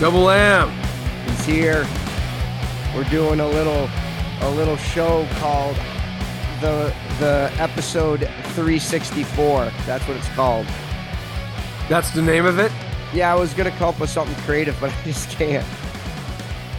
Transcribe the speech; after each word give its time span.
Double 0.00 0.30
M. 0.30 0.70
He's 1.26 1.44
here. 1.44 1.86
We're 2.94 3.08
doing 3.10 3.40
a 3.40 3.48
little 3.48 3.88
a 4.42 4.50
little 4.50 4.76
show 4.76 5.26
called 5.40 5.74
the 6.60 6.94
the 7.18 7.50
episode 7.58 8.20
364. 8.54 9.72
That's 9.86 10.06
what 10.06 10.16
it's 10.16 10.28
called. 10.28 10.66
That's 11.88 12.12
the 12.12 12.22
name 12.22 12.46
of 12.46 12.60
it. 12.60 12.70
Yeah, 13.12 13.32
I 13.32 13.34
was 13.34 13.52
gonna 13.54 13.72
come 13.72 13.88
up 13.88 13.98
with 14.00 14.10
something 14.10 14.36
creative, 14.44 14.76
but 14.80 14.92
I 14.98 15.02
just 15.02 15.30
can't. 15.30 15.66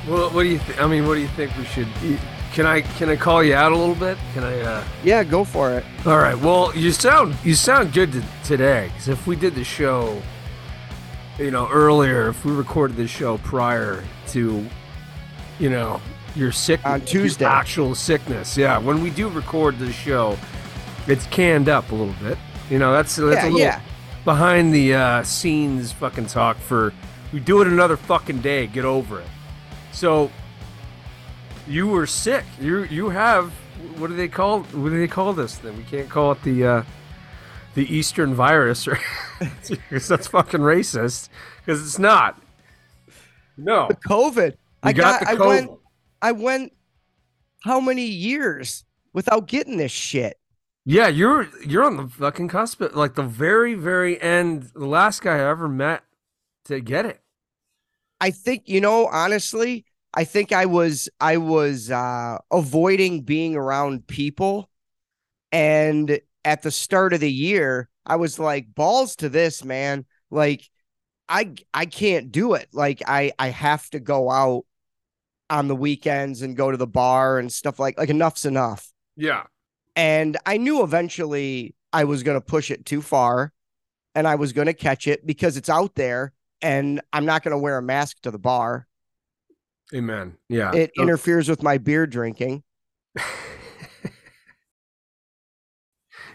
Well, 0.07 0.29
what 0.29 0.43
do 0.43 0.49
you? 0.49 0.59
Th- 0.59 0.79
I 0.79 0.87
mean, 0.87 1.05
what 1.05 1.15
do 1.15 1.19
you 1.19 1.27
think 1.29 1.55
we 1.57 1.65
should? 1.65 1.87
Can 2.53 2.65
I? 2.65 2.81
Can 2.81 3.09
I 3.09 3.17
call 3.17 3.43
you 3.43 3.53
out 3.53 3.73
a 3.73 3.77
little 3.77 3.95
bit? 3.95 4.17
Can 4.33 4.45
I? 4.45 4.61
uh 4.61 4.83
Yeah, 5.03 5.25
go 5.25 5.43
for 5.43 5.71
it. 5.71 5.83
All 6.05 6.19
right. 6.19 6.39
Well, 6.39 6.73
you 6.73 6.93
sound 6.93 7.35
you 7.43 7.53
sound 7.53 7.91
good 7.91 8.13
to, 8.13 8.23
today. 8.45 8.89
Because 8.93 9.09
if 9.09 9.27
we 9.27 9.35
did 9.35 9.55
the 9.55 9.65
show, 9.65 10.21
you 11.39 11.51
know, 11.51 11.69
earlier, 11.69 12.27
if 12.27 12.43
we 12.43 12.51
recorded 12.51 12.97
the 12.97 13.07
show 13.07 13.37
prior 13.39 14.03
to, 14.27 14.65
you 15.57 15.69
know, 15.69 16.01
your 16.35 16.51
sick 16.51 16.85
On 16.85 17.01
Tuesday. 17.01 17.45
actual 17.45 17.95
sickness, 17.95 18.57
yeah. 18.57 18.77
When 18.77 19.01
we 19.01 19.09
do 19.09 19.29
record 19.29 19.79
the 19.79 19.91
show, 19.91 20.37
it's 21.07 21.25
canned 21.27 21.69
up 21.69 21.91
a 21.91 21.95
little 21.95 22.13
bit. 22.21 22.37
You 22.69 22.77
know, 22.77 22.91
that's 22.91 23.15
that's 23.15 23.35
yeah, 23.35 23.43
a 23.43 23.45
little 23.45 23.59
yeah. 23.59 23.81
behind 24.25 24.73
the 24.73 24.93
uh, 24.93 25.23
scenes 25.23 25.91
fucking 25.91 26.27
talk 26.27 26.57
for. 26.57 26.93
We 27.33 27.39
do 27.39 27.61
it 27.61 27.67
another 27.67 27.97
fucking 27.97 28.41
day. 28.41 28.67
Get 28.67 28.85
over 28.85 29.21
it. 29.21 29.27
So 29.91 30.29
you 31.67 31.87
were 31.87 32.05
sick. 32.05 32.43
You 32.59 32.83
you 32.83 33.09
have 33.09 33.51
what 33.97 34.07
do 34.07 34.15
they 34.15 34.27
call 34.27 34.61
what 34.61 34.89
do 34.89 34.99
they 34.99 35.07
call 35.07 35.33
this 35.33 35.57
thing? 35.57 35.77
We 35.77 35.83
can't 35.83 36.09
call 36.09 36.33
it 36.33 36.43
the 36.43 36.65
uh, 36.65 36.83
the 37.75 37.91
Eastern 37.93 38.33
virus, 38.33 38.87
or 38.87 38.99
because 39.61 40.07
that's 40.07 40.27
fucking 40.27 40.61
racist. 40.61 41.29
Because 41.57 41.81
it's 41.81 41.99
not. 41.99 42.41
No, 43.57 43.87
The 43.87 43.95
COVID. 43.95 44.55
I 44.83 44.93
got 44.93 45.21
got. 45.21 45.37
the 45.37 45.43
I 45.43 45.47
went. 45.47 45.71
I 46.21 46.31
went. 46.31 46.73
How 47.63 47.81
many 47.81 48.05
years 48.05 48.85
without 49.11 49.47
getting 49.47 49.77
this 49.77 49.91
shit? 49.91 50.37
Yeah, 50.85 51.07
you're 51.07 51.47
you're 51.65 51.83
on 51.83 51.97
the 51.97 52.07
fucking 52.07 52.47
cusp, 52.47 52.81
of, 52.81 52.95
like 52.95 53.15
the 53.15 53.23
very 53.23 53.73
very 53.75 54.19
end. 54.21 54.71
The 54.73 54.87
last 54.87 55.21
guy 55.21 55.35
I 55.35 55.49
ever 55.49 55.67
met 55.67 56.03
to 56.65 56.79
get 56.79 57.05
it. 57.05 57.19
I 58.21 58.31
think 58.31 58.63
you 58.67 58.79
know 58.79 59.07
honestly, 59.07 59.85
I 60.13 60.23
think 60.23 60.51
I 60.51 60.65
was 60.65 61.09
I 61.19 61.37
was 61.37 61.91
uh 61.91 62.37
avoiding 62.51 63.21
being 63.21 63.55
around 63.55 64.07
people 64.07 64.69
and 65.51 66.19
at 66.45 66.61
the 66.61 66.71
start 66.71 67.13
of 67.13 67.19
the 67.19 67.31
year, 67.31 67.89
I 68.09 68.15
was 68.17 68.39
like 68.39 68.73
balls 68.73 69.15
to 69.17 69.29
this, 69.29 69.63
man. 69.63 70.05
Like 70.31 70.67
I 71.29 71.53
I 71.73 71.85
can't 71.85 72.31
do 72.31 72.55
it. 72.55 72.67
Like 72.73 73.01
I 73.07 73.31
I 73.39 73.49
have 73.49 73.89
to 73.91 73.99
go 73.99 74.29
out 74.29 74.65
on 75.49 75.67
the 75.67 75.75
weekends 75.75 76.41
and 76.41 76.55
go 76.55 76.69
to 76.71 76.77
the 76.77 76.87
bar 76.87 77.39
and 77.39 77.51
stuff 77.51 77.79
like 77.79 77.97
like 77.97 78.09
enough's 78.09 78.45
enough. 78.45 78.91
Yeah, 79.15 79.43
And 79.95 80.37
I 80.45 80.57
knew 80.57 80.83
eventually 80.83 81.75
I 81.91 82.05
was 82.05 82.23
going 82.23 82.39
to 82.39 82.45
push 82.45 82.71
it 82.71 82.85
too 82.85 83.01
far 83.01 83.51
and 84.15 84.27
I 84.27 84.35
was 84.35 84.53
going 84.53 84.67
to 84.67 84.73
catch 84.73 85.07
it 85.07 85.25
because 85.25 85.57
it's 85.57 85.69
out 85.69 85.95
there 85.95 86.31
and 86.61 87.01
I'm 87.11 87.25
not 87.25 87.43
going 87.43 87.51
to 87.51 87.57
wear 87.57 87.77
a 87.77 87.81
mask 87.81 88.21
to 88.21 88.31
the 88.31 88.39
bar. 88.39 88.87
amen. 89.93 90.37
Yeah, 90.47 90.73
It 90.73 90.91
interferes 90.97 91.49
with 91.49 91.63
my 91.63 91.77
beer 91.79 92.07
drinking. 92.07 92.63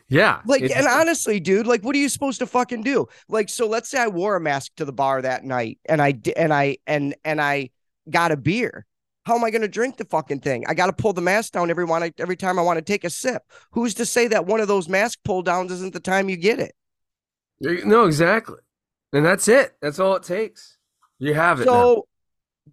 yeah. 0.09 0.41
Like, 0.45 0.63
and 0.63 0.87
honestly, 0.87 1.41
dude, 1.41 1.67
like, 1.67 1.83
what 1.83 1.97
are 1.97 1.99
you 1.99 2.09
supposed 2.09 2.39
to 2.41 2.47
fucking 2.47 2.83
do? 2.83 3.07
Like, 3.29 3.49
so 3.49 3.67
let's 3.67 3.89
say 3.89 3.99
I 3.99 4.09
wore 4.09 4.37
a 4.37 4.41
mask 4.41 4.73
to 4.77 4.85
the 4.85 4.93
bar 4.93 5.23
that 5.23 5.45
night 5.45 5.79
and 5.87 6.03
I 6.03 6.19
and 6.37 6.53
I 6.53 6.79
and 6.87 7.15
and 7.25 7.41
I 7.41 7.71
got 8.11 8.33
a 8.33 8.37
beer. 8.37 8.87
How 9.25 9.35
am 9.37 9.45
I 9.45 9.51
going 9.51 9.63
to 9.63 9.69
drink 9.69 9.97
the 9.97 10.05
fucking 10.05 10.41
thing? 10.41 10.65
I 10.69 10.75
got 10.75 10.87
to 10.87 10.93
pull 10.93 11.15
the 11.15 11.23
mask 11.23 11.53
down 11.53 11.71
every 11.71 11.87
one 11.87 12.13
every 12.19 12.37
time 12.37 12.59
I 12.59 12.63
want 12.63 12.77
to 12.77 12.83
take 12.83 13.05
a 13.05 13.11
sip. 13.11 13.43
Who's 13.71 13.95
to 13.95 14.05
say 14.05 14.29
that 14.29 14.45
one 14.45 14.61
of 14.61 14.69
those 14.69 14.89
mask 14.89 15.21
pull 15.25 15.41
downs 15.41 15.73
isn't 15.73 15.95
the 15.95 16.01
time 16.01 16.29
you 16.29 16.37
get 16.37 16.59
it? 16.59 16.75
no, 17.61 18.05
exactly. 18.05 18.59
And 19.15 19.25
that's 19.25 19.49
it. 19.49 19.75
That's 19.81 19.99
all 19.99 20.17
it 20.17 20.25
takes. 20.25 20.77
You 21.19 21.33
have 21.35 21.61
it. 21.61 21.67
now. 21.67 21.73
So, 21.73 22.09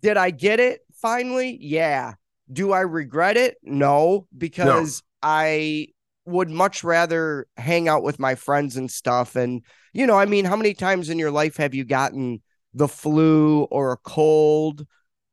did 0.02 0.18
I 0.18 0.32
get 0.32 0.60
it 0.60 0.82
finally? 0.96 1.58
Yeah. 1.62 2.16
Do 2.52 2.74
I 2.74 2.82
regret 2.82 3.38
it? 3.38 3.58
No, 3.64 4.28
because 4.38 5.04
I 5.22 5.88
would 6.26 6.50
much 6.50 6.84
rather 6.84 7.48
hang 7.58 7.88
out 7.88 8.04
with 8.04 8.20
my 8.20 8.36
friends 8.36 8.78
and 8.78 8.90
stuff. 8.92 9.36
And, 9.36 9.64
you 9.94 10.06
know, 10.06 10.18
I 10.18 10.26
mean, 10.26 10.46
how 10.46 10.56
many 10.56 10.74
times 10.74 11.10
in 11.10 11.18
your 11.20 11.32
life 11.32 11.58
have 11.58 11.74
you 11.74 11.84
gotten 11.84 12.42
the 12.74 12.88
flu 12.88 13.64
or 13.64 13.92
a 13.92 13.98
cold 13.98 14.86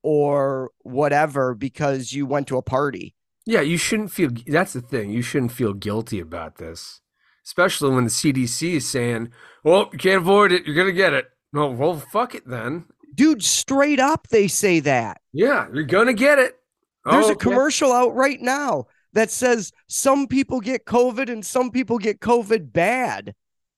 or 0.02 0.70
whatever 0.82 1.54
because 1.54 2.12
you 2.12 2.26
went 2.26 2.48
to 2.48 2.56
a 2.56 2.62
party? 2.62 3.14
Yeah, 3.46 3.60
you 3.60 3.76
shouldn't 3.78 4.12
feel. 4.12 4.30
That's 4.46 4.74
the 4.74 4.80
thing. 4.82 5.10
You 5.10 5.22
shouldn't 5.22 5.52
feel 5.52 5.72
guilty 5.72 6.20
about 6.20 6.56
this, 6.56 7.00
especially 7.46 7.94
when 7.94 8.04
the 8.04 8.10
CDC 8.10 8.74
is 8.74 8.86
saying, 8.86 9.30
"Well, 9.64 9.88
you 9.90 9.98
can't 9.98 10.20
avoid 10.20 10.52
it. 10.52 10.66
You're 10.66 10.76
gonna 10.76 10.92
get 10.92 11.14
it." 11.14 11.28
No, 11.52 11.68
well, 11.70 11.96
fuck 12.12 12.34
it 12.34 12.46
then. 12.46 12.84
Dude, 13.14 13.42
straight 13.42 14.00
up, 14.00 14.28
they 14.28 14.48
say 14.48 14.80
that. 14.80 15.22
Yeah, 15.32 15.66
you're 15.72 15.84
gonna 15.84 16.12
get 16.12 16.38
it. 16.38 16.58
There's 17.06 17.26
Oh, 17.28 17.32
a 17.32 17.36
commercial 17.36 17.90
out 17.90 18.14
right 18.14 18.40
now 18.40 18.86
that 19.18 19.30
says 19.30 19.72
some 19.88 20.26
people 20.26 20.60
get 20.60 20.84
COVID 20.86 21.28
and 21.30 21.44
some 21.44 21.70
people 21.70 21.98
get 21.98 22.20
COVID 22.20 22.72
bad. 22.72 23.34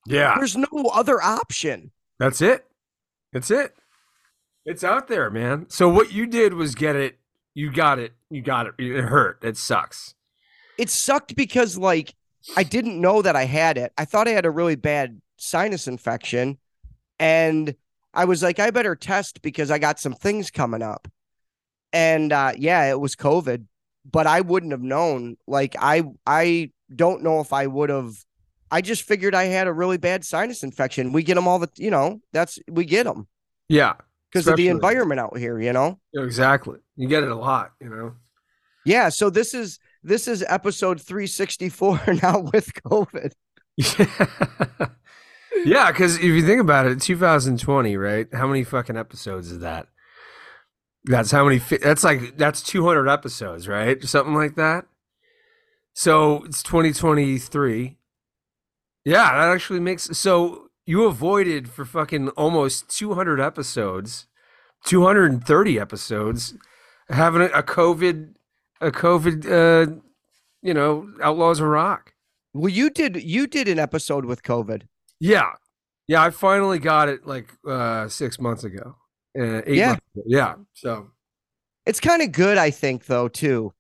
Yeah, 0.06 0.34
There's 0.36 0.56
no 0.56 0.90
other 0.92 1.20
option. 1.22 1.90
that's 2.18 2.40
it. 2.40 2.66
That's 3.32 3.50
it. 3.50 3.74
It's 4.66 4.84
out 4.84 5.08
there, 5.08 5.30
man. 5.30 5.66
So 5.68 5.88
what 5.88 6.12
you 6.12 6.26
did 6.26 6.54
was 6.54 6.74
get 6.74 6.96
it. 6.96 7.18
You 7.54 7.72
got 7.72 7.98
it. 7.98 8.12
You 8.28 8.42
got 8.42 8.66
it. 8.66 8.74
It 8.78 9.02
hurt. 9.02 9.38
It 9.42 9.56
sucks. 9.56 10.14
It 10.78 10.90
sucked 10.90 11.34
because 11.36 11.76
like 11.78 12.14
I 12.56 12.62
didn't 12.62 13.00
know 13.00 13.22
that 13.22 13.36
I 13.36 13.44
had 13.44 13.78
it. 13.78 13.92
I 13.98 14.04
thought 14.04 14.28
I 14.28 14.32
had 14.32 14.46
a 14.46 14.50
really 14.50 14.76
bad 14.76 15.20
sinus 15.36 15.88
infection 15.88 16.58
and 17.18 17.74
I 18.12 18.24
was 18.24 18.42
like 18.42 18.58
I 18.58 18.70
better 18.70 18.96
test 18.96 19.42
because 19.42 19.70
I 19.70 19.78
got 19.78 19.98
some 19.98 20.14
things 20.14 20.50
coming 20.50 20.82
up. 20.82 21.08
And 21.92 22.32
uh 22.32 22.52
yeah, 22.56 22.90
it 22.90 23.00
was 23.00 23.16
COVID, 23.16 23.64
but 24.04 24.26
I 24.26 24.40
wouldn't 24.40 24.72
have 24.72 24.82
known. 24.82 25.36
Like 25.46 25.76
I 25.78 26.04
I 26.26 26.72
don't 26.94 27.22
know 27.22 27.40
if 27.40 27.52
I 27.52 27.66
would 27.66 27.90
have 27.90 28.12
I 28.70 28.80
just 28.80 29.02
figured 29.02 29.34
I 29.34 29.44
had 29.44 29.66
a 29.66 29.72
really 29.72 29.98
bad 29.98 30.24
sinus 30.24 30.62
infection. 30.62 31.12
We 31.12 31.22
get 31.24 31.34
them 31.34 31.48
all 31.48 31.58
the, 31.58 31.68
you 31.76 31.90
know, 31.90 32.20
that's 32.32 32.58
we 32.68 32.84
get 32.84 33.04
them 33.04 33.26
Yeah, 33.68 33.94
because 34.32 34.46
of 34.46 34.56
the 34.56 34.68
environment 34.68 35.20
out 35.20 35.36
here, 35.36 35.60
you 35.60 35.72
know. 35.72 35.98
exactly. 36.14 36.78
You 36.96 37.08
get 37.08 37.22
it 37.24 37.30
a 37.30 37.36
lot. 37.36 37.72
You 37.80 37.88
know. 37.90 38.14
Yeah, 38.84 39.08
so 39.08 39.28
this 39.30 39.54
is 39.54 39.78
this 40.02 40.28
is 40.28 40.44
episode 40.48 41.00
364 41.00 42.00
now 42.22 42.40
with 42.52 42.72
COVID. 42.74 43.32
Yeah, 45.62 45.64
yeah. 45.64 45.92
Because 45.92 46.16
if 46.16 46.22
you 46.24 46.44
think 46.46 46.60
about 46.60 46.86
it, 46.86 47.00
2020, 47.00 47.96
right? 47.96 48.26
How 48.32 48.46
many 48.46 48.64
fucking 48.64 48.96
episodes 48.96 49.50
is 49.50 49.60
that? 49.60 49.88
That's 51.04 51.30
how 51.30 51.44
many. 51.44 51.58
That's 51.58 52.04
like 52.04 52.36
that's 52.36 52.62
200 52.62 53.08
episodes, 53.08 53.66
right? 53.68 54.02
Something 54.02 54.34
like 54.34 54.56
that. 54.56 54.86
So 55.94 56.44
it's 56.44 56.62
2023. 56.62 57.96
Yeah, 59.04 59.32
that 59.32 59.52
actually 59.52 59.80
makes 59.80 60.16
so 60.16 60.68
you 60.84 61.04
avoided 61.04 61.68
for 61.70 61.84
fucking 61.84 62.28
almost 62.30 62.96
200 62.96 63.40
episodes, 63.40 64.26
230 64.84 65.80
episodes, 65.80 66.54
having 67.08 67.42
a, 67.42 67.46
a 67.46 67.62
COVID, 67.62 68.34
a 68.80 68.90
COVID, 68.90 69.46
uh, 69.46 70.00
you 70.62 70.74
know, 70.74 71.10
Outlaws 71.22 71.60
of 71.60 71.68
Rock. 71.68 72.12
Well, 72.52 72.68
you 72.68 72.90
did 72.90 73.22
you 73.22 73.46
did 73.46 73.68
an 73.68 73.78
episode 73.78 74.24
with 74.24 74.42
COVID. 74.42 74.82
Yeah, 75.18 75.52
yeah. 76.06 76.22
I 76.22 76.30
finally 76.30 76.78
got 76.78 77.08
it 77.08 77.26
like 77.26 77.54
uh 77.66 78.08
six 78.08 78.40
months 78.40 78.64
ago. 78.64 78.96
Uh, 79.38 79.62
eight 79.66 79.76
Yeah. 79.76 79.86
months 79.88 80.02
yeah. 80.26 80.54
So 80.74 81.10
It's 81.86 82.00
kind 82.00 82.20
of 82.22 82.32
good, 82.32 82.58
I 82.58 82.70
think, 82.70 83.06
though, 83.06 83.28
too, 83.28 83.72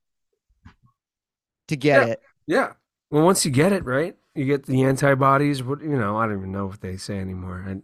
to 1.68 1.76
get 1.76 2.06
Yeah. 2.06 2.12
it. 2.12 2.22
yeah. 2.46 2.72
Well, 3.10 3.24
once 3.24 3.44
you 3.44 3.50
get 3.50 3.72
it 3.72 3.84
right, 3.84 4.16
you 4.34 4.44
get 4.44 4.66
the 4.66 4.82
antibodies. 4.84 5.62
What 5.62 5.80
you 5.82 5.96
know, 5.98 6.16
I 6.16 6.26
don't 6.26 6.38
even 6.38 6.52
know 6.52 6.66
what 6.66 6.80
they 6.80 6.96
say 6.96 7.18
anymore. 7.18 7.58
And 7.66 7.82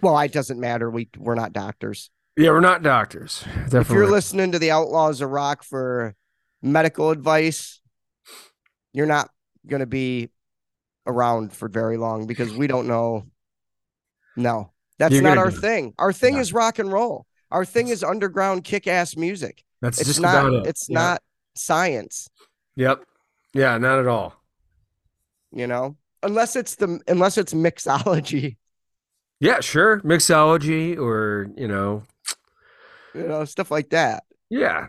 Well, 0.00 0.18
it 0.20 0.32
doesn't 0.32 0.60
matter. 0.60 0.88
We 0.90 1.08
we're 1.18 1.34
not 1.34 1.52
doctors. 1.52 2.10
yeah, 2.36 2.50
we're 2.50 2.60
not 2.60 2.82
doctors. 2.82 3.40
Definitely. 3.44 3.80
If 3.80 3.90
you're 3.90 4.10
listening 4.10 4.52
to 4.52 4.58
the 4.58 4.70
Outlaws 4.70 5.20
of 5.20 5.30
Rock 5.30 5.62
for 5.64 6.14
medical 6.62 7.10
advice, 7.10 7.80
you're 8.92 9.06
not 9.06 9.30
going 9.66 9.80
to 9.80 9.86
be 9.86 10.30
around 11.06 11.52
for 11.52 11.68
very 11.68 11.96
long 11.96 12.26
because 12.26 12.52
we 12.52 12.66
don't 12.66 12.86
know. 12.86 13.26
No, 14.36 14.72
that's 15.00 15.12
You're 15.14 15.22
not 15.22 15.36
our 15.38 15.50
thing. 15.50 15.94
Our 15.98 16.12
thing 16.12 16.34
No. 16.34 16.40
is 16.40 16.52
rock 16.52 16.78
and 16.78 16.92
roll. 16.92 17.26
Our 17.50 17.64
thing 17.64 17.88
is 17.88 18.04
underground 18.04 18.62
kick-ass 18.62 19.16
music. 19.16 19.64
That's 19.80 19.98
It's 19.98 20.06
just 20.08 20.20
not. 20.20 20.46
about 20.46 20.52
it. 20.64 20.68
It's 20.68 20.88
Yeah. 20.88 20.98
not 20.98 21.22
science. 21.56 22.28
Yep. 22.76 23.02
Yeah, 23.54 23.76
not 23.78 23.98
at 23.98 24.06
all. 24.06 24.34
You 25.52 25.66
know, 25.66 25.96
unless 26.22 26.54
it's 26.54 26.76
the 26.76 27.00
unless 27.08 27.36
it's 27.38 27.52
mixology. 27.54 28.56
Yeah, 29.40 29.60
sure. 29.60 30.00
Mixology 30.02 30.96
or, 30.98 31.48
you 31.56 31.66
know, 31.66 32.04
you 33.14 33.26
know, 33.26 33.44
stuff 33.46 33.70
like 33.70 33.90
that. 33.90 34.22
yeah. 34.50 34.88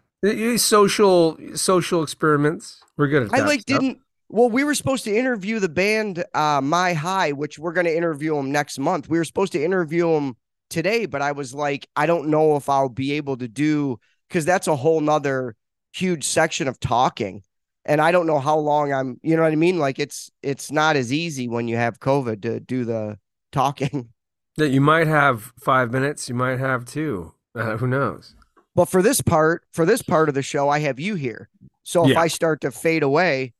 Social 0.57 1.37
social 1.55 2.03
experiments. 2.03 2.83
We're 2.97 3.07
good 3.07 3.23
at 3.23 3.33
I 3.33 3.43
like 3.43 3.61
stuff. 3.61 3.79
didn't. 3.79 4.01
Well, 4.33 4.49
we 4.49 4.63
were 4.63 4.75
supposed 4.75 5.03
to 5.03 5.15
interview 5.15 5.59
the 5.59 5.67
band 5.67 6.23
uh, 6.33 6.61
My 6.63 6.93
High, 6.93 7.33
which 7.33 7.59
we're 7.59 7.73
going 7.73 7.85
to 7.85 7.95
interview 7.95 8.33
them 8.33 8.49
next 8.49 8.79
month. 8.79 9.09
We 9.09 9.17
were 9.17 9.25
supposed 9.25 9.51
to 9.51 9.63
interview 9.63 10.09
them 10.09 10.37
today, 10.69 11.05
but 11.05 11.21
I 11.21 11.33
was 11.33 11.53
like, 11.53 11.85
I 11.97 12.05
don't 12.05 12.29
know 12.29 12.55
if 12.55 12.69
I'll 12.69 12.87
be 12.87 13.11
able 13.13 13.35
to 13.37 13.49
do 13.49 13.99
because 14.29 14.45
that's 14.45 14.67
a 14.67 14.75
whole 14.77 15.01
nother 15.01 15.57
huge 15.91 16.23
section 16.23 16.69
of 16.69 16.79
talking, 16.79 17.43
and 17.83 17.99
I 17.99 18.13
don't 18.13 18.25
know 18.25 18.39
how 18.39 18.57
long 18.57 18.93
I'm. 18.93 19.19
You 19.21 19.35
know 19.35 19.41
what 19.43 19.51
I 19.51 19.57
mean? 19.57 19.79
Like 19.79 19.99
it's 19.99 20.31
it's 20.41 20.71
not 20.71 20.95
as 20.95 21.11
easy 21.11 21.49
when 21.49 21.67
you 21.67 21.75
have 21.75 21.99
COVID 21.99 22.41
to 22.43 22.61
do 22.61 22.85
the 22.85 23.19
talking. 23.51 24.09
that 24.55 24.69
you 24.69 24.79
might 24.79 25.07
have 25.07 25.51
five 25.61 25.91
minutes, 25.91 26.29
you 26.29 26.35
might 26.35 26.59
have 26.59 26.85
two. 26.85 27.33
Uh, 27.53 27.75
who 27.75 27.87
knows? 27.87 28.33
But 28.75 28.85
for 28.85 29.01
this 29.01 29.19
part, 29.19 29.65
for 29.73 29.85
this 29.85 30.01
part 30.01 30.29
of 30.29 30.35
the 30.35 30.41
show, 30.41 30.69
I 30.69 30.79
have 30.79 31.01
you 31.01 31.15
here. 31.15 31.49
So 31.83 32.05
if 32.05 32.11
Yeah. 32.11 32.21
I 32.21 32.27
start 32.27 32.61
to 32.61 32.71
fade 32.71 33.03
away, 33.03 33.51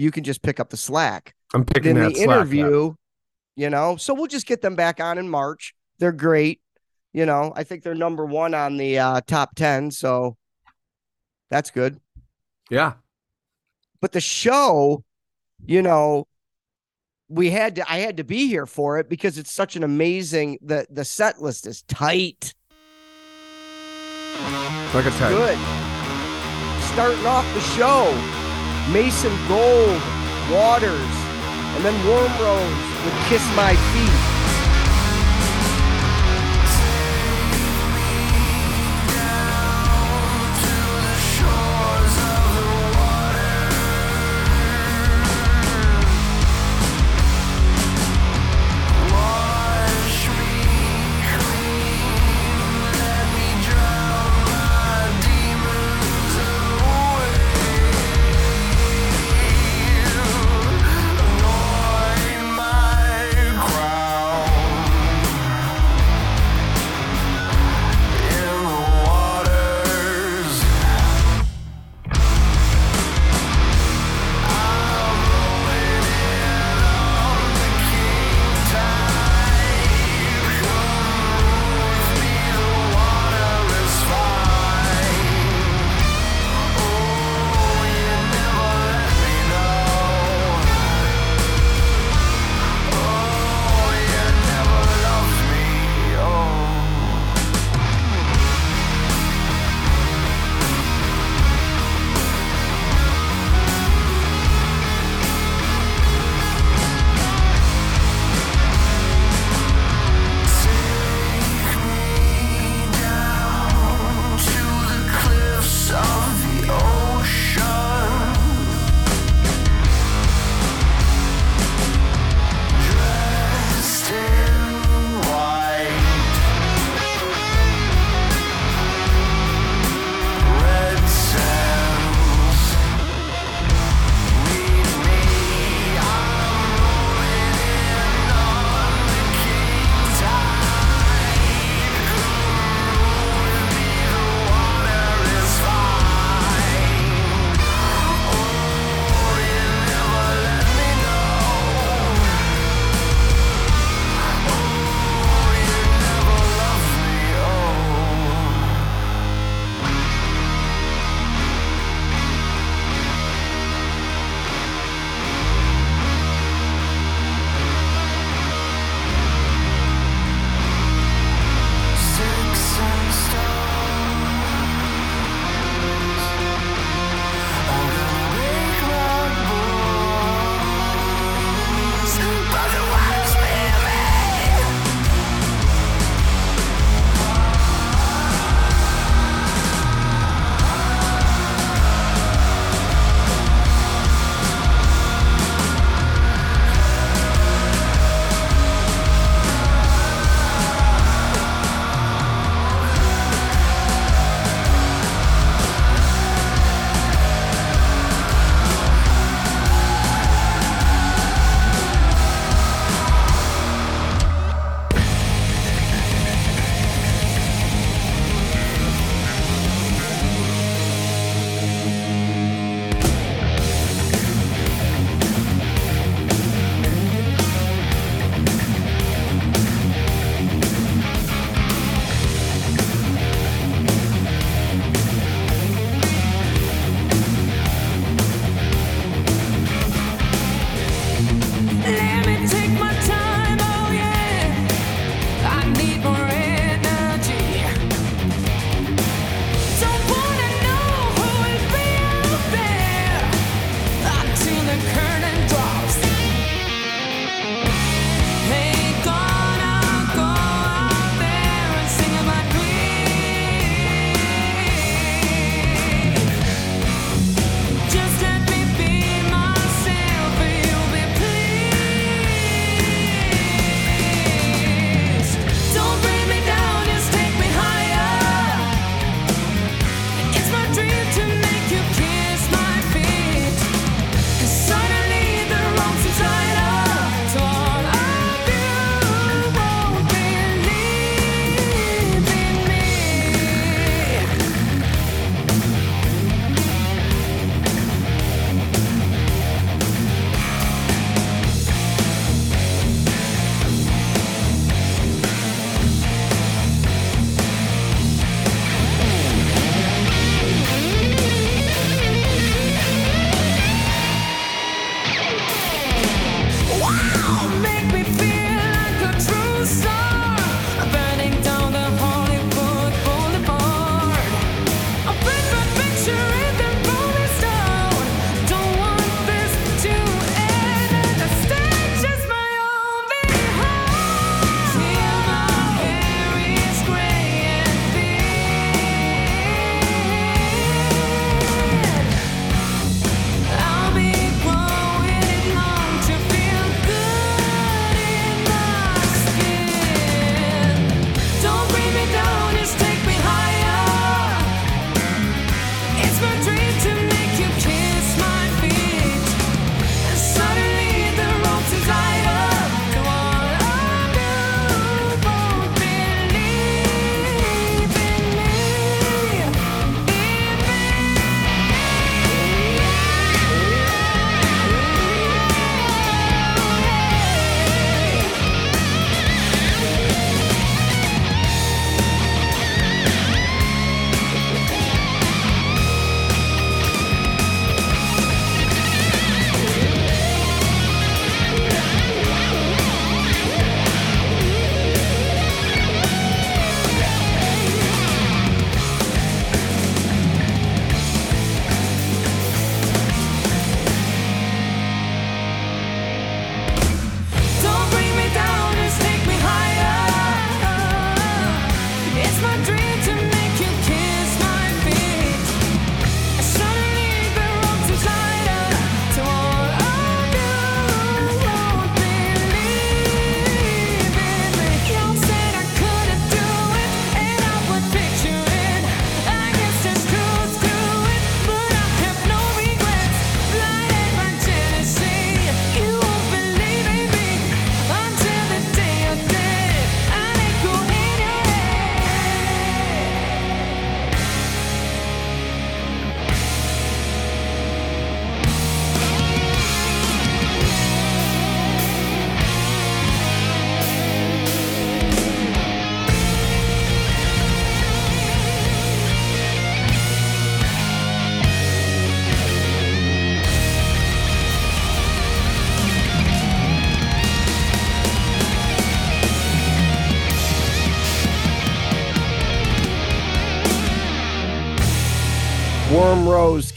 you 0.00 0.10
can 0.10 0.24
just 0.24 0.42
pick 0.42 0.58
up 0.58 0.70
the 0.70 0.76
slack. 0.76 1.34
I'm 1.52 1.62
But 1.62 1.74
picking 1.74 1.90
in 1.90 2.02
that 2.02 2.14
the 2.14 2.20
slack 2.20 2.36
interview, 2.36 2.94
you 3.54 3.70
know, 3.70 3.96
so 3.96 4.14
we'll 4.14 4.28
just 4.28 4.46
get 4.46 4.62
them 4.62 4.74
back 4.74 4.98
on 4.98 5.18
in 5.18 5.28
March. 5.28 5.74
They're 5.98 6.12
great. 6.12 6.60
You 7.12 7.26
know, 7.26 7.52
I 7.54 7.64
think 7.64 7.82
they're 7.82 7.94
number 7.94 8.24
one 8.24 8.54
on 8.54 8.76
the 8.76 8.98
uh, 8.98 9.20
top 9.26 9.54
10. 9.56 9.90
So 9.90 10.36
that's 11.50 11.70
good. 11.70 12.00
Yeah. 12.70 12.94
But 14.00 14.12
the 14.12 14.20
show, 14.20 15.04
you 15.66 15.82
know, 15.82 16.26
we 17.28 17.50
had 17.50 17.76
to, 17.76 17.90
I 17.90 17.98
had 17.98 18.16
to 18.16 18.24
be 18.24 18.46
here 18.48 18.66
for 18.66 18.98
it 18.98 19.08
because 19.08 19.36
it's 19.36 19.52
such 19.52 19.76
an 19.76 19.82
amazing, 19.82 20.60
the, 20.62 20.86
the 20.88 21.04
set 21.04 21.42
list 21.42 21.66
is 21.66 21.82
tight. 21.82 22.54
Like 24.94 25.04
I 25.04 25.10
said. 25.10 25.30
Good. 25.30 25.58
Starting 26.94 27.26
off 27.26 27.54
the 27.54 27.60
show, 27.60 28.39
Mason 28.92 29.32
Gold, 29.46 30.02
Waters, 30.50 31.14
and 31.76 31.84
then 31.84 31.94
Worm 32.08 32.32
Rose 32.42 33.04
with 33.04 33.14
Kiss 33.28 33.44
My 33.54 33.76
Feet. 33.92 34.39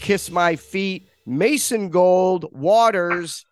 Kiss 0.04 0.30
My 0.30 0.56
Feet, 0.56 1.08
Mason 1.24 1.88
Gold, 1.88 2.44
Waters, 2.52 3.46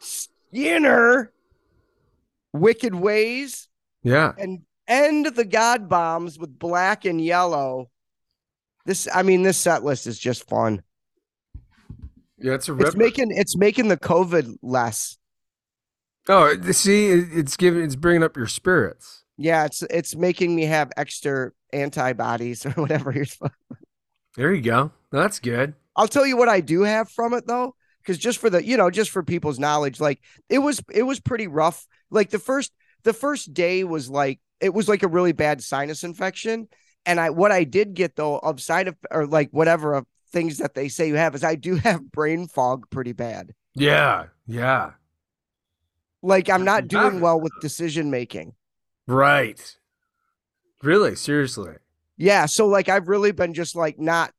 Skinner, 0.00 1.32
Wicked 2.52 2.94
Ways, 2.94 3.68
Yeah. 4.02 4.32
and 4.36 4.60
end 4.86 5.24
the 5.34 5.46
God 5.46 5.88
Bombs 5.88 6.38
with 6.38 6.58
Black 6.58 7.06
and 7.06 7.18
Yellow. 7.24 7.88
This, 8.84 9.08
I 9.14 9.22
mean, 9.22 9.42
this 9.44 9.56
set 9.56 9.82
list 9.82 10.06
is 10.06 10.18
just 10.18 10.46
fun. 10.46 10.82
Yeah, 12.36 12.52
it's 12.52 12.68
a 12.68 12.76
It's 12.78 12.94
making 12.94 13.30
it's 13.32 13.56
making 13.56 13.88
the 13.88 13.96
COVID 13.96 14.58
less. 14.62 15.16
oh, 16.28 16.54
see, 16.72 17.08
it's 17.08 17.56
giving, 17.56 17.82
it's 17.82 17.96
bringing 17.96 18.22
up 18.22 18.36
your 18.36 18.46
spirits. 18.46 19.24
Yeah, 19.38 19.64
it's 19.64 19.82
it's 19.84 20.14
making 20.14 20.54
me 20.54 20.64
have 20.66 20.92
extra 20.98 21.52
antibodies 21.72 22.66
or 22.66 22.70
whatever 22.72 23.10
you're 23.10 23.24
supposed. 23.24 23.54
There 24.36 24.52
you 24.52 24.60
go. 24.62 24.92
That's 25.10 25.40
good. 25.40 25.74
I'll 25.96 26.08
tell 26.08 26.26
you 26.26 26.36
what 26.36 26.48
I 26.48 26.60
do 26.60 26.82
have 26.82 27.10
from 27.10 27.32
it 27.34 27.46
though, 27.46 27.74
because 28.02 28.18
just 28.18 28.38
for 28.38 28.50
the 28.50 28.64
you 28.64 28.76
know 28.76 28.90
just 28.90 29.10
for 29.10 29.22
people's 29.22 29.58
knowledge, 29.58 30.00
like 30.00 30.20
it 30.48 30.58
was 30.58 30.82
it 30.92 31.02
was 31.02 31.20
pretty 31.20 31.46
rough. 31.46 31.86
Like 32.10 32.30
the 32.30 32.38
first 32.38 32.72
the 33.04 33.12
first 33.12 33.52
day 33.52 33.84
was 33.84 34.08
like 34.08 34.40
it 34.60 34.74
was 34.74 34.88
like 34.88 35.02
a 35.02 35.08
really 35.08 35.32
bad 35.32 35.62
sinus 35.62 36.04
infection, 36.04 36.68
and 37.06 37.18
I 37.18 37.30
what 37.30 37.52
I 37.52 37.64
did 37.64 37.94
get 37.94 38.16
though 38.16 38.38
of 38.38 38.60
side 38.60 38.88
of 38.88 38.96
or 39.10 39.26
like 39.26 39.50
whatever 39.50 39.94
of 39.94 40.06
things 40.30 40.58
that 40.58 40.74
they 40.74 40.88
say 40.88 41.08
you 41.08 41.16
have 41.16 41.34
is 41.34 41.44
I 41.44 41.54
do 41.54 41.74
have 41.84 42.10
brain 42.10 42.48
fog 42.48 42.88
pretty 42.90 43.12
bad. 43.12 43.52
Yeah. 43.74 44.26
Yeah. 44.46 44.92
Like 46.22 46.50
I'm 46.50 46.64
not 46.64 46.88
doing 46.88 47.20
well 47.20 47.40
with 47.40 47.52
decision 47.60 48.10
making. 48.10 48.54
Right. 49.06 49.76
Really? 50.82 51.16
Seriously. 51.16 51.74
Yeah, 52.16 52.46
so 52.46 52.66
like 52.66 52.88
I've 52.88 53.08
really 53.08 53.30
been 53.30 53.54
just 53.54 53.76
like 53.76 53.98
not 53.98 54.32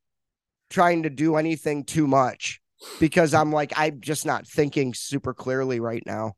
trying 0.70 1.02
to 1.02 1.10
do 1.10 1.36
anything 1.36 1.84
too 1.84 2.06
much 2.06 2.60
because 2.98 3.34
I'm 3.34 3.52
like 3.52 3.72
I'm 3.76 4.00
just 4.00 4.24
not 4.24 4.46
thinking 4.46 4.94
super 4.94 5.34
clearly 5.34 5.80
right 5.80 6.02
now. 6.06 6.34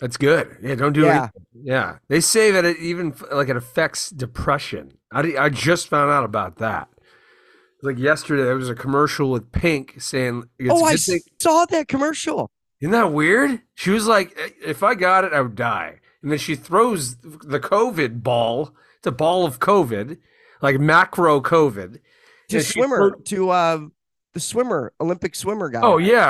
That's 0.00 0.18
good. 0.18 0.58
Yeah. 0.62 0.74
Don't 0.74 0.92
do 0.92 1.02
Yeah. 1.04 1.10
anything. 1.18 1.42
Yeah. 1.54 1.96
They 2.08 2.20
say 2.20 2.50
that 2.50 2.64
it 2.66 2.76
even 2.78 3.14
like 3.32 3.48
it 3.48 3.56
affects 3.56 4.10
depression. 4.10 4.98
I, 5.12 5.34
I 5.38 5.48
just 5.48 5.88
found 5.88 6.10
out 6.10 6.24
about 6.24 6.56
that. 6.56 6.88
Like 7.82 7.98
yesterday, 7.98 8.42
there 8.44 8.56
was 8.56 8.68
a 8.68 8.74
commercial 8.74 9.30
with 9.30 9.52
Pink 9.52 9.94
saying, 10.00 10.44
it's 10.58 10.70
oh, 10.70 10.84
I 10.84 10.96
thing- 10.96 11.20
saw 11.40 11.64
that 11.66 11.88
commercial. 11.88 12.50
Isn't 12.80 12.92
that 12.92 13.12
weird? 13.12 13.62
She 13.74 13.90
was 13.90 14.06
like, 14.06 14.36
if 14.62 14.82
I 14.82 14.94
got 14.94 15.24
it, 15.24 15.32
I 15.32 15.40
would 15.40 15.54
die. 15.54 16.00
And 16.22 16.30
then 16.30 16.38
she 16.38 16.56
throws 16.56 17.16
the 17.16 17.60
COVID 17.60 18.22
ball. 18.22 18.74
It's 18.98 19.06
a 19.06 19.12
ball 19.12 19.46
of 19.46 19.60
COVID, 19.60 20.18
like 20.60 20.78
macro 20.78 21.40
COVID. 21.40 22.00
To 22.50 22.62
swimmer, 22.62 23.16
to 23.26 23.50
uh 23.50 23.78
the 24.34 24.40
swimmer, 24.40 24.92
Olympic 25.00 25.34
swimmer 25.34 25.68
guy. 25.70 25.80
Oh 25.82 25.96
yeah, 25.98 26.28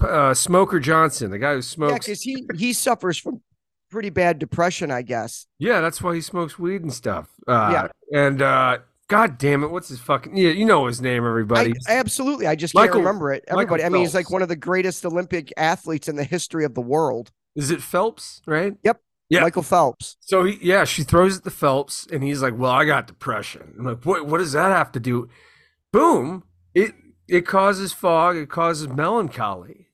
uh, 0.00 0.04
uh, 0.04 0.34
Smoker 0.34 0.80
Johnson, 0.80 1.30
the 1.30 1.38
guy 1.38 1.50
who 1.50 1.56
yeah, 1.56 1.60
smokes. 1.60 2.06
because 2.06 2.22
he 2.22 2.46
he 2.56 2.72
suffers 2.72 3.18
from 3.18 3.42
pretty 3.90 4.10
bad 4.10 4.38
depression, 4.38 4.90
I 4.90 5.02
guess. 5.02 5.46
Yeah, 5.58 5.80
that's 5.80 6.00
why 6.02 6.14
he 6.14 6.20
smokes 6.20 6.58
weed 6.58 6.82
and 6.82 6.92
stuff. 6.92 7.28
Uh, 7.46 7.88
And 8.12 8.40
uh, 8.40 8.78
God 9.08 9.36
damn 9.38 9.62
it, 9.64 9.70
what's 9.70 9.88
his 9.88 9.98
fucking? 10.00 10.36
Yeah, 10.36 10.50
you 10.50 10.64
know 10.64 10.86
his 10.86 11.00
name, 11.00 11.24
I, 11.24 11.28
everybody. 11.28 11.74
absolutely, 11.88 12.46
I 12.46 12.54
just 12.54 12.72
can't 12.74 12.86
Michael- 12.86 13.00
remember 13.00 13.32
it. 13.32 13.44
Michael 13.48 13.60
Everybody, 13.60 13.84
I 13.84 13.88
mean, 13.88 14.02
he's 14.02 14.14
like 14.14 14.30
one 14.30 14.42
of 14.42 14.48
the 14.48 14.56
greatest 14.56 15.04
Olympic 15.04 15.52
athletes 15.56 16.08
in 16.08 16.16
the 16.16 16.24
history 16.24 16.64
of 16.64 16.74
the 16.74 16.80
world. 16.80 17.30
Is 17.56 17.70
it 17.70 17.82
Phelps? 17.82 18.40
Right. 18.46 18.74
Yep. 18.84 19.00
Yeah. 19.30 19.40
Michael 19.40 19.62
Phelps. 19.62 20.16
So 20.20 20.44
he, 20.44 20.58
yeah, 20.60 20.84
she 20.84 21.02
throws 21.04 21.36
it 21.38 21.44
to 21.44 21.50
Phelps, 21.50 22.06
and 22.12 22.22
he's 22.22 22.42
like, 22.42 22.58
"Well, 22.58 22.72
I 22.72 22.84
got 22.84 23.06
depression." 23.06 23.74
I'm 23.78 23.84
like, 23.84 24.04
"What? 24.04 24.26
What 24.26 24.38
does 24.38 24.52
that 24.52 24.70
have 24.76 24.90
to 24.92 25.00
do?" 25.00 25.28
Boom! 25.92 26.42
It 26.74 26.92
it 27.28 27.46
causes 27.46 27.92
fog. 27.92 28.36
It 28.36 28.48
causes 28.50 28.88
melancholy, 28.88 29.86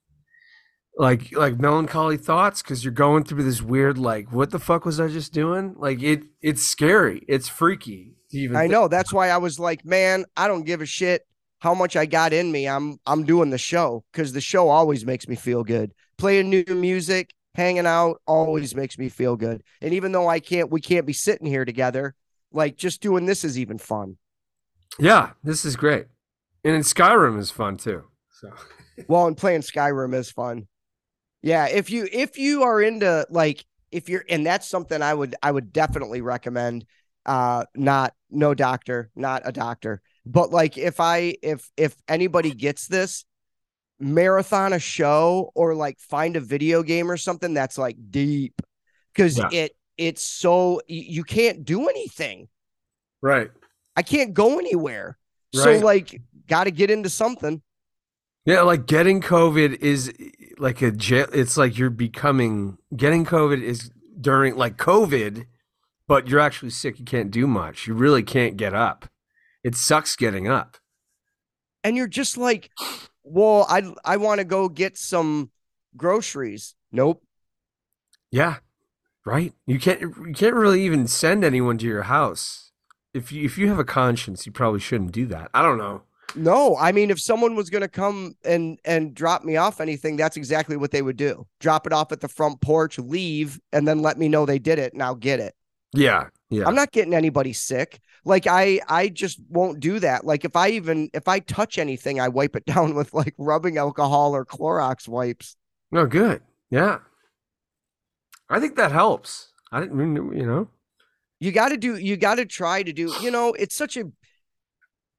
like 0.97 1.37
like 1.37 1.59
melancholy 1.61 2.17
thoughts, 2.17 2.63
because 2.63 2.83
you're 2.85 2.93
going 2.95 3.25
through 3.25 3.43
this 3.43 3.61
weird, 3.63 3.99
like, 3.99 4.33
"What 4.33 4.51
the 4.51 4.59
fuck 4.59 4.85
was 4.87 4.99
I 4.99 5.09
just 5.09 5.33
doing?" 5.33 5.75
Like 5.77 6.03
it 6.03 6.23
it's 6.41 6.63
scary. 6.63 7.23
It's 7.29 7.49
freaky. 7.49 8.15
Even 8.33 8.57
I 8.57 8.61
think- 8.63 8.73
know. 8.73 8.89
That's 8.89 9.13
why 9.13 9.29
I 9.29 9.37
was 9.37 9.59
like, 9.59 9.85
man, 9.85 10.25
I 10.37 10.49
don't 10.49 10.65
give 10.65 10.81
a 10.81 10.87
shit 10.87 11.23
how 11.61 11.75
much 11.75 11.95
I 11.97 12.07
got 12.07 12.33
in 12.33 12.51
me. 12.51 12.67
I'm 12.67 12.99
I'm 13.07 13.25
doing 13.25 13.51
the 13.51 13.59
show 13.59 14.05
because 14.13 14.33
the 14.33 14.41
show 14.41 14.69
always 14.69 15.05
makes 15.05 15.29
me 15.29 15.37
feel 15.37 15.63
good. 15.63 15.93
playing 16.19 16.49
new 16.49 16.65
music, 16.71 17.35
hanging 17.57 17.87
out 17.87 18.21
always 18.27 18.75
makes 18.75 18.99
me 18.99 19.09
feel 19.09 19.37
good. 19.37 19.63
And 19.81 19.95
even 19.95 20.13
though 20.13 20.29
I 20.29 20.41
can't, 20.41 20.71
we 20.71 20.81
can't 20.81 21.07
be 21.07 21.13
sitting 21.13 21.47
here 21.47 21.65
together, 21.65 22.15
like 22.53 22.77
just 22.77 23.01
doing 23.01 23.27
this 23.27 23.45
is 23.45 23.59
even 23.59 23.79
fun. 23.79 24.19
Yeah, 24.99 25.31
this 25.43 25.65
is 25.65 25.75
great. 25.75 26.07
And 26.65 26.83
Skyrim 26.83 27.39
is 27.39 27.51
fun 27.51 27.77
too. 27.77 28.05
So 28.31 28.51
Well, 29.09 29.27
and 29.27 29.37
playing 29.37 29.63
Skyrim 29.63 30.15
is 30.15 30.31
fun. 30.31 30.67
Yeah, 31.43 31.67
if 31.67 31.91
you 31.91 32.09
if 32.13 32.39
you 32.39 32.63
are 32.63 32.81
into 32.81 33.27
like 33.31 33.65
if 33.91 34.09
you're 34.09 34.25
and 34.29 34.45
that's 34.45 34.67
something 34.67 35.01
I 35.01 35.15
would 35.15 35.35
I 35.43 35.51
would 35.51 35.73
definitely 35.73 36.21
recommend. 36.21 36.85
Uh, 37.25 37.65
not 37.75 38.15
no 38.31 38.55
doctor, 38.55 39.11
not 39.17 39.43
a 39.45 39.51
doctor, 39.51 40.01
but 40.25 40.51
like 40.51 40.79
if 40.79 41.01
I 41.01 41.35
if 41.43 41.69
if 41.77 41.97
anybody 42.07 42.53
gets 42.53 42.87
this, 42.87 43.25
marathon 43.99 44.73
a 44.73 44.79
show 44.79 45.51
or 45.55 45.75
like 45.75 45.99
find 45.99 46.37
a 46.37 46.41
video 46.41 46.83
game 46.83 47.11
or 47.11 47.17
something 47.17 47.55
that's 47.55 47.79
like 47.79 47.97
deep 48.11 48.61
because 49.13 49.39
Yeah. 49.39 49.49
it 49.53 49.77
it's 49.97 50.23
so 50.23 50.83
you 50.89 51.25
can't 51.25 51.65
do 51.65 51.89
anything. 51.89 52.49
Right. 53.23 53.51
I 53.97 54.03
can't 54.03 54.35
go 54.35 54.59
anywhere. 54.59 55.17
So 55.55 55.79
like 55.79 56.21
got 56.47 56.65
to 56.65 56.71
get 56.71 56.91
into 56.91 57.09
something. 57.09 57.63
Yeah, 58.45 58.61
like 58.61 58.87
getting 58.87 59.23
COVID 59.23 59.79
is 59.81 60.13
like 60.59 60.83
a 60.83 60.93
jail. 60.93 61.27
It's 61.33 61.57
like 61.57 61.79
you're 61.79 61.89
becoming 61.91 62.77
getting 62.95 63.25
COVID 63.25 63.63
is 63.63 63.91
during 64.21 64.55
like 64.57 64.77
COVID, 64.77 65.47
but 66.07 66.29
you're 66.29 66.41
actually 66.41 66.71
sick. 66.71 66.99
You 66.99 67.05
can't 67.07 67.31
do 67.31 67.47
much. 67.47 67.87
You 67.87 67.95
really 67.95 68.23
can't 68.23 68.57
get 68.59 68.75
up. 68.75 69.09
It 69.65 69.75
sucks 69.75 70.15
getting 70.15 70.47
up. 70.47 70.77
and 71.83 71.97
you're 71.97 72.07
just 72.07 72.37
like, 72.37 72.71
well, 73.27 73.67
I 73.69 73.93
I 74.05 74.17
want 74.17 74.39
to 74.39 74.45
go 74.45 74.69
get 74.69 74.97
some 74.97 75.51
groceries. 75.97 76.75
Nope. 76.93 77.23
Yeah, 78.31 78.57
right. 79.25 79.53
You 79.67 79.79
can't. 79.79 80.01
You 80.01 80.33
can't 80.35 80.55
really 80.55 80.83
even 80.85 81.07
send 81.07 81.45
anyone 81.45 81.79
to 81.79 81.87
your 81.87 82.05
house. 82.05 82.73
If 83.13 83.33
you 83.33 83.45
if 83.45 83.59
you 83.59 83.69
have 83.69 83.79
a 83.79 83.85
conscience, 83.85 84.47
you 84.47 84.53
probably 84.53 84.81
shouldn't 84.81 85.13
do 85.13 85.27
that. 85.27 85.51
I 85.53 85.63
don't 85.63 85.79
know. 85.79 86.03
No, 86.35 86.77
I 86.77 86.93
mean, 86.93 87.11
if 87.11 87.21
someone 87.21 87.55
was 87.55 87.71
going 87.71 87.83
to 87.83 87.89
come 87.89 88.35
and 88.45 88.79
and 88.85 89.15
drop 89.15 89.45
me 89.45 89.57
off 89.57 89.81
anything, 89.81 90.17
that's 90.17 90.37
exactly 90.37 90.77
what 90.77 90.91
they 90.91 91.03
would 91.03 91.17
do. 91.17 91.47
Drop 91.61 91.87
it 91.87 91.93
off 91.93 92.13
at 92.13 92.21
the 92.21 92.29
front 92.29 92.61
porch, 92.61 92.99
leave, 92.99 93.59
and 93.73 93.89
then 93.89 94.03
let 94.03 94.19
me 94.19 94.29
know 94.29 94.45
they 94.45 94.59
did 94.59 94.79
it, 94.79 94.93
and 94.93 95.03
I'll 95.03 95.15
get 95.15 95.41
it. 95.41 95.55
Yeah, 95.93 96.29
yeah. 96.51 96.67
I'm 96.67 96.75
not 96.75 96.93
getting 96.93 97.15
anybody 97.15 97.53
sick. 97.53 98.01
Like 98.27 98.49
I 98.49 98.81
I 98.89 99.09
just 99.09 99.39
won't 99.49 99.79
do 99.79 100.01
that. 100.01 100.25
Like 100.25 100.45
if 100.45 100.57
I 100.57 100.71
even 100.71 101.09
if 101.15 101.29
I 101.29 101.39
touch 101.39 101.79
anything, 101.79 102.21
I 102.21 102.29
wipe 102.29 102.57
it 102.57 102.67
down 102.67 102.95
with 102.95 103.15
like 103.15 103.35
rubbing 103.39 103.79
alcohol 103.79 104.35
or 104.35 104.45
Clorox 104.45 105.09
wipes. 105.09 105.57
No, 105.93 106.07
good. 106.07 106.43
Yeah. 106.69 106.99
I 108.51 108.59
think 108.59 108.77
that 108.77 108.91
helps. 108.91 109.53
I 109.71 109.81
didn't 109.81 109.97
mean, 109.97 110.37
you 110.37 110.45
know. 110.45 110.69
You 111.39 111.53
got 111.53 111.69
to 111.69 111.77
do 111.77 111.97
you 111.97 112.17
got 112.17 112.35
to 112.35 112.45
try 112.45 112.83
to 112.83 112.93
do, 112.93 113.15
you 113.23 113.31
know, 113.31 113.53
it's 113.53 113.77
such 113.77 113.97
a 113.97 114.11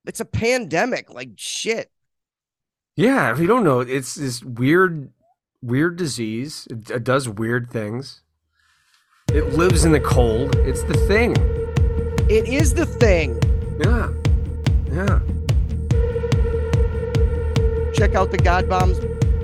it's 0.05 0.19
a 0.19 0.25
pandemic, 0.25 1.09
like 1.09 1.29
shit. 1.37 1.89
Yeah, 2.97 3.31
if 3.31 3.39
you 3.39 3.47
don't 3.47 3.63
know, 3.63 3.79
it's 3.79 4.15
this 4.15 4.43
weird, 4.43 5.11
weird 5.61 5.97
disease. 5.97 6.67
It, 6.69 6.89
it 6.89 7.03
does 7.03 7.29
weird 7.29 7.69
things. 7.69 8.21
It 9.31 9.53
lives 9.53 9.85
in 9.85 9.91
the 9.91 9.99
cold. 9.99 10.55
It's 10.57 10.83
the 10.83 10.95
thing. 10.95 11.56
It 12.29 12.49
is 12.49 12.73
the 12.73 12.85
thing. 12.85 13.39
Yeah, 13.79 14.11
yeah. 14.91 15.19
Check 17.93 18.15
out 18.15 18.31
the 18.31 18.37
God 18.37 18.67
Bombs 18.67 18.99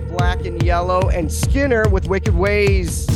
Black 0.09 0.45
and 0.45 0.61
Yellow 0.61 1.09
and 1.09 1.31
Skinner 1.31 1.87
with 1.87 2.09
Wicked 2.09 2.35
Ways. 2.35 3.07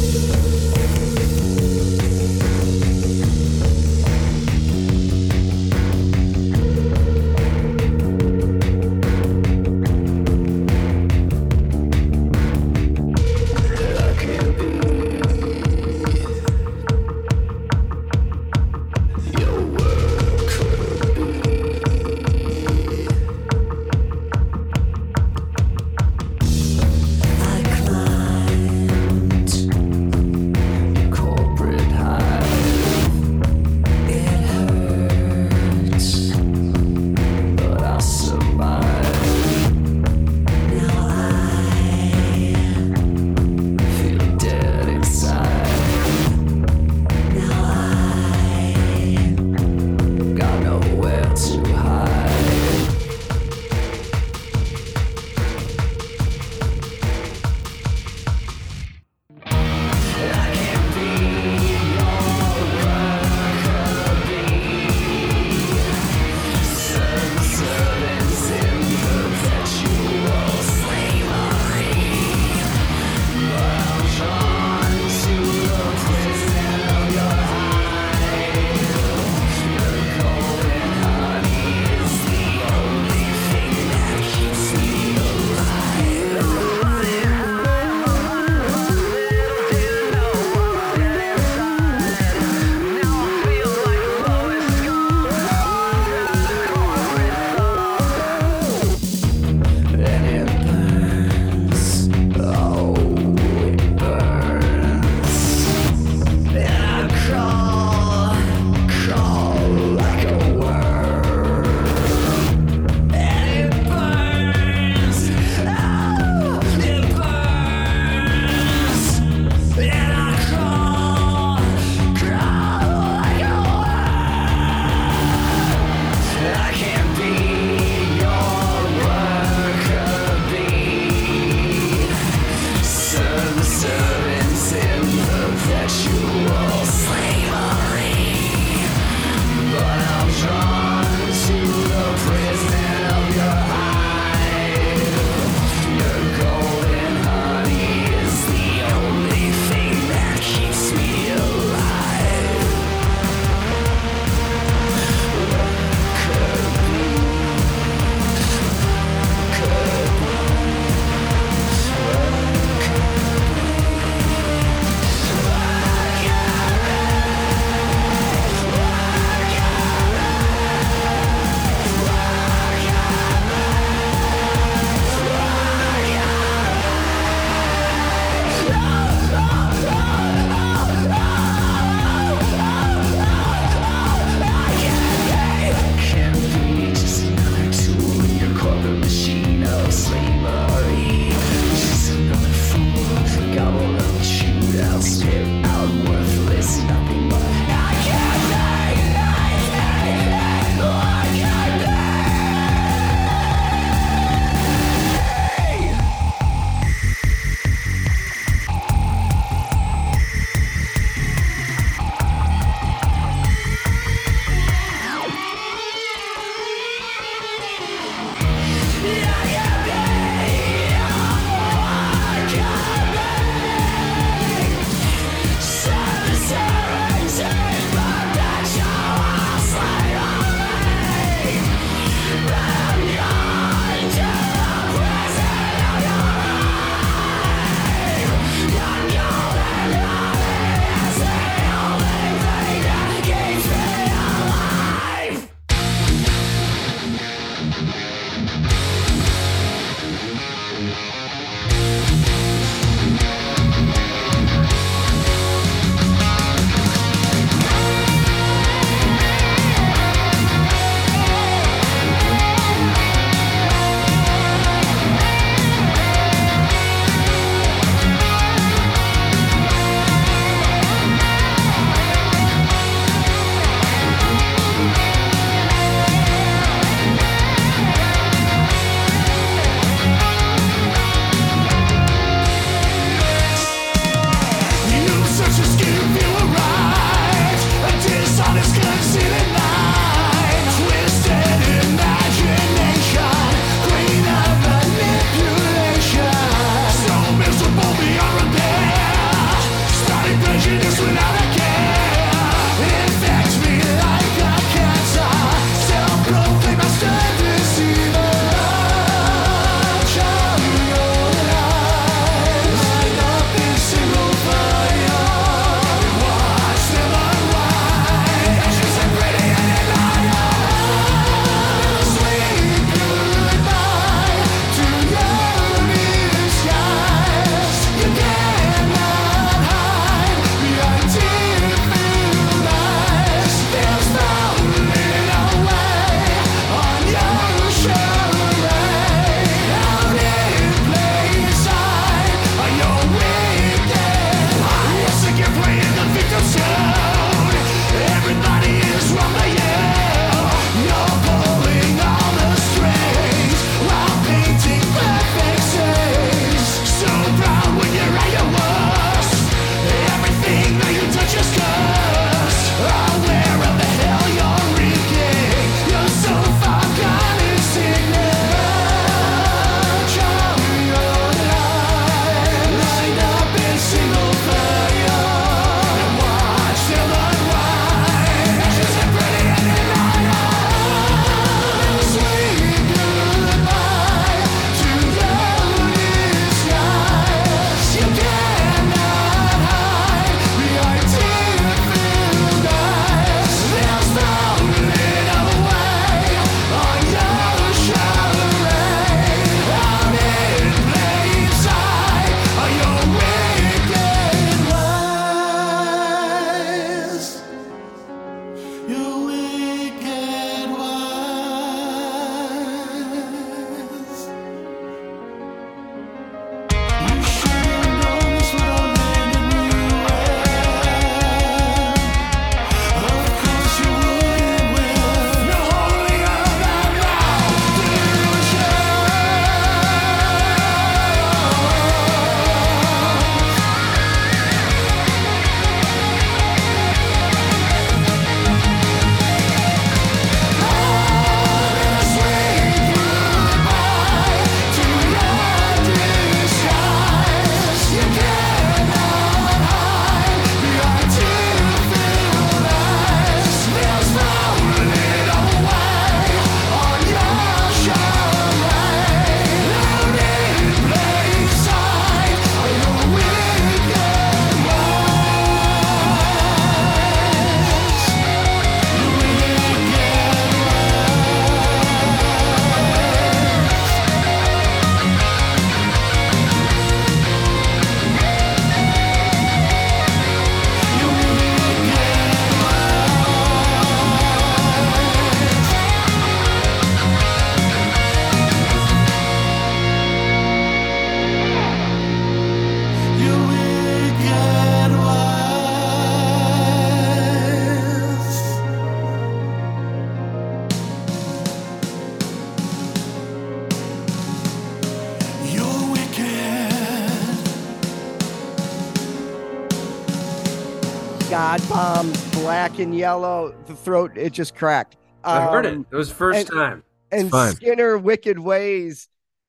And 512.79 512.95
yellow. 512.95 513.55
The 513.65 513.75
throat, 513.75 514.17
it 514.17 514.31
just 514.33 514.55
cracked. 514.55 514.97
I 515.23 515.45
heard 515.47 515.65
it. 515.65 515.73
Um, 515.73 515.85
It 515.91 515.95
was 515.95 516.11
first 516.11 516.39
and- 516.39 516.47
time. 516.49 516.83
And. 517.11 517.31
Skinner, 517.55 517.97
Wicked 517.97 518.37
Ways. 518.39 519.07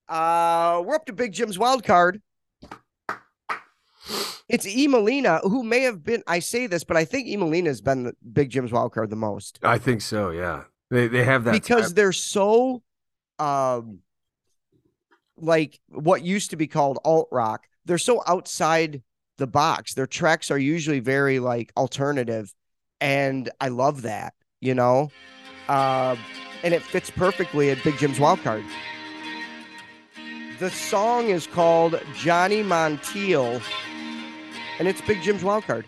Uh, 0.09 0.83
we're 0.87 0.95
up 0.95 1.07
to 1.07 1.13
Big 1.13 1.33
Jim's 1.33 1.59
wild 1.59 1.85
card. 1.85 2.23
It's 4.49 4.67
E. 4.67 4.87
Molina, 4.89 5.39
who 5.43 5.63
may 5.63 5.81
have 5.83 6.03
been, 6.03 6.23
I 6.27 6.39
say 6.39 6.67
this, 6.67 6.83
but 6.85 6.97
I 6.97 7.05
think 7.05 7.27
E. 7.27 7.37
Molina 7.37 7.69
has 7.69 7.83
been 7.83 8.05
the 8.05 8.15
Big 8.33 8.49
Jim's 8.51 8.73
wild 8.73 8.93
card 8.93 9.11
the 9.11 9.17
most 9.17 9.59
I 9.63 9.77
think 9.77 10.01
so. 10.01 10.31
Yeah, 10.31 10.65
they 10.91 11.07
they 11.09 11.25
have 11.25 11.45
that 11.45 11.53
because 11.53 11.89
type- 11.89 11.97
they're 11.97 12.13
so, 12.13 12.83
um, 13.39 13.99
like 15.37 15.79
what 15.89 16.23
used 16.23 16.51
to 16.51 16.57
be 16.57 16.67
called 16.67 16.99
alt 17.05 17.29
rock. 17.31 17.67
They're 17.85 17.99
so 17.99 18.23
outside 18.27 19.03
the 19.37 19.47
box. 19.47 19.93
Their 19.93 20.07
tracks 20.07 20.51
are 20.51 20.59
usually 20.59 21.01
very 21.01 21.39
like 21.41 21.71
alternative, 21.77 22.55
and 23.01 23.51
I 23.61 23.69
love 23.69 24.03
that. 24.03 24.35
You 24.61 24.75
know, 24.75 25.11
uh, 25.69 26.17
and 26.65 26.75
it 26.75 26.83
fits 26.83 27.11
perfectly 27.11 27.71
at 27.71 27.83
Big 27.85 27.97
Jim's 27.99 28.19
wild 28.19 28.41
card. 28.41 28.65
The 30.59 30.71
song 30.71 31.29
is 31.29 31.47
called 31.47 32.01
Johnny 32.15 32.65
Montiel, 32.65 33.63
and 34.81 34.89
it's 34.89 35.01
Big 35.03 35.23
Jim's 35.23 35.45
wild 35.45 35.65
card. 35.65 35.87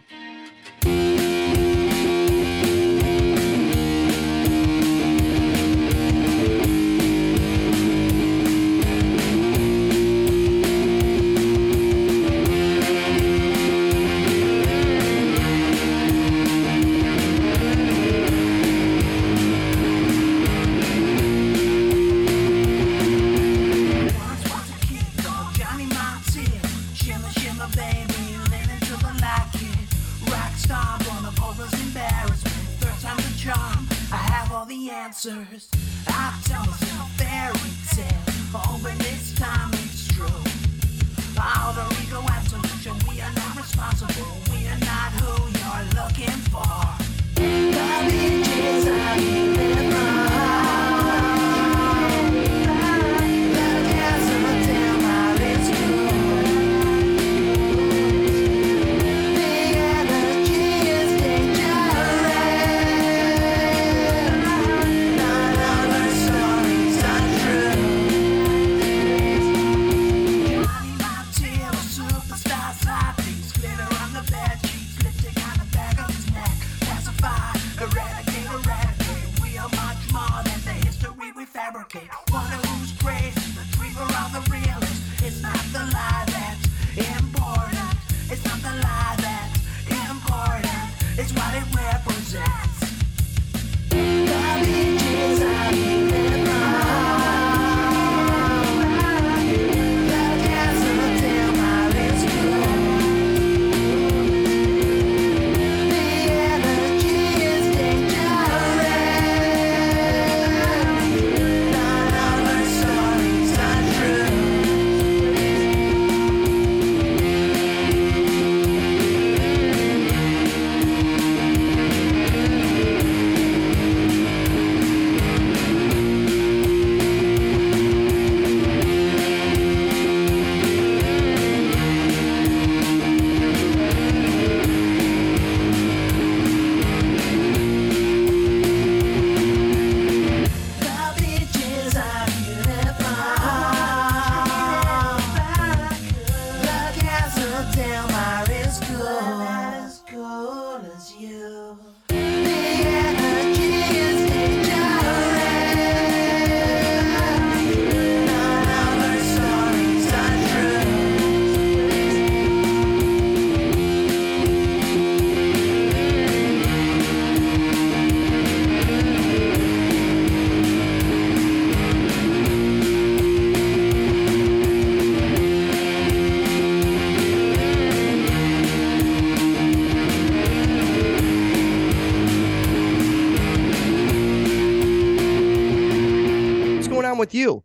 With 187.30 187.34
you? 187.34 187.64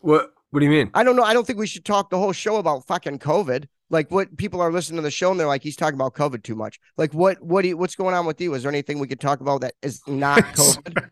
what? 0.00 0.32
What 0.50 0.60
do 0.60 0.66
you 0.66 0.70
mean? 0.70 0.90
I 0.94 1.02
don't 1.02 1.16
know. 1.16 1.24
I 1.24 1.34
don't 1.34 1.46
think 1.46 1.58
we 1.58 1.66
should 1.66 1.84
talk 1.84 2.08
the 2.08 2.18
whole 2.18 2.32
show 2.32 2.56
about 2.56 2.86
fucking 2.86 3.18
COVID. 3.18 3.66
Like 3.90 4.10
what 4.10 4.36
people 4.36 4.60
are 4.60 4.72
listening 4.72 4.96
to 4.96 5.02
the 5.02 5.10
show 5.10 5.30
and 5.30 5.38
they're 5.38 5.46
like, 5.46 5.62
he's 5.62 5.76
talking 5.76 5.96
about 5.96 6.14
COVID 6.14 6.42
too 6.42 6.54
much. 6.54 6.78
Like 6.96 7.12
what 7.12 7.42
what 7.42 7.62
do 7.62 7.68
you, 7.68 7.76
what's 7.76 7.94
going 7.94 8.14
on 8.14 8.26
with 8.26 8.40
you? 8.40 8.54
Is 8.54 8.62
there 8.62 8.72
anything 8.72 8.98
we 8.98 9.06
could 9.06 9.20
talk 9.20 9.40
about 9.40 9.60
that 9.60 9.74
is 9.82 10.00
not 10.06 10.38
COVID? 10.54 11.08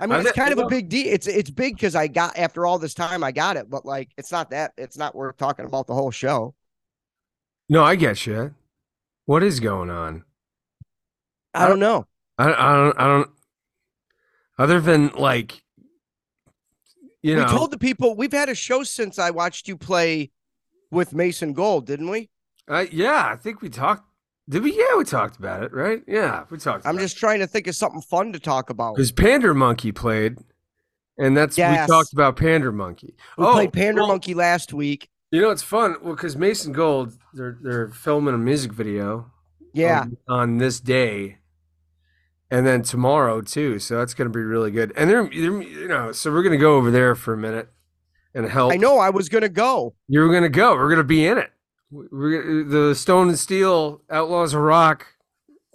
I 0.00 0.06
mean, 0.06 0.20
it's 0.20 0.32
kind 0.32 0.52
of 0.52 0.58
a 0.58 0.66
big 0.66 0.88
deal. 0.88 1.06
It's 1.06 1.26
it's 1.26 1.50
big 1.50 1.74
because 1.74 1.94
I 1.94 2.08
got 2.08 2.36
after 2.38 2.66
all 2.66 2.78
this 2.78 2.94
time, 2.94 3.22
I 3.22 3.32
got 3.32 3.56
it, 3.56 3.70
but 3.70 3.84
like 3.84 4.10
it's 4.16 4.32
not 4.32 4.50
that 4.50 4.72
it's 4.76 4.96
not 4.96 5.14
worth 5.14 5.36
talking 5.36 5.66
about 5.66 5.86
the 5.86 5.94
whole 5.94 6.10
show. 6.10 6.54
no, 7.68 7.84
I 7.84 7.94
get 7.94 8.26
you. 8.26 8.54
What 9.26 9.42
is 9.42 9.60
going 9.60 9.90
on? 9.90 10.24
I 11.54 11.68
don't 11.68 11.80
know. 11.80 12.06
I, 12.38 12.52
I 12.52 12.76
don't. 12.76 13.00
I 13.00 13.06
don't. 13.06 13.30
Other 14.58 14.80
than 14.80 15.08
like, 15.08 15.62
you 17.22 17.36
know, 17.36 17.44
we 17.44 17.50
told 17.50 17.70
the 17.70 17.78
people 17.78 18.16
we've 18.16 18.32
had 18.32 18.48
a 18.48 18.54
show 18.54 18.82
since 18.82 19.18
I 19.18 19.30
watched 19.30 19.68
you 19.68 19.76
play 19.76 20.30
with 20.90 21.14
Mason 21.14 21.52
Gold, 21.52 21.86
didn't 21.86 22.10
we? 22.10 22.28
uh, 22.68 22.86
yeah, 22.90 23.28
I 23.32 23.36
think 23.36 23.62
we 23.62 23.68
talked. 23.68 24.04
Did 24.48 24.62
we? 24.62 24.76
Yeah, 24.76 24.96
we 24.96 25.04
talked 25.04 25.36
about 25.36 25.62
it, 25.62 25.72
right? 25.72 26.02
Yeah, 26.06 26.44
we 26.50 26.58
talked. 26.58 26.86
I'm 26.86 26.98
just 26.98 27.18
trying 27.18 27.40
to 27.40 27.46
think 27.46 27.66
of 27.66 27.74
something 27.74 28.00
fun 28.00 28.32
to 28.32 28.40
talk 28.40 28.70
about. 28.70 28.96
because 28.96 29.12
Pander 29.12 29.54
Monkey 29.54 29.92
played, 29.92 30.38
and 31.18 31.36
that's 31.36 31.58
Yes. 31.58 31.88
we 31.88 31.92
talked 31.92 32.12
about 32.12 32.36
Pander 32.36 32.72
Monkey. 32.72 33.14
We 33.36 33.44
oh, 33.44 33.52
played 33.52 33.72
Pander 33.72 34.02
well, 34.02 34.08
Monkey 34.08 34.34
last 34.34 34.72
week. 34.72 35.08
You 35.30 35.42
know, 35.42 35.50
it's 35.50 35.62
fun. 35.62 35.96
Well, 36.02 36.14
because 36.14 36.36
Mason 36.36 36.72
Gold, 36.72 37.12
they're 37.34 37.58
they're 37.60 37.88
filming 37.88 38.34
a 38.34 38.38
music 38.38 38.72
video. 38.72 39.30
Yeah. 39.74 40.00
on, 40.00 40.16
on 40.28 40.56
this 40.56 40.80
day 40.80 41.38
and 42.50 42.66
then 42.66 42.82
tomorrow 42.82 43.40
too 43.40 43.78
so 43.78 43.98
that's 43.98 44.14
going 44.14 44.30
to 44.30 44.36
be 44.36 44.42
really 44.42 44.70
good 44.70 44.92
and 44.96 45.08
they're, 45.10 45.24
they're 45.24 45.62
you 45.62 45.88
know 45.88 46.12
so 46.12 46.32
we're 46.32 46.42
going 46.42 46.52
to 46.52 46.58
go 46.58 46.76
over 46.76 46.90
there 46.90 47.14
for 47.14 47.34
a 47.34 47.36
minute 47.36 47.68
and 48.34 48.48
help 48.48 48.72
I 48.72 48.76
know 48.76 48.98
I 48.98 49.10
was 49.10 49.28
gonna 49.28 49.48
go. 49.48 49.94
you're 50.08 50.28
going 50.28 50.42
to 50.42 50.48
go 50.48 50.74
we're 50.74 50.88
going 50.88 50.96
to 50.98 51.04
be 51.04 51.26
in 51.26 51.38
it 51.38 51.50
We're, 51.90 52.64
the 52.64 52.94
Stone 52.94 53.28
and 53.28 53.38
Steel 53.38 54.02
Outlaws 54.10 54.54
of 54.54 54.60
Rock 54.62 55.06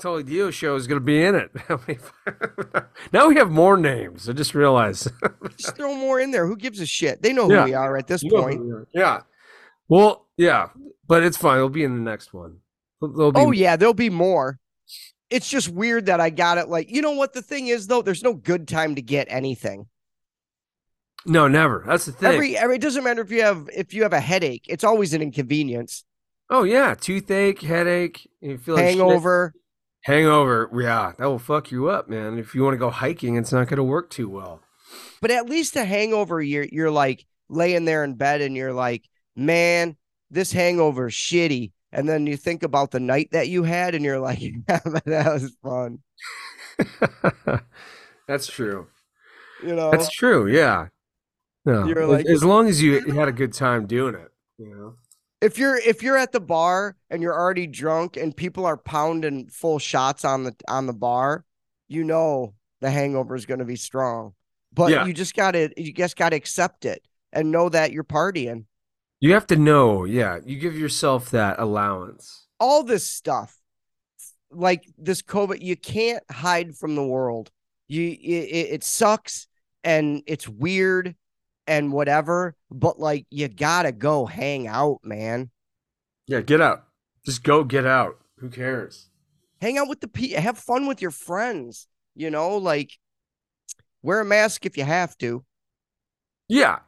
Totally 0.02 0.24
Dio 0.24 0.50
show 0.52 0.76
is 0.76 0.88
going 0.88 1.00
to 1.00 1.06
be 1.06 1.24
in 1.24 1.36
it. 1.36 1.52
now 3.14 3.28
we 3.28 3.36
have 3.36 3.52
more 3.52 3.78
names. 3.78 4.28
I 4.28 4.34
just 4.34 4.54
realized. 4.56 5.08
Just 5.58 5.78
throw 5.78 5.96
more 5.96 6.20
in 6.20 6.32
there. 6.32 6.48
Who 6.48 6.58
gives 6.58 6.80
a 6.82 6.86
shit? 6.86 7.22
They 7.22 7.32
know 7.32 7.48
who 7.48 7.54
Yeah. 7.54 7.66
we 7.66 7.74
are 7.76 7.96
at 7.96 8.08
this 8.08 8.24
You 8.24 8.32
point. 8.32 8.58
who 8.58 8.66
we 8.66 8.72
are. 8.72 8.88
Yeah. 8.94 9.22
Well, 9.88 10.28
yeah, 10.36 10.70
but 11.08 11.24
it's 11.24 11.38
fine. 11.38 11.58
It'll 11.58 11.70
be 11.70 11.84
in 11.84 11.94
the 11.96 12.02
next 12.02 12.34
one. 12.34 12.58
Be 13.02 13.08
Oh 13.36 13.52
yeah, 13.52 13.76
there'll 13.76 13.94
be 13.94 14.10
more. 14.10 14.60
It's 15.34 15.50
just 15.50 15.68
weird 15.70 16.06
that 16.06 16.22
I 16.22 16.30
got 16.30 16.60
it. 16.60 16.70
Like, 16.70 16.92
you 16.92 17.02
know 17.02 17.14
what 17.14 17.34
the 17.34 17.42
thing 17.42 17.68
is 17.68 17.88
though? 17.88 18.04
There's 18.04 18.22
no 18.22 18.34
good 18.36 18.68
time 18.68 18.94
to 18.96 19.02
get 19.02 19.26
anything. 19.32 19.88
no, 21.26 21.48
never. 21.48 21.84
That's 21.88 22.06
the 22.06 22.12
thing. 22.12 22.34
Every, 22.34 22.56
every 22.58 22.76
it 22.76 22.82
doesn't 22.82 23.04
matter 23.04 23.22
if 23.22 23.32
you 23.32 23.42
have 23.42 23.68
if 23.76 23.94
you 23.94 24.04
have 24.04 24.14
a 24.14 24.20
headache. 24.20 24.66
It's 24.70 24.84
always 24.84 25.14
an 25.14 25.22
inconvenience. 25.22 26.04
oh 26.50 26.64
yeah, 26.64 26.94
toothache, 26.94 27.62
headache, 27.62 28.30
you 28.42 28.58
feel 28.58 28.76
like 28.76 28.86
shit. 28.90 28.98
Hangover. 29.00 29.54
Hangover. 30.04 30.70
Yeah, 30.80 31.14
that 31.18 31.26
will 31.26 31.40
fuck 31.40 31.72
you 31.72 31.88
up, 31.90 32.10
man. 32.10 32.38
If 32.38 32.54
you 32.54 32.64
want 32.64 32.76
to 32.76 32.78
go 32.78 32.90
hiking, 32.92 33.36
it's 33.36 33.52
not 33.52 33.68
going 33.68 33.78
to 33.78 33.84
work 33.84 34.10
too 34.10 34.30
well. 34.30 34.62
But 35.22 35.32
at 35.32 35.50
least 35.50 35.76
a 35.76 35.86
hangover, 35.86 36.42
you're 36.42 36.68
you're 36.72 36.92
like 36.92 37.26
laying 37.50 37.86
there 37.86 38.04
in 38.04 38.16
bed 38.16 38.42
and 38.42 38.56
you're 38.56 38.74
like, 38.74 39.04
man, 39.36 39.96
this 40.30 40.52
hangover 40.52 41.08
is 41.08 41.14
shitty. 41.14 41.72
And 41.96 42.10
then 42.10 42.26
you 42.28 42.36
think 42.36 42.64
about 42.64 42.92
the 42.92 43.00
night 43.00 43.30
that 43.32 43.48
you 43.48 43.64
had 43.64 43.94
and 43.96 44.04
you're 44.04 44.20
like, 44.20 44.42
yeah, 44.42 44.80
that 45.06 45.32
was 45.32 45.56
fun. 45.64 46.00
That's 48.28 48.48
true. 48.48 48.88
You 49.64 49.76
know, 49.76 49.92
That's 49.92 50.10
true. 50.10 50.48
Yeah. 50.48 50.88
No, 51.66 51.82
like- 51.84 52.26
as 52.26 52.44
long 52.44 52.68
as 52.68 52.82
you 52.82 53.00
had 53.14 53.28
a 53.30 53.32
good 53.32 53.54
time 53.54 53.86
doing 53.86 54.16
it, 54.16 54.30
you 54.58 54.70
know. 54.76 54.96
if 55.42 55.58
you're 55.58 55.78
if 55.78 56.04
you're 56.04 56.18
at 56.18 56.32
the 56.34 56.42
bar 56.42 56.98
and 57.10 57.22
you're 57.22 57.34
already 57.40 57.68
drunk 57.68 58.18
and 58.18 58.36
people 58.36 58.66
are 58.66 58.76
pounding 58.76 59.48
full 59.48 59.80
shots 59.80 60.26
on 60.26 60.44
the 60.44 60.54
on 60.68 60.88
the 60.88 60.94
bar, 60.94 61.46
you 61.88 62.04
know 62.04 62.54
the 62.82 62.90
hangover 62.92 63.36
is 63.36 63.46
going 63.46 63.60
to 63.60 63.66
be 63.66 63.78
strong. 63.78 64.34
But 64.74 64.92
Yeah. 64.92 65.06
you 65.06 65.14
just 65.14 65.36
got 65.36 65.52
to 65.52 65.70
you 65.82 65.94
just 65.94 66.18
got 66.18 66.30
to 66.30 66.36
accept 66.36 66.84
it 66.84 67.02
and 67.32 67.50
know 67.52 67.70
that 67.70 67.94
you're 67.94 68.04
partying. 68.04 68.66
You 69.24 69.32
have 69.36 69.48
to 69.48 69.56
know, 69.56 70.04
yeah. 70.04 70.40
You 70.44 70.60
give 70.60 70.78
yourself 70.78 71.32
that 71.32 71.58
allowance. 71.58 72.46
All 72.60 72.84
this 72.84 73.10
stuff, 73.10 73.58
like 74.52 74.86
this 74.98 75.22
COVID, 75.22 75.62
you 75.62 75.78
can't 75.78 76.22
hide 76.30 76.76
from 76.76 76.96
the 76.96 77.06
world. 77.06 77.50
You 77.88 78.10
it, 78.10 78.68
it 78.74 78.84
sucks 78.84 79.48
and 79.82 80.24
it's 80.28 80.50
weird 80.50 81.16
and 81.68 81.94
whatever, 81.94 82.58
but 82.70 83.00
like 83.00 83.26
you 83.30 83.48
gotta 83.48 83.94
go 83.94 84.26
hang 84.26 84.68
out, 84.68 85.00
man. 85.06 85.52
Yeah, 86.28 86.42
get 86.42 86.60
out. 86.60 86.84
Just 87.26 87.44
go 87.44 87.64
get 87.64 87.86
out. 87.86 88.20
Who 88.40 88.50
cares? 88.50 89.08
hang 89.62 89.78
out 89.78 89.88
with 89.88 90.02
the 90.02 90.10
people 90.10 90.42
have 90.42 90.58
fun 90.58 90.86
with 90.88 91.02
your 91.02 91.12
friends 91.12 91.88
you 92.16 92.30
know 92.30 92.58
like 92.58 92.92
wear 94.02 94.20
a 94.20 94.26
mask 94.26 94.66
if 94.66 94.78
you 94.78 94.84
have 94.84 95.18
to 95.18 95.46
Yeah. 96.50 96.80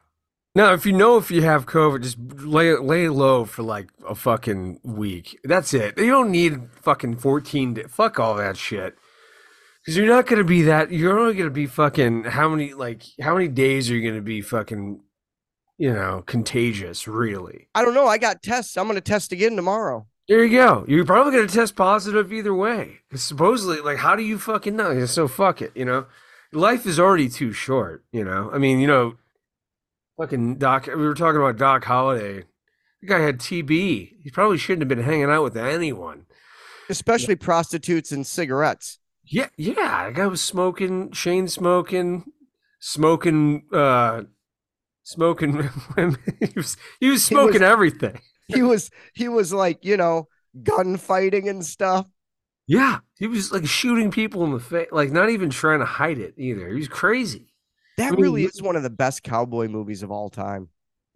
Now, 0.56 0.72
if 0.72 0.86
you 0.86 0.94
know 0.94 1.18
if 1.18 1.30
you 1.30 1.42
have 1.42 1.66
COVID, 1.66 2.02
just 2.02 2.18
lay 2.18 2.74
lay 2.74 3.10
low 3.10 3.44
for 3.44 3.62
like 3.62 3.90
a 4.08 4.14
fucking 4.14 4.80
week. 4.82 5.38
That's 5.44 5.74
it. 5.74 5.98
You 5.98 6.06
don't 6.06 6.30
need 6.30 6.70
fucking 6.80 7.18
14 7.18 7.74
days. 7.74 7.84
Fuck 7.90 8.18
all 8.18 8.36
that 8.36 8.56
shit. 8.56 8.96
Because 9.82 9.98
you're 9.98 10.06
not 10.06 10.26
going 10.26 10.38
to 10.38 10.48
be 10.48 10.62
that. 10.62 10.90
You're 10.90 11.18
only 11.18 11.34
going 11.34 11.44
to 11.44 11.50
be 11.50 11.66
fucking. 11.66 12.24
How 12.24 12.48
many, 12.48 12.72
like, 12.72 13.02
how 13.20 13.34
many 13.34 13.48
days 13.48 13.90
are 13.90 13.96
you 13.96 14.00
going 14.00 14.14
to 14.14 14.24
be 14.24 14.40
fucking, 14.40 15.02
you 15.76 15.92
know, 15.92 16.22
contagious, 16.24 17.06
really? 17.06 17.68
i 17.74 17.82
don't 17.82 17.92
know 17.92 18.06
i 18.06 18.16
got 18.16 18.42
tests 18.42 18.78
i'm 18.78 18.86
gonna 18.86 19.02
test 19.02 19.32
again 19.32 19.56
tomorrow 19.56 20.06
There 20.26 20.42
you 20.42 20.56
go. 20.56 20.86
You're 20.88 21.04
probably 21.04 21.32
going 21.32 21.46
to 21.46 21.54
test 21.54 21.76
positive 21.76 22.32
either 22.32 22.54
way. 22.54 23.00
supposedly, 23.14 23.80
like, 23.82 23.98
how 23.98 24.16
do 24.16 24.22
you 24.22 24.38
fucking 24.38 24.74
know? 24.74 25.04
So 25.04 25.28
fuck 25.28 25.60
it, 25.60 25.72
you 25.76 25.84
know? 25.84 26.06
Life 26.50 26.86
is 26.86 26.98
already 26.98 27.28
too 27.28 27.52
short, 27.52 28.04
you 28.10 28.24
know? 28.24 28.50
I 28.54 28.56
mean, 28.56 28.80
you 28.80 28.86
know, 28.86 29.16
fucking 30.16 30.56
Doc, 30.56 30.86
we 30.86 30.94
were 30.94 31.14
talking 31.14 31.40
about 31.40 31.56
Doc 31.56 31.84
Holliday. 31.84 32.44
The 33.00 33.06
guy 33.06 33.20
had 33.20 33.38
TB. 33.38 33.68
He 34.22 34.30
probably 34.32 34.58
shouldn't 34.58 34.82
have 34.82 34.88
been 34.88 35.04
hanging 35.04 35.30
out 35.30 35.42
with 35.44 35.56
anyone. 35.56 36.26
especially 36.88 37.36
prostitutes 37.36 38.12
and 38.12 38.26
cigarettes 38.26 38.98
Yeah, 39.24 39.48
yeah. 39.56 40.06
The 40.08 40.12
guy 40.14 40.26
was 40.26 40.40
smoking, 40.40 41.12
Shane 41.12 41.48
smoking, 41.48 42.24
smoking, 42.80 43.64
uh, 43.72 44.22
smoking. 45.02 45.68
he 46.40 46.52
was 46.54 46.76
he 47.00 47.10
was 47.10 47.24
smoking 47.24 47.62
everything. 47.62 48.20
he 48.48 48.62
was 48.62 48.90
he 49.14 49.28
was 49.28 49.52
like 49.52 49.84
you 49.84 49.96
know 49.96 50.28
gunfighting 50.62 51.48
and 51.48 51.64
stuff 51.64 52.06
Yeah, 52.66 53.00
he 53.18 53.26
was 53.26 53.52
like 53.52 53.66
shooting 53.66 54.10
people 54.10 54.44
in 54.44 54.52
the 54.52 54.60
face, 54.60 54.88
like 54.92 55.10
not 55.10 55.30
even 55.30 55.50
trying 55.50 55.80
to 55.80 55.84
hide 55.86 56.18
it 56.18 56.34
either. 56.38 56.68
He 56.68 56.76
was 56.76 56.88
crazy. 56.88 57.52
That 57.96 58.08
I 58.08 58.10
mean, 58.10 58.20
really 58.20 58.44
is 58.44 58.62
one 58.62 58.76
of 58.76 58.82
the 58.82 58.90
best 58.90 59.22
cowboy 59.22 59.68
movies 59.68 60.02
of 60.02 60.10
all 60.10 60.28
time 60.30 60.68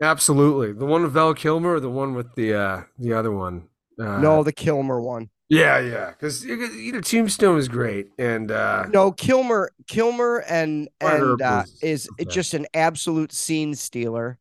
Absolutely, 0.03 0.73
the 0.73 0.87
one 0.87 1.03
with 1.03 1.13
Val 1.13 1.35
Kilmer, 1.35 1.75
or 1.75 1.81
the 1.81 1.91
one 1.91 2.15
with 2.15 2.35
the 2.35 2.55
uh 2.55 2.83
the 2.99 3.13
other 3.13 3.31
one. 3.31 3.69
Uh, 3.99 4.19
no 4.19 4.43
the 4.43 4.53
kilmer 4.53 4.99
one 4.99 5.29
yeah, 5.51 5.81
yeah, 5.81 6.11
because 6.11 6.45
you 6.45 6.93
know 6.93 7.01
Tombstone 7.01 7.59
is 7.59 7.67
great, 7.67 8.07
and 8.19 8.53
uh 8.53 8.87
no 8.87 9.11
kilmer 9.11 9.73
kilmer 9.89 10.45
and 10.49 10.89
and 11.01 11.43
uh, 11.43 11.65
is 11.83 12.09
okay. 12.13 12.25
just 12.25 12.55
an 12.55 12.67
absolute 12.73 13.33
scene 13.33 13.75
stealer 13.75 14.39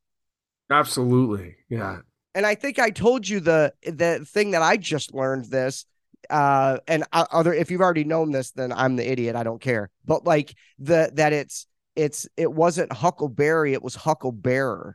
absolutely, 0.69 1.55
yeah, 1.67 1.97
and 2.35 2.45
I 2.45 2.53
think 2.53 2.77
I 2.77 2.91
told 2.91 3.27
you 3.27 3.39
the 3.39 3.73
the 3.81 4.23
thing 4.23 4.51
that 4.51 4.61
I 4.61 4.77
just 4.77 5.13
learned 5.13 5.45
this. 5.45 5.85
Uh, 6.29 6.77
and 6.87 7.03
other 7.11 7.53
if 7.53 7.71
you've 7.71 7.81
already 7.81 8.03
known 8.03 8.31
this, 8.31 8.51
then 8.51 8.71
I'm 8.71 8.95
the 8.95 9.09
idiot. 9.09 9.35
I 9.35 9.41
don't 9.41 9.59
care. 9.59 9.89
But 10.05 10.25
like 10.25 10.53
the 10.77 11.09
that 11.15 11.33
it's 11.33 11.65
it's 11.95 12.27
it 12.37 12.51
wasn't 12.51 12.91
Huckleberry, 12.93 13.73
it 13.73 13.81
was 13.83 13.95
Hucklebearer. 13.97 14.93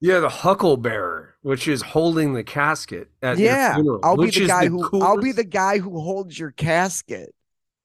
yeah. 0.00 0.20
The 0.20 0.28
Hucklebearer, 0.28 1.28
which 1.42 1.68
is 1.68 1.82
holding 1.82 2.34
the 2.34 2.44
casket 2.44 3.10
at 3.22 3.38
Yeah, 3.38 3.74
funeral, 3.74 4.00
I'll 4.02 4.16
be 4.16 4.30
the 4.30 4.46
guy 4.46 4.66
who 4.68 5.00
I'll 5.02 5.20
be 5.20 5.32
the 5.32 5.44
guy 5.44 5.78
who 5.78 6.00
holds 6.00 6.38
your 6.38 6.50
casket. 6.52 7.34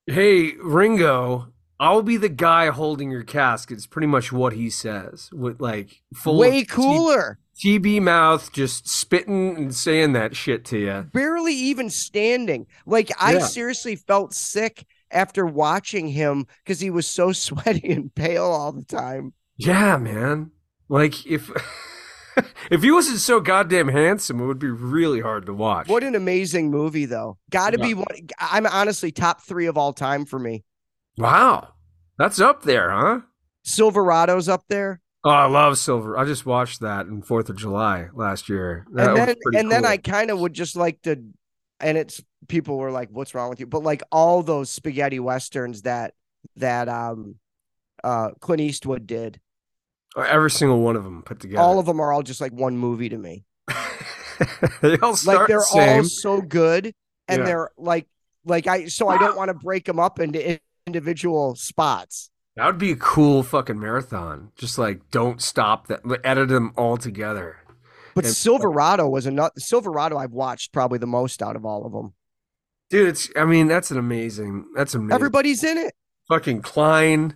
Hey, 0.08 0.54
Ringo, 0.62 1.48
I'll 1.80 2.04
be 2.04 2.18
the 2.18 2.30
guy 2.30 2.70
holding 2.70 3.10
your 3.12 3.24
casket. 3.24 3.78
It's 3.78 3.88
pretty 3.88 4.08
much 4.08 4.32
what 4.32 4.54
he 4.54 4.70
says. 4.70 5.30
With 5.34 5.60
like 5.60 6.02
full 6.14 6.38
Way 6.38 6.50
of 6.50 6.54
T- 6.56 6.66
cooler. 6.66 7.40
TB 7.64 8.02
mouth, 8.02 8.52
just 8.52 8.88
spitting 8.88 9.56
and 9.56 9.74
saying 9.74 10.12
that 10.14 10.36
shit 10.36 10.66
to 10.66 10.78
you. 10.78 11.06
Barely 11.14 11.54
even 11.56 11.90
standing. 11.90 12.68
Like 12.86 13.12
I 13.20 13.34
Yeah. 13.36 13.40
seriously 13.46 13.96
felt 13.96 14.34
sick 14.34 14.86
after 15.12 15.46
watching 15.46 16.08
him 16.08 16.48
because 16.64 16.80
he 16.80 16.90
was 16.90 17.08
so 17.08 17.32
sweaty 17.34 17.92
and 17.92 18.14
pale 18.14 18.46
all 18.46 18.72
the 18.72 18.86
time. 18.86 19.34
Yeah, 19.58 19.98
man. 19.98 20.52
Like 20.90 21.26
if 21.26 21.50
if 22.72 22.82
he 22.84 22.92
wasn't 22.92 23.20
so 23.20 23.40
goddamn 23.40 23.88
handsome, 23.88 24.40
it 24.42 24.46
would 24.46 24.60
be 24.60 24.70
really 24.70 25.22
hard 25.22 25.46
to 25.46 25.54
watch. 25.54 25.88
What 25.88 26.04
an 26.04 26.16
amazing 26.16 26.70
movie, 26.70 27.06
though. 27.06 27.38
Got 27.50 27.72
to 27.72 27.80
Yeah. 27.80 27.86
be 27.86 27.94
one. 27.96 28.08
I'm 28.40 28.66
honestly 28.68 29.12
top 29.12 29.42
three 29.42 29.66
of 29.68 29.78
all 29.78 29.94
time 29.94 30.26
for 30.26 30.38
me. 30.40 30.64
Wow, 31.18 31.70
that's 32.18 32.40
up 32.42 32.64
there, 32.64 32.92
huh? 32.92 33.22
Silverado's 33.66 34.48
up 34.50 34.64
there, 34.68 35.02
Oh, 35.24 35.30
I 35.32 35.48
love 35.48 35.80
Silver. 35.80 36.20
I 36.20 36.24
just 36.26 36.46
watched 36.46 36.82
that 36.82 37.08
in 37.08 37.24
Fourth 37.24 37.50
of 37.50 37.56
July 37.58 38.10
last 38.14 38.48
year. 38.48 38.86
That 38.94 39.08
and 39.10 39.18
then 39.18 39.36
and 39.56 39.72
then. 39.72 39.86
I 39.86 39.98
kind 39.98 40.30
of 40.30 40.40
would 40.40 40.54
just 40.54 40.76
like 40.76 41.02
to, 41.02 41.20
and 41.80 41.98
it's 41.98 42.22
people 42.48 42.78
were 42.78 42.92
like, 42.92 43.10
"What's 43.12 43.34
wrong 43.36 43.50
with 43.50 43.60
you?" 43.60 43.66
But 43.68 43.84
like 43.84 44.02
all 44.12 44.44
those 44.44 44.70
spaghetti 44.70 45.20
westerns 45.20 45.84
that 45.84 46.14
that 46.58 46.88
um 46.90 47.36
uh 48.04 48.32
Clint 48.40 48.62
Eastwood 48.62 49.08
did, 49.08 49.40
every 50.18 50.52
single 50.52 50.80
one 50.82 50.96
of 50.96 51.04
them 51.04 51.24
put 51.24 51.40
together. 51.40 51.62
all 51.62 51.80
of 51.80 51.86
them 51.86 52.00
are 52.00 52.12
all 52.14 52.24
just 52.24 52.42
like 52.42 52.54
one 52.54 52.78
movie 52.78 53.10
to 53.10 53.18
me. 53.18 53.46
they 54.82 54.98
all 55.00 55.16
start 55.16 55.38
Like 55.40 55.48
they're 55.48 55.58
the 55.60 55.64
same. 55.64 55.98
all 56.00 56.04
so 56.04 56.42
good, 56.42 56.94
and 57.28 57.40
Yeah. 57.40 57.46
they're 57.46 57.72
like 57.78 58.08
like 58.46 58.68
I 58.68 58.88
so 58.88 59.08
I 59.08 59.18
don't 59.18 59.38
want 59.38 59.50
to 59.50 59.54
break 59.54 59.86
them 59.86 60.00
up 60.00 60.20
into 60.20 60.60
individual 60.88 61.56
spots. 61.56 62.30
That 62.56 62.68
would 62.68 62.78
be 62.78 62.92
a 62.92 62.96
cool 62.96 63.44
fucking 63.44 63.80
marathon. 63.80 64.52
Just 64.56 64.78
like 64.78 65.10
don't 65.12 65.42
stop 65.42 65.88
that. 65.88 66.02
Edit 66.24 66.50
them 66.50 66.74
all 66.78 66.98
together. 66.98 67.58
But 68.14 68.26
And- 68.26 68.34
Silverado 68.34 69.10
was 69.10 69.26
another 69.26 69.52
Silverado 69.58 70.18
I've 70.18 70.32
watched 70.32 70.72
probably 70.72 71.00
the 71.00 71.08
most 71.08 71.42
out 71.42 71.56
of 71.56 71.66
all 71.66 71.86
of 71.86 71.92
them. 71.92 72.14
Dude, 72.90 73.08
it's 73.10 73.30
I 73.36 73.46
mean, 73.46 73.68
that's 73.68 73.92
an 73.92 73.98
amazing 73.98 74.66
that's 74.76 74.94
amazing. 74.94 75.14
Everybody's 75.14 75.64
in 75.64 75.78
it. 75.78 75.94
fucking 76.28 76.62
Kline. 76.62 77.36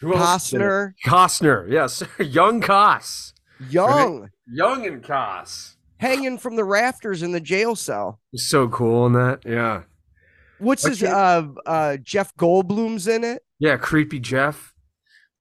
Who? 0.00 0.12
Costner, 0.14 0.94
Costner, 1.06 1.70
yes. 1.70 2.02
Young 2.18 2.60
Cos. 2.60 3.34
Young, 3.70 4.30
Young 4.52 4.84
and 4.86 5.04
Cos. 5.04 5.76
hanging 5.98 6.38
from 6.38 6.56
the 6.56 6.64
rafters 6.64 7.22
in 7.22 7.30
the 7.30 7.40
jail 7.40 7.76
cell. 7.76 8.20
He's 8.32 8.48
so 8.48 8.68
cool 8.68 9.06
in 9.06 9.12
that. 9.12 9.40
Yeah. 9.46 9.82
What's 10.58 10.84
his 10.86 11.02
uh 11.02 11.46
uh 11.66 11.96
Jeff 11.98 12.34
Goldblum's 12.36 13.06
in 13.08 13.22
it? 13.24 13.42
Yeah, 13.58 13.76
creepy 13.76 14.18
Jeff. 14.18 14.74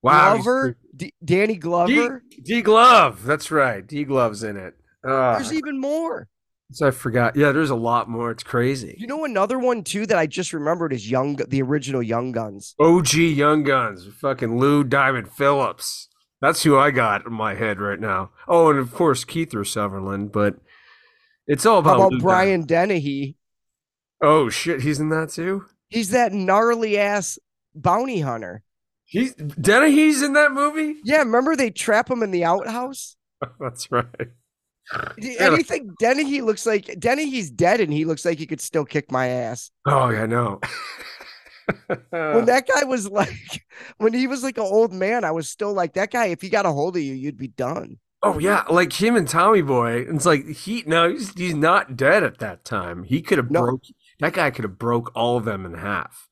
Wow. 0.04 0.34
Glover, 0.36 0.78
D- 0.96 1.14
Danny. 1.24 1.56
Glover. 1.56 2.24
D, 2.30 2.42
D 2.42 2.62
Glove. 2.62 3.24
That's 3.24 3.52
right. 3.52 3.86
D 3.86 4.04
Glove's 4.04 4.44
in 4.44 4.58
it. 4.58 4.76
Uh, 5.08 5.34
There's 5.36 5.54
even 5.54 5.80
more. 5.80 6.28
So 6.72 6.88
I 6.88 6.92
forgot. 6.92 7.36
Yeah, 7.36 7.52
there's 7.52 7.70
a 7.70 7.76
lot 7.76 8.10
more. 8.10 8.32
It's 8.32 8.44
crazy. 8.44 8.96
You 8.98 9.08
know 9.08 9.26
another 9.26 9.60
one 9.60 9.84
too 9.84 10.06
that 10.06 10.18
I 10.18 10.26
just 10.26 10.54
remembered 10.54 10.94
is 10.94 11.10
Young 11.10 11.36
the 11.36 11.62
original 11.62 12.02
Young 12.02 12.32
Guns. 12.32 12.76
OG 12.80 13.14
Young 13.14 13.64
Guns, 13.64 14.08
fucking 14.20 14.58
Lou 14.58 14.84
Diamond 14.84 15.32
Phillips. 15.32 16.08
That's 16.42 16.64
who 16.64 16.78
I 16.78 16.92
got 16.92 17.26
in 17.26 17.34
my 17.34 17.54
head 17.56 17.80
right 17.80 18.00
now. 18.00 18.32
Oh, 18.48 18.70
and 18.70 18.80
of 18.80 18.94
course 18.94 19.26
Kiefer 19.26 19.68
Sutherland, 19.68 20.32
but 20.32 20.56
it's 21.46 21.66
all 21.66 21.82
How 21.84 21.92
about, 21.92 21.96
about 21.98 22.12
Lou 22.14 22.20
Brian 22.20 22.66
Dennehy? 22.66 23.38
Oh 24.22 24.50
shit, 24.50 24.82
he's 24.82 25.00
in 25.00 25.10
that 25.10 25.30
too. 25.30 25.66
He's 25.90 26.12
that 26.12 26.32
gnarly 26.32 26.98
ass 26.98 27.38
bounty 27.76 28.22
hunter. 28.22 28.64
He's 29.04 29.34
Dennehy's 29.36 30.22
in 30.22 30.34
that 30.34 30.54
movie. 30.54 30.96
Yeah, 31.04 31.18
remember 31.18 31.56
they 31.56 31.70
trap 31.70 32.10
him 32.10 32.24
in 32.24 32.32
the 32.32 32.46
outhouse? 32.46 33.18
That's 33.60 33.92
right. 33.92 34.32
Anything 35.40 35.96
Dennehy 36.00 36.42
looks 36.42 36.66
like 36.66 37.00
Dennehy's 37.00 37.50
dead 37.52 37.80
and 37.82 37.92
he 37.94 38.06
looks 38.06 38.26
like 38.26 38.40
he 38.40 38.46
could 38.48 38.62
still 38.62 38.86
kick 38.86 39.12
my 39.12 39.28
ass. 39.28 39.72
Oh 39.86 40.10
yeah, 40.10 40.26
no. 40.26 40.60
when 42.10 42.46
that 42.46 42.68
guy 42.68 42.84
was 42.84 43.10
like 43.10 43.64
when 43.98 44.14
he 44.14 44.28
was 44.28 44.44
like 44.44 44.58
an 44.58 44.64
old 44.64 44.94
man, 44.94 45.24
I 45.24 45.32
was 45.32 45.50
still 45.50 45.74
like 45.74 45.94
that 45.94 46.12
guy, 46.12 46.28
if 46.28 46.42
he 46.42 46.50
got 46.50 46.66
a 46.66 46.72
hold 46.72 46.98
of 46.98 47.02
you, 47.04 47.14
you'd 47.14 47.38
be 47.38 47.48
done. 47.48 47.98
oh 48.24 48.40
yeah, 48.40 48.64
like 48.70 48.94
him 48.94 49.16
and 49.16 49.28
Tommy 49.28 49.62
Boy. 49.62 50.06
It's 50.10 50.26
like 50.26 50.48
he 50.48 50.84
no, 50.86 51.10
he's 51.10 51.34
he's 51.34 51.56
not 51.56 51.96
dead 51.96 52.24
at 52.24 52.40
that 52.40 52.66
time. 52.66 53.04
He 53.04 53.22
could 53.22 53.38
have 53.38 53.52
No. 53.52 53.62
broke 53.62 53.84
that 54.20 54.34
guy 54.34 54.52
could 54.52 54.64
have 54.66 54.78
broke 54.78 55.12
all 55.16 55.38
of 55.38 55.46
them 55.46 55.66
in 55.66 55.76
half. 55.76 56.28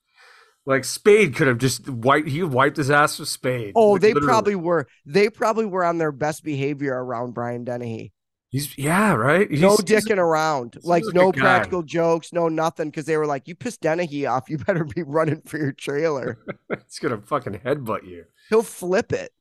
Like 0.66 0.84
Spade 0.86 1.36
could 1.36 1.48
have 1.48 1.58
just 1.58 1.88
wiped 1.90 2.28
he 2.28 2.44
wiped 2.44 2.78
his 2.78 2.92
ass 2.92 3.18
with 3.20 3.30
Spade. 3.30 3.76
Oh, 3.76 3.92
Like, 3.94 4.02
they 4.02 4.14
literally. 4.14 4.28
probably 4.28 4.56
were. 4.56 4.88
They 5.06 5.30
probably 5.30 5.66
were 5.66 5.84
on 5.86 5.98
their 5.98 6.12
best 6.12 6.44
behavior 6.44 6.94
around 6.94 7.34
Brian 7.34 7.64
Dennehy. 7.64 8.12
He's 8.52 8.76
yeah, 8.80 9.14
right. 9.14 9.50
He's, 9.50 9.62
no 9.62 9.78
dicking 9.78 10.18
around, 10.18 10.78
like 10.82 11.04
no 11.14 11.32
guy. 11.32 11.42
practical 11.42 11.84
jokes, 11.84 12.34
no 12.34 12.50
nothing, 12.50 12.90
because 12.90 13.06
they 13.06 13.16
were 13.16 13.28
like, 13.28 13.48
"You 13.48 13.54
pissed 13.54 13.82
Dennehy 13.82 14.26
off. 14.26 14.50
You 14.50 14.58
better 14.66 14.84
be 14.84 15.04
running 15.04 15.42
for 15.46 15.58
your 15.60 15.72
trailer. 15.72 16.40
He's 16.88 16.98
gonna 17.00 17.22
fucking 17.22 17.60
headbutt 17.60 18.08
you. 18.08 18.26
He'll 18.50 18.64
flip 18.64 19.14
it." 19.14 19.32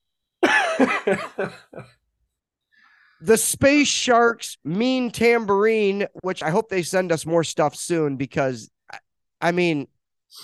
The 3.20 3.36
Space 3.36 3.88
Sharks 3.88 4.58
Mean 4.64 5.10
Tambourine, 5.10 6.06
which 6.22 6.42
I 6.42 6.50
hope 6.50 6.68
they 6.68 6.82
send 6.82 7.10
us 7.10 7.26
more 7.26 7.42
stuff 7.42 7.74
soon 7.74 8.16
because, 8.16 8.70
I- 8.92 8.98
I 9.40 9.50
mean, 9.52 9.88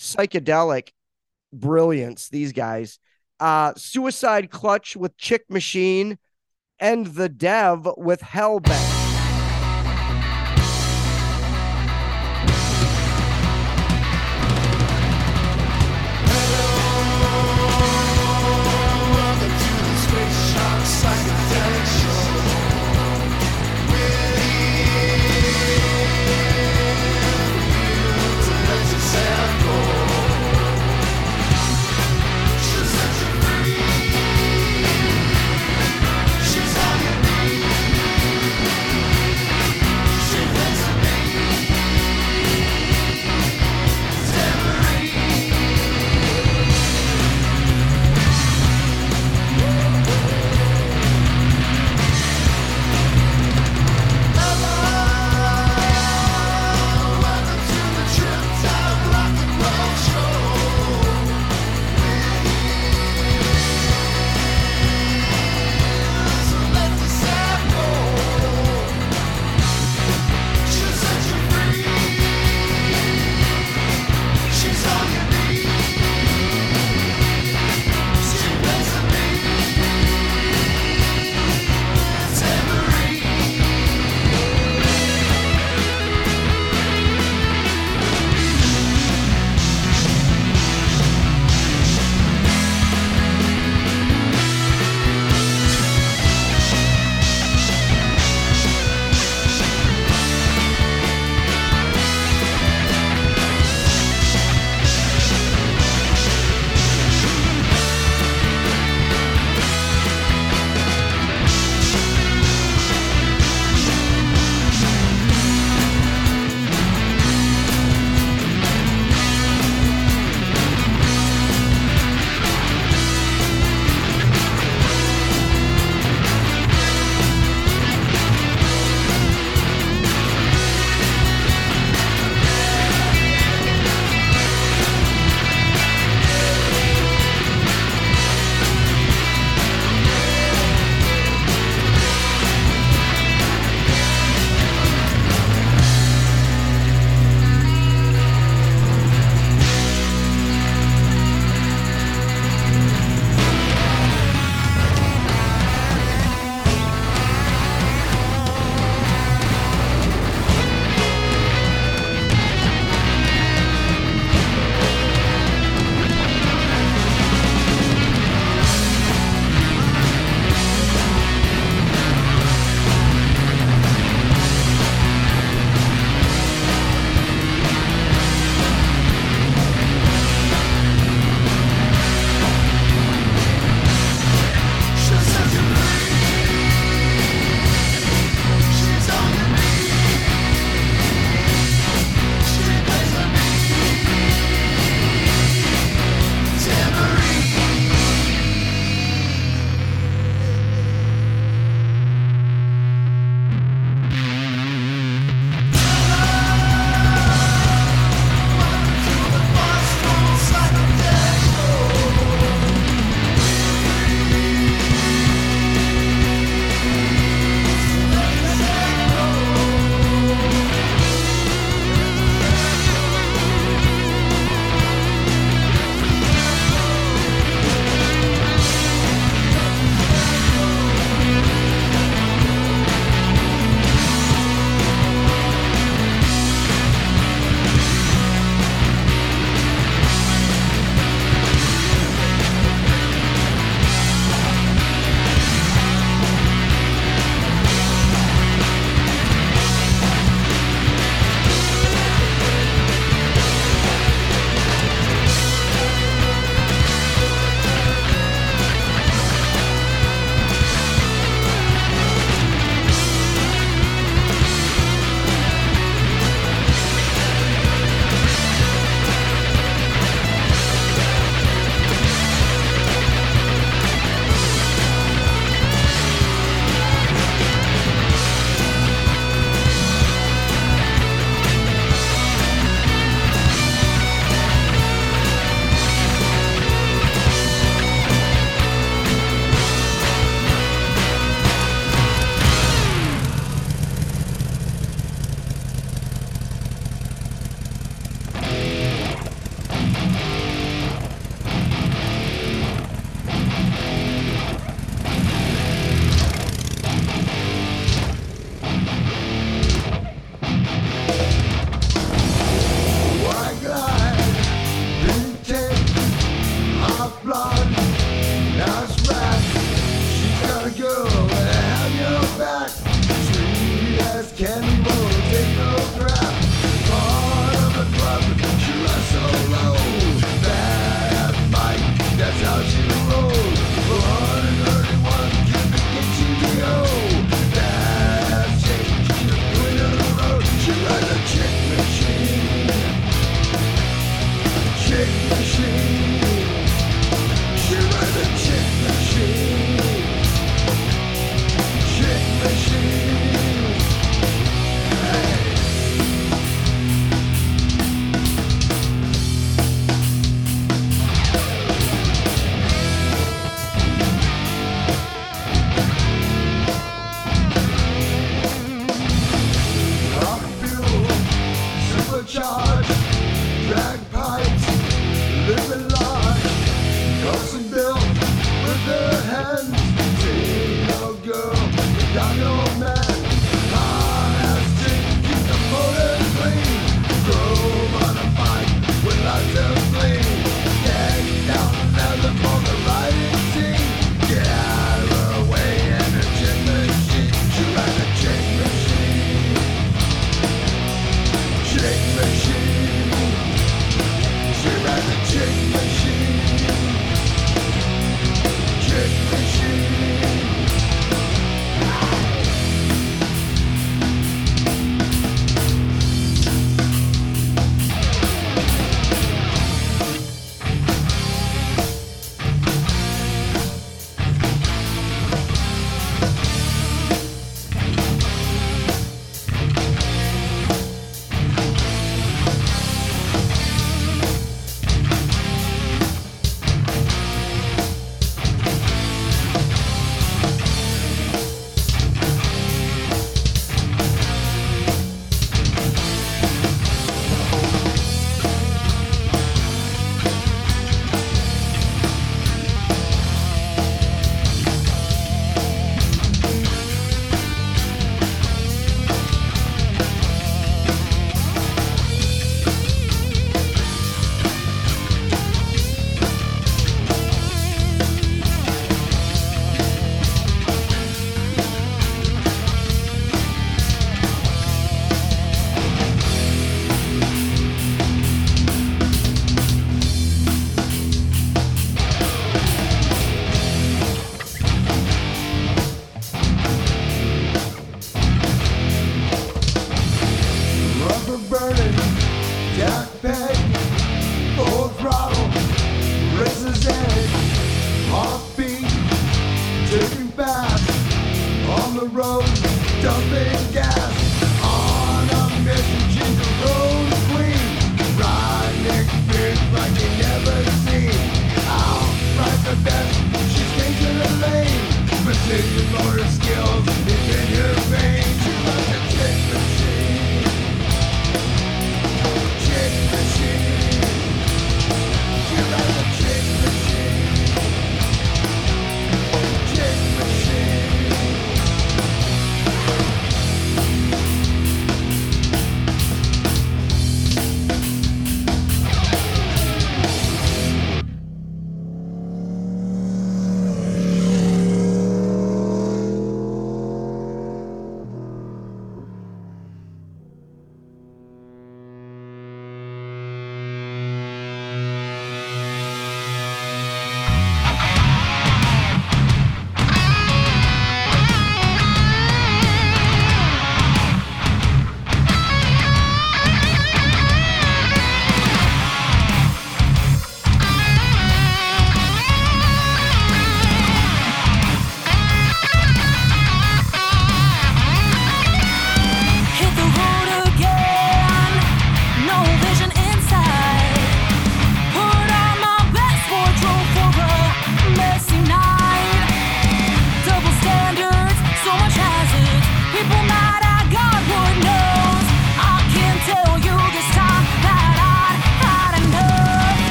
psychedelic 0.00 0.90
brilliance. 1.50 2.28
These 2.28 2.52
guys, 2.52 2.98
uh, 3.40 3.72
Suicide 3.76 4.50
Clutch 4.50 4.96
with 4.96 5.16
Chick 5.16 5.44
Machine, 5.48 6.18
and 6.80 7.06
the 7.08 7.28
Dev 7.28 7.88
with 7.96 8.20
Hellbent. 8.20 8.97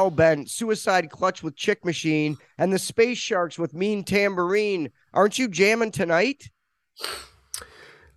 Dev, 0.00 0.10
Hellbent, 0.10 0.48
Suicide 0.48 1.10
Clutch 1.10 1.42
with 1.42 1.56
Chick 1.56 1.84
Machine, 1.84 2.36
and 2.58 2.72
the 2.72 2.78
Space 2.78 3.18
Sharks 3.18 3.58
with 3.58 3.74
Mean 3.74 4.04
Tambourine. 4.04 4.90
Aren't 5.12 5.38
you 5.38 5.48
jamming 5.48 5.90
tonight? 5.90 6.50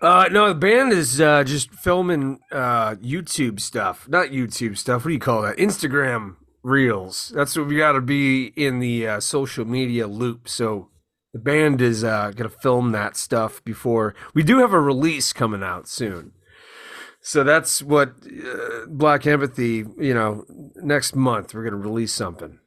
Uh, 0.01 0.27
no, 0.31 0.49
the 0.49 0.55
band 0.55 0.91
is 0.91 1.21
uh, 1.21 1.43
just 1.43 1.71
filming 1.71 2.39
uh, 2.51 2.95
YouTube 2.95 3.59
stuff. 3.59 4.07
Not 4.07 4.29
YouTube 4.29 4.77
stuff. 4.77 5.03
What 5.03 5.09
do 5.09 5.13
you 5.13 5.19
call 5.19 5.41
that? 5.43 5.57
Instagram 5.57 6.35
reels. 6.61 7.31
That's 7.35 7.57
what 7.57 7.67
we 7.67 7.77
got 7.77 7.93
to 7.93 8.01
be 8.01 8.47
in 8.55 8.79
the 8.79 9.07
uh, 9.07 9.19
social 9.19 9.65
media 9.65 10.07
loop. 10.07 10.49
So 10.49 10.89
the 11.33 11.39
band 11.39 11.81
is 11.81 12.03
uh, 12.03 12.31
going 12.31 12.49
to 12.49 12.57
film 12.57 12.91
that 12.91 13.15
stuff 13.17 13.63
before 13.63 14.13
we 14.33 14.43
do 14.43 14.59
have 14.59 14.73
a 14.73 14.79
release 14.79 15.33
coming 15.33 15.63
out 15.63 15.87
soon. 15.87 16.33
So 17.23 17.43
that's 17.43 17.81
what 17.81 18.09
uh, 18.45 18.85
Black 18.87 19.25
Empathy. 19.25 19.85
You 19.97 20.13
know, 20.13 20.45
next 20.75 21.15
month 21.15 21.53
we're 21.53 21.63
going 21.63 21.81
to 21.81 21.89
release 21.89 22.13
something. 22.13 22.59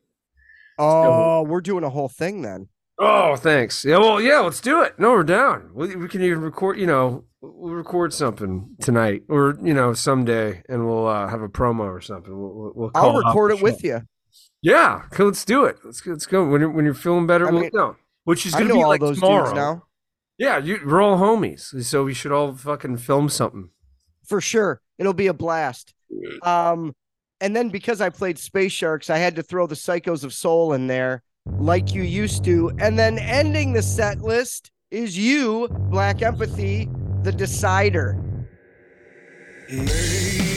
Oh, 0.79 1.43
we're 1.43 1.61
doing 1.61 1.85
a 1.85 1.91
whole 1.91 2.09
thing 2.09 2.43
then. 2.43 2.69
Oh, 2.99 3.37
thanks. 3.37 3.85
Yeah, 3.85 3.99
well, 3.99 4.21
yeah, 4.21 4.41
let's 4.41 4.61
do 4.61 4.83
it. 4.83 4.99
No, 4.99 5.11
we're 5.11 5.23
down. 5.23 5.71
We, 5.75 5.97
we 5.97 6.09
can 6.09 6.23
even 6.23 6.41
record. 6.41 6.79
You 6.79 6.87
know, 6.87 7.25
we'll 7.43 7.75
record 7.75 8.15
something 8.15 8.75
tonight, 8.81 9.23
or 9.29 9.59
you 9.63 9.75
know, 9.75 9.93
someday, 9.93 10.63
and 10.69 10.87
we'll 10.87 11.07
uh, 11.07 11.29
have 11.29 11.43
a 11.43 11.49
promo 11.49 11.81
or 11.81 12.01
something. 12.01 12.37
We'll, 12.37 12.73
we'll, 12.75 12.91
I'll 12.95 13.15
record 13.15 13.53
it 13.53 13.63
with 13.63 13.85
you. 13.85 14.03
Yeah, 14.63 15.03
let's 15.19 15.45
do 15.45 15.65
it. 15.65 15.77
Let's 15.85 16.01
go. 16.01 16.13
Let's 16.13 16.27
go. 16.27 16.49
When 16.49 16.63
you're, 16.63 16.71
when 16.71 16.87
you're 16.87 16.95
feeling 16.95 17.27
better, 17.27 17.47
I 17.47 17.51
we'll 17.51 17.61
mean, 17.61 17.71
go. 17.71 17.97
Which 18.25 18.47
is 18.47 18.55
gonna 18.55 18.73
be 18.73 18.83
all 18.83 18.89
like 18.89 19.01
those 19.03 19.21
tomorrow. 19.21 19.83
Yeah, 20.39 20.59
you, 20.59 20.81
we're 20.85 21.03
all 21.03 21.19
homies, 21.19 21.85
so 21.85 22.05
we 22.05 22.15
should 22.15 22.33
all 22.33 22.55
fucking 22.55 22.97
film 22.99 23.29
something. 23.29 23.71
For 24.27 24.41
sure. 24.41 24.81
It'll 24.99 25.13
be 25.13 25.27
a 25.29 25.35
blast. 25.35 25.95
Um, 26.43 26.95
and 27.41 27.55
then 27.55 27.69
because 27.69 28.01
I 28.01 28.11
played 28.11 28.39
Space 28.39 28.73
Sharks, 28.73 29.11
I 29.11 29.19
had 29.19 29.37
to 29.37 29.43
throw 29.43 29.67
the 29.67 29.75
Psychos 29.75 30.25
of 30.25 30.33
Soul 30.33 30.73
in 30.73 30.87
there, 30.87 31.23
like 31.59 31.95
you 31.95 32.03
used 32.03 32.45
to. 32.45 32.71
And 32.79 32.99
then 32.99 33.19
ending 33.19 33.73
the 33.73 33.83
set 33.83 34.21
list 34.21 34.71
is 34.91 35.19
you, 35.19 35.69
Black 35.69 36.23
Empathy, 36.23 36.89
the 37.23 37.33
decider. 37.33 38.19
You 39.69 40.56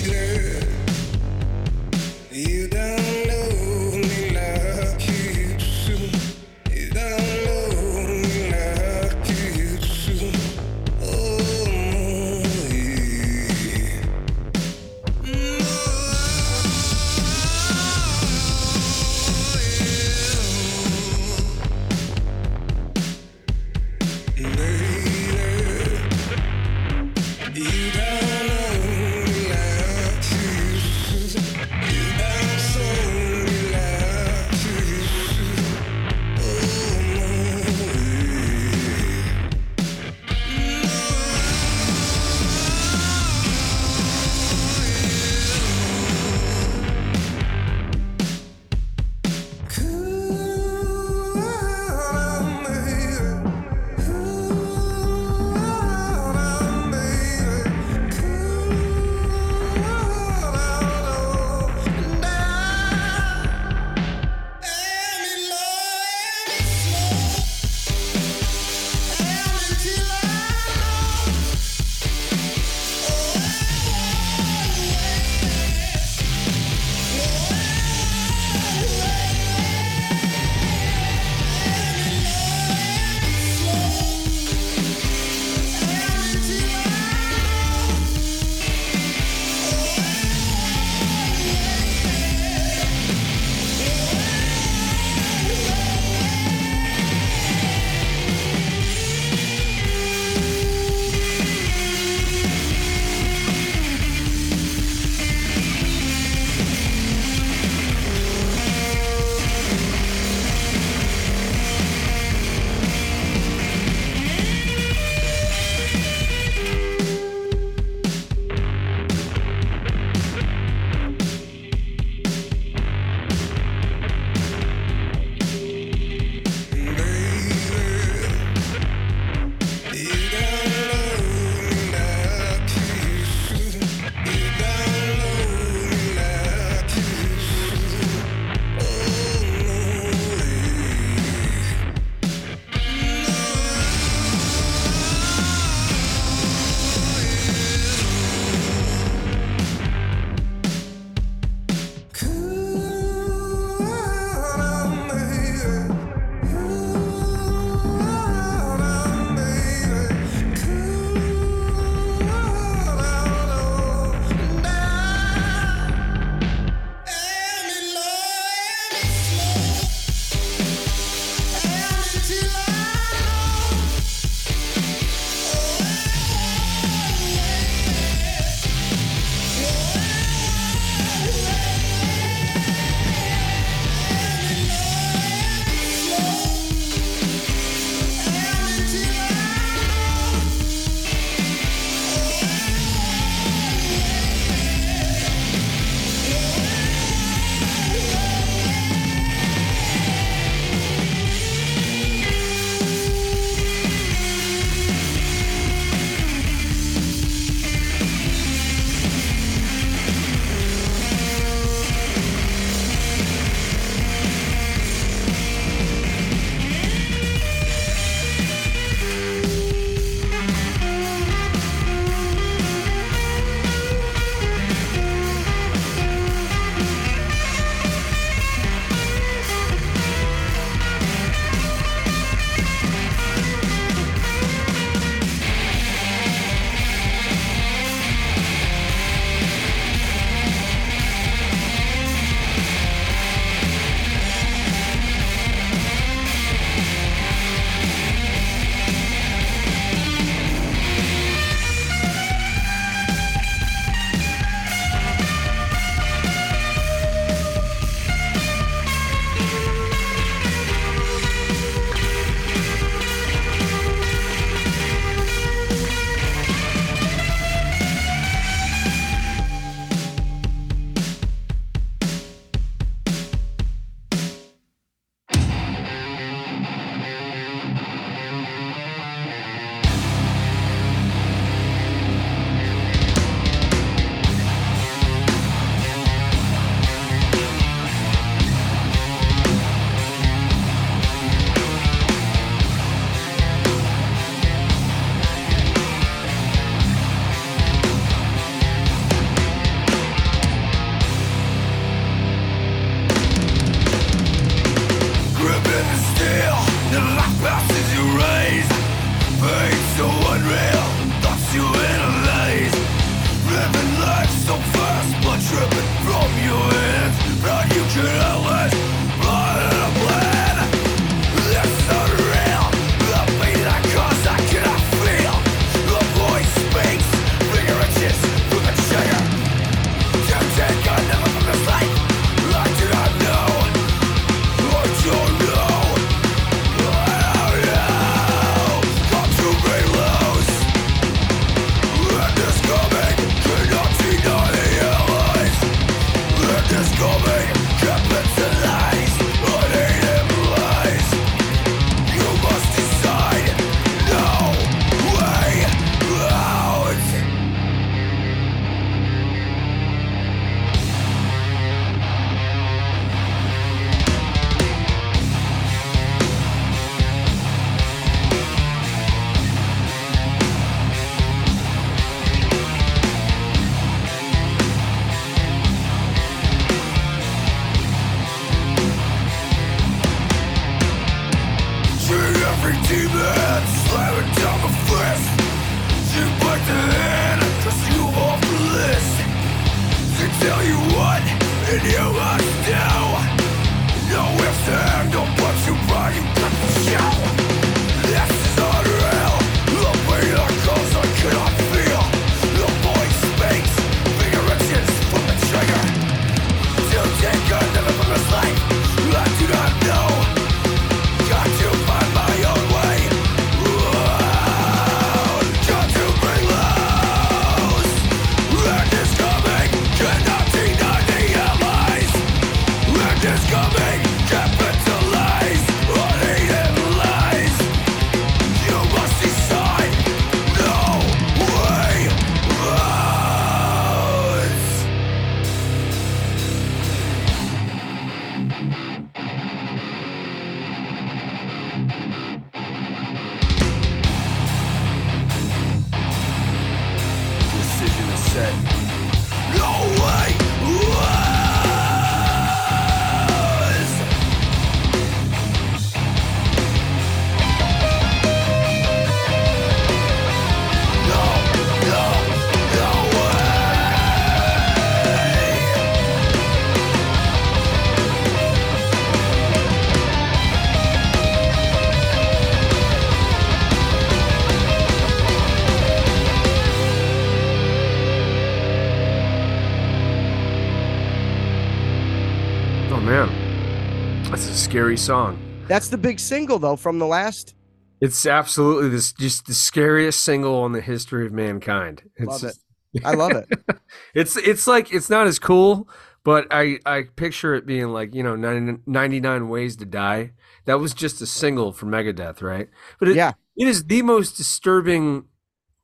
scary 484.79 484.95
song. 484.95 485.37
That's 485.67 485.89
the 485.89 485.97
big 485.97 486.21
single 486.21 486.57
though 486.57 486.77
from 486.77 486.99
the 486.99 487.05
last. 487.05 487.53
It's 487.99 488.25
absolutely 488.25 488.87
this 488.87 489.11
just 489.11 489.45
the 489.45 489.53
scariest 489.53 490.21
single 490.21 490.65
in 490.65 490.71
the 490.71 490.79
history 490.79 491.25
of 491.25 491.33
mankind. 491.33 492.01
It's 492.15 492.27
Love 492.29 492.43
it. 492.45 492.55
I 493.03 493.13
love 493.15 493.31
it. 493.33 493.49
It's 494.15 494.37
it's 494.37 494.67
like 494.67 494.93
it's 494.93 495.09
not 495.09 495.27
as 495.27 495.37
cool, 495.37 495.89
but 496.23 496.47
I 496.49 496.79
I 496.85 497.03
picture 497.13 497.53
it 497.55 497.65
being 497.65 497.89
like 497.89 498.15
you 498.15 498.23
know 498.23 498.37
90, 498.37 498.83
99 498.85 499.49
ways 499.49 499.75
to 499.77 499.85
die. 499.85 500.31
That 500.63 500.79
was 500.79 500.93
just 500.93 501.21
a 501.21 501.25
single 501.25 501.73
for 501.73 501.85
Megadeth, 501.85 502.41
right? 502.41 502.69
But 502.99 503.09
it, 503.09 503.17
Yeah. 503.17 503.33
it 503.57 503.67
is 503.67 503.83
the 503.87 504.01
most 504.01 504.37
disturbing 504.37 505.25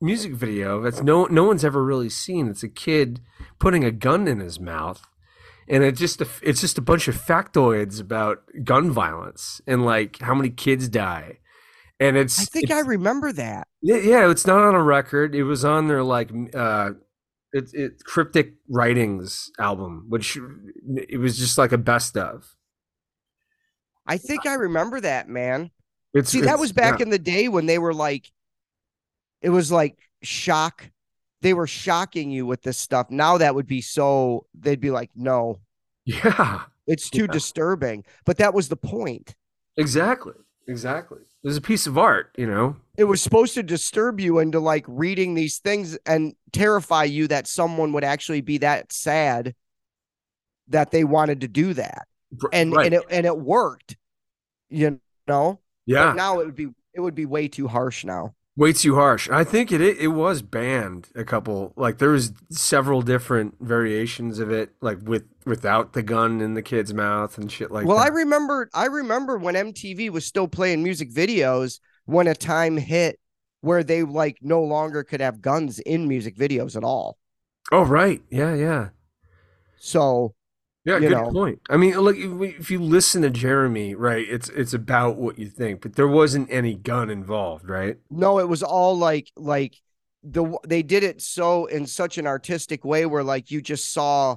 music 0.00 0.32
video 0.32 0.80
that's 0.80 1.02
no 1.02 1.26
no 1.26 1.44
one's 1.44 1.66
ever 1.66 1.84
really 1.84 2.08
seen. 2.08 2.48
It's 2.48 2.62
a 2.62 2.68
kid 2.70 3.20
putting 3.58 3.84
a 3.84 3.90
gun 3.90 4.26
in 4.26 4.40
his 4.40 4.58
mouth, 4.58 5.06
and 5.68 5.82
it 5.84 5.96
just 5.96 6.20
a, 6.20 6.28
it's 6.42 6.60
just 6.60 6.78
a 6.78 6.82
bunch 6.82 7.08
of 7.08 7.16
factoids 7.16 8.00
about 8.00 8.42
gun 8.64 8.90
violence 8.90 9.60
and 9.66 9.84
like 9.84 10.20
how 10.20 10.34
many 10.34 10.50
kids 10.50 10.88
die. 10.88 11.38
And 11.98 12.16
it's 12.16 12.40
I 12.40 12.44
think 12.44 12.64
it's- 12.64 12.84
I 12.84 12.86
remember 12.86 13.32
that. 13.32 13.68
yeah, 13.82 14.30
it's 14.30 14.46
not 14.46 14.62
on 14.62 14.74
a 14.74 14.82
record. 14.82 15.34
It 15.34 15.44
was 15.44 15.64
on 15.64 15.88
their 15.88 16.02
like 16.02 16.30
uh 16.54 16.90
it, 17.52 17.70
it 17.72 18.04
cryptic 18.04 18.54
writings 18.68 19.50
album, 19.58 20.04
which 20.08 20.38
it 20.94 21.18
was 21.18 21.38
just 21.38 21.56
like 21.56 21.72
a 21.72 21.78
best 21.78 22.16
of. 22.16 22.54
I 24.06 24.18
think 24.18 24.46
I 24.46 24.54
remember 24.54 25.00
that, 25.00 25.28
man. 25.28 25.70
It's 26.12 26.30
See, 26.30 26.42
that 26.42 26.58
was 26.58 26.72
back 26.72 26.98
yeah. 26.98 27.04
in 27.04 27.10
the 27.10 27.18
day 27.18 27.48
when 27.48 27.66
they 27.66 27.78
were 27.78 27.94
like, 27.94 28.30
it 29.42 29.50
was 29.50 29.72
like 29.72 29.98
shock. 30.22 30.90
They 31.46 31.54
were 31.54 31.68
shocking 31.68 32.32
you 32.32 32.44
with 32.44 32.62
this 32.62 32.76
stuff. 32.76 33.08
Now 33.08 33.38
that 33.38 33.54
would 33.54 33.68
be 33.68 33.80
so, 33.80 34.46
they'd 34.52 34.80
be 34.80 34.90
like, 34.90 35.10
no, 35.14 35.60
Yeah, 36.04 36.62
it's 36.88 37.08
too 37.08 37.26
Yeah. 37.26 37.32
disturbing. 37.32 38.04
But 38.24 38.38
that 38.38 38.52
was 38.52 38.68
the 38.68 38.76
point. 38.76 39.36
exactly. 39.76 40.32
Exactly. 40.66 41.18
It 41.20 41.46
was 41.46 41.56
a 41.56 41.60
piece 41.60 41.86
of 41.86 41.96
art, 41.96 42.34
you 42.36 42.48
know. 42.48 42.74
It 42.98 43.04
was 43.04 43.22
supposed 43.22 43.54
to 43.54 43.62
disturb 43.62 44.18
you 44.18 44.40
into 44.40 44.58
like 44.58 44.84
reading 44.88 45.34
these 45.34 45.58
things 45.58 45.96
and 46.04 46.34
terrify 46.50 47.04
you 47.04 47.28
that 47.28 47.46
someone 47.46 47.92
would 47.92 48.02
actually 48.02 48.40
be 48.40 48.58
that 48.58 48.92
sad 48.92 49.54
that 50.66 50.90
they 50.90 51.04
wanted 51.04 51.42
to 51.42 51.48
do 51.48 51.74
that. 51.74 52.08
And 52.52 52.72
right. 52.74 52.86
and 52.86 52.94
it 52.96 53.02
and 53.08 53.24
it 53.24 53.38
worked. 53.38 53.96
You 54.68 54.98
know? 55.28 55.60
yeah, 55.86 56.06
But 56.06 56.16
now 56.16 56.40
it 56.40 56.46
would 56.46 56.56
be 56.56 56.70
it 56.92 57.00
would 57.00 57.14
be 57.14 57.26
way 57.26 57.46
too 57.46 57.68
harsh 57.68 58.04
now. 58.04 58.34
Way 58.56 58.72
too 58.72 58.94
harsh. 58.94 59.28
I 59.30 59.44
think 59.44 59.70
it, 59.70 59.80
it 59.80 60.08
was 60.08 60.42
banned 60.42 61.08
a 61.14 61.24
couple 61.24 61.72
like 61.76 61.98
there 61.98 62.10
was 62.10 62.32
several 62.50 63.02
different 63.02 63.56
variations 63.60 64.38
of 64.38 64.50
it 64.50 64.70
like 64.80 64.98
with 65.02 65.24
without 65.44 65.92
the 65.92 66.02
gun 66.02 66.40
in 66.40 66.54
the 66.54 66.62
kid's 66.62 66.94
mouth 66.94 67.36
and 67.38 67.50
shit 67.50 67.70
like 67.70 67.86
well, 67.86 67.98
I 67.98 68.08
remember 68.08 68.70
I 68.74 68.86
remember 68.86 69.36
when 69.38 69.54
MTV 69.54 70.10
was 70.10 70.24
still 70.24 70.48
playing 70.48 70.82
music 70.82 71.12
videos 71.12 71.80
when 72.06 72.26
a 72.26 72.34
time 72.34 72.76
hit 72.76 73.18
where 73.60 73.82
they 73.82 74.02
like 74.02 74.38
no 74.42 74.62
longer 74.62 75.02
could 75.02 75.20
have 75.20 75.42
guns 75.42 75.78
in 75.80 76.08
music 76.08 76.36
videos 76.36 76.76
at 76.76 76.84
all. 76.84 77.18
oh 77.72 77.84
right. 77.84 78.22
Yeah, 78.30 78.54
yeah. 78.54 78.88
So 79.78 80.34
Yeah, 80.86 81.00
good 81.00 81.10
know. 81.10 81.32
point. 81.32 81.60
I 81.68 81.76
mean, 81.76 81.98
look, 81.98 82.16
if, 82.16 82.70
you 82.70 82.80
listen 82.80 83.22
to 83.22 83.30
Jeremy, 83.30 83.96
right, 83.96 84.24
it's 84.28 84.48
it's 84.50 84.72
about 84.72 85.16
what 85.16 85.36
you 85.36 85.48
think, 85.48 85.80
but 85.80 85.96
there 85.96 86.06
wasn't 86.06 86.48
any 86.48 86.76
gun 86.76 87.10
involved, 87.10 87.68
right? 87.68 87.96
no, 88.08 88.38
it 88.38 88.48
was 88.48 88.62
all 88.62 88.96
like 88.96 89.32
like 89.36 89.74
the 90.22 90.56
they 90.66 90.82
did 90.82 91.02
it 91.02 91.20
so 91.20 91.66
in 91.66 91.86
such 91.86 92.18
an 92.18 92.26
artistic 92.26 92.84
way 92.84 93.04
where 93.04 93.24
like 93.24 93.50
you 93.50 93.60
just 93.60 93.92
saw 93.92 94.36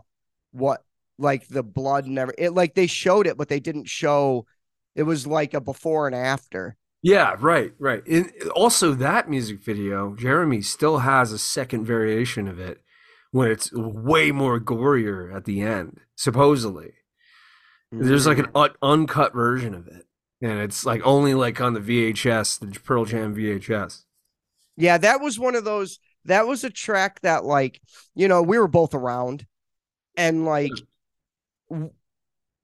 what 0.51 0.83
like 1.19 1.47
the 1.47 1.61
blood 1.61 2.07
never 2.07 2.33
it 2.35 2.55
like 2.55 2.73
they 2.73 2.87
showed 2.87 3.27
it, 3.27 3.37
but 3.37 3.47
they 3.47 3.59
didn't 3.59 3.87
show 3.87 4.47
it 4.95 5.03
was 5.03 5.27
like 5.27 5.53
a 5.53 5.61
before 5.61 6.07
and 6.07 6.15
after. 6.15 6.75
Yeah, 7.03 7.35
right, 7.39 7.73
right. 7.79 8.05
And 8.07 8.31
also, 8.55 8.93
that 8.95 9.29
music 9.29 9.63
video, 9.63 10.15
Jeremy 10.15 10.61
still 10.61 10.97
has 10.99 11.31
a 11.31 11.39
second 11.39 11.85
variation 11.85 12.47
of 12.47 12.59
it 12.59 12.81
when 13.31 13.51
it's 13.51 13.71
way 13.71 14.31
more 14.31 14.59
gorier 14.59 15.33
at 15.33 15.45
the 15.45 15.61
end, 15.61 15.99
supposedly. 16.19 16.91
There's 17.93 18.27
like 18.27 18.37
an 18.37 18.47
mm. 18.47 18.61
un- 18.61 18.75
uncut 18.81 19.33
version 19.33 19.73
of 19.73 19.87
it, 19.87 20.05
and 20.41 20.59
it's 20.59 20.85
like 20.85 21.01
only 21.05 21.33
like 21.33 21.59
on 21.61 21.73
the 21.73 21.79
VHS, 21.79 22.59
the 22.59 22.79
Pearl 22.81 23.05
Jam 23.05 23.33
VHS. 23.33 24.03
Yeah, 24.75 24.97
that 24.97 25.21
was 25.21 25.39
one 25.39 25.55
of 25.55 25.63
those. 25.63 25.99
That 26.25 26.45
was 26.45 26.63
a 26.63 26.69
track 26.69 27.21
that, 27.21 27.45
like, 27.45 27.81
you 28.13 28.27
know, 28.27 28.43
we 28.43 28.59
were 28.59 28.67
both 28.67 28.93
around, 28.93 29.45
and 30.17 30.45
like, 30.45 30.71
you 31.69 31.89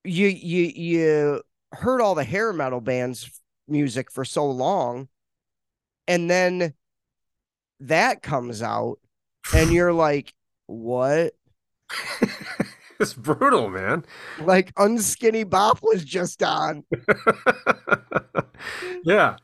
you 0.03 0.27
you 0.75 1.41
heard 1.71 2.01
all 2.01 2.13
the 2.13 2.23
hair 2.25 2.53
metal 2.53 2.81
bands 2.81 3.41
music 3.67 4.11
for 4.11 4.25
so 4.25 4.45
long, 4.45 5.07
and 6.07 6.29
then 6.29 6.73
that 7.79 8.21
comes 8.21 8.61
out, 8.61 8.99
and 9.55 9.71
you're 9.73 9.93
like, 9.93 10.33
what? 10.67 11.33
it's 12.99 13.13
brutal, 13.13 13.69
man. 13.69 14.05
Like, 14.39 14.73
Unskinny 14.75 15.49
Bop 15.49 15.79
was 15.81 16.03
just 16.03 16.43
on. 16.43 16.83
yeah. 19.03 19.37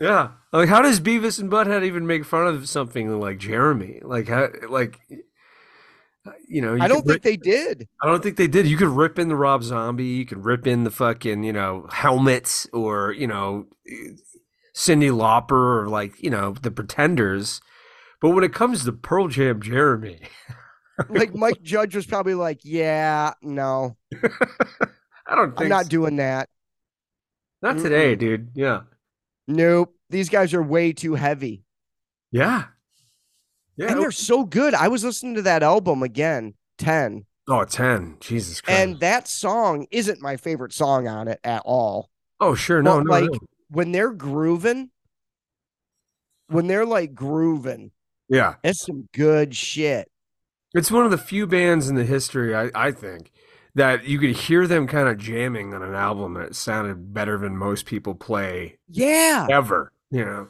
Yeah. 0.00 0.30
Like 0.52 0.68
how 0.68 0.80
does 0.80 0.98
Beavis 0.98 1.38
and 1.38 1.50
Butthead 1.50 1.84
even 1.84 2.06
make 2.06 2.24
fun 2.24 2.46
of 2.46 2.68
something 2.68 3.20
like 3.20 3.38
Jeremy? 3.38 4.00
Like 4.02 4.28
how 4.28 4.48
like 4.68 4.98
you 6.48 6.60
know, 6.60 6.74
you 6.74 6.82
I 6.82 6.88
don't 6.88 7.06
think 7.06 7.22
they 7.22 7.36
did. 7.36 7.88
I 8.02 8.06
don't 8.06 8.22
think 8.22 8.36
they 8.36 8.46
did. 8.46 8.66
You 8.66 8.76
could 8.76 8.88
rip 8.88 9.18
in 9.18 9.28
the 9.28 9.36
Rob 9.36 9.62
Zombie, 9.62 10.04
you 10.04 10.26
could 10.26 10.44
rip 10.44 10.66
in 10.66 10.84
the 10.84 10.90
fucking, 10.90 11.44
you 11.44 11.52
know, 11.52 11.86
helmets 11.90 12.66
or, 12.72 13.12
you 13.12 13.26
know, 13.26 13.66
Cyndi 14.74 15.10
Lauper 15.10 15.82
or 15.82 15.88
like, 15.88 16.20
you 16.22 16.30
know, 16.30 16.52
the 16.52 16.70
pretenders. 16.70 17.60
But 18.20 18.30
when 18.30 18.44
it 18.44 18.52
comes 18.52 18.84
to 18.84 18.92
Pearl 18.92 19.28
Jam 19.28 19.62
Jeremy, 19.62 20.20
Like, 21.08 21.34
Mike 21.34 21.62
Judge 21.62 21.94
was 21.96 22.06
probably 22.06 22.34
like, 22.34 22.60
yeah, 22.64 23.32
no, 23.42 23.96
I 25.26 25.34
don't 25.36 25.50
think 25.50 25.60
I'm 25.62 25.68
not 25.68 25.84
so. 25.84 25.90
doing 25.90 26.16
that. 26.16 26.48
not 27.62 27.78
today, 27.78 28.14
dude. 28.16 28.50
Yeah. 28.54 28.82
Nope. 29.46 29.94
These 30.10 30.28
guys 30.28 30.54
are 30.54 30.62
way 30.62 30.92
too 30.92 31.14
heavy. 31.14 31.64
Yeah. 32.32 32.64
Yeah. 33.76 33.92
and 33.92 34.00
they're 34.00 34.10
so 34.10 34.44
good. 34.44 34.74
I 34.74 34.88
was 34.88 35.04
listening 35.04 35.36
to 35.36 35.42
that 35.42 35.62
album 35.62 36.02
again 36.02 36.54
10. 36.78 37.24
Oh, 37.48 37.64
10. 37.64 38.16
Jesus 38.20 38.60
Christ. 38.60 38.78
And 38.78 39.00
that 39.00 39.26
song 39.28 39.86
isn't 39.90 40.20
my 40.20 40.36
favorite 40.36 40.72
song 40.72 41.08
on 41.08 41.28
it 41.28 41.40
at 41.44 41.62
all. 41.64 42.10
oh, 42.40 42.54
sure. 42.54 42.82
No, 42.82 42.98
But, 42.98 43.04
no, 43.04 43.10
like 43.10 43.30
no. 43.32 43.38
when 43.70 43.92
they're 43.92 44.12
grooving, 44.12 44.90
when 46.48 46.66
they're 46.66 46.86
like 46.86 47.14
grooving, 47.14 47.92
Yeah. 48.28 48.56
it's 48.64 48.84
some 48.84 49.08
good 49.14 49.54
shit. 49.54 50.09
It's 50.74 50.90
one 50.90 51.04
of 51.04 51.10
the 51.10 51.18
few 51.18 51.46
bands 51.46 51.88
in 51.88 51.96
the 51.96 52.04
history, 52.04 52.54
I, 52.54 52.70
I 52.74 52.90
think, 52.92 53.32
that 53.74 54.04
you 54.04 54.18
could 54.18 54.30
hear 54.36 54.66
them 54.66 54.86
kind 54.86 55.08
of 55.08 55.18
jamming 55.18 55.74
on 55.74 55.82
an 55.82 55.94
album 55.94 56.36
it 56.36 56.54
sounded 56.54 57.12
better 57.12 57.38
than 57.38 57.56
most 57.56 57.86
people 57.86 58.14
play 58.14 58.78
Yeah. 58.88 59.46
ever. 59.50 59.92
You 60.10 60.24
know? 60.24 60.48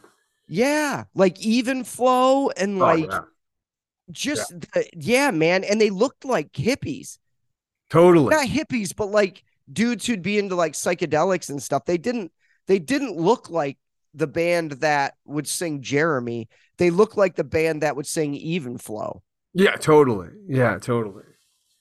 Yeah. 0.48 1.04
Like 1.14 1.40
even 1.40 1.84
flow 1.84 2.50
and 2.50 2.80
Oh, 2.80 2.84
like 2.84 3.10
yeah. 3.10 3.20
just 4.10 4.60
the, 4.60 4.88
yeah, 4.94 5.30
man. 5.30 5.64
And 5.64 5.80
they 5.80 5.90
looked 5.90 6.24
like 6.24 6.52
hippies. 6.52 7.18
Totally. 7.88 8.30
Not 8.34 8.46
hippies, 8.46 8.94
but 8.94 9.06
like 9.06 9.44
dudes 9.72 10.06
who'd 10.06 10.22
be 10.22 10.38
into 10.38 10.54
like 10.54 10.72
psychedelics 10.74 11.50
and 11.50 11.62
stuff. 11.62 11.84
They 11.84 11.98
didn't 11.98 12.32
they 12.66 12.78
didn't 12.78 13.16
look 13.16 13.50
like 13.50 13.78
the 14.14 14.26
band 14.26 14.72
that 14.72 15.14
would 15.24 15.48
sing 15.48 15.82
Jeremy. 15.82 16.48
They 16.78 16.90
looked 16.90 17.16
like 17.16 17.36
the 17.36 17.44
band 17.44 17.82
that 17.82 17.96
would 17.96 18.06
sing 18.06 18.34
Even 18.34 18.78
Flow. 18.78 19.22
Yeah, 19.54 19.76
totally. 19.76 20.28
Yeah, 20.48 20.78
totally. 20.78 21.24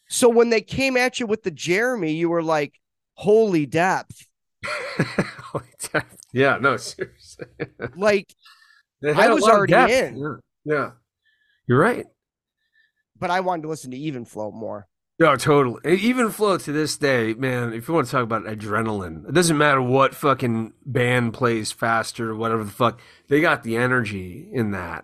So 0.07 0.27
when 0.29 0.49
they 0.49 0.61
came 0.61 0.97
at 0.97 1.19
you 1.19 1.27
with 1.27 1.43
the 1.43 1.51
Jeremy, 1.51 2.13
you 2.13 2.29
were 2.29 2.41
like, 2.43 2.79
holy 3.13 3.65
depth. 3.65 4.25
Holy 5.43 5.65
depth. 5.93 6.17
yeah, 6.33 6.57
no, 6.59 6.75
seriously. 6.77 7.45
Like, 7.95 8.33
I 9.03 9.31
was 9.31 9.43
already 9.43 9.71
depth. 9.71 9.91
in. 9.93 10.17
Yeah. 10.17 10.35
yeah. 10.65 10.91
You're 11.67 11.79
right. 11.79 12.05
but 13.17 13.29
I 13.31 13.39
wanted 13.39 13.61
to 13.63 13.67
listen 13.69 13.91
to 13.91 13.97
Even 13.97 14.25
Flow 14.25 14.51
more. 14.51 14.87
No, 15.19 15.35
totally. 15.35 15.81
Even 15.99 16.29
flow 16.31 16.57
to 16.57 16.71
this 16.71 16.95
day, 16.97 17.33
man. 17.33 17.73
If 17.73 17.87
you 17.87 17.93
want 17.93 18.07
to 18.07 18.11
talk 18.11 18.23
about 18.23 18.43
adrenaline, 18.45 19.27
it 19.27 19.33
doesn't 19.33 19.57
matter 19.57 19.81
what 19.81 20.15
fucking 20.15 20.73
band 20.85 21.33
plays 21.33 21.71
faster, 21.73 22.31
or 22.31 22.35
whatever 22.35 22.63
the 22.63 22.71
fuck. 22.71 23.01
They 23.27 23.41
got 23.41 23.63
the 23.63 23.75
energy 23.75 24.49
in 24.51 24.71
that. 24.71 25.03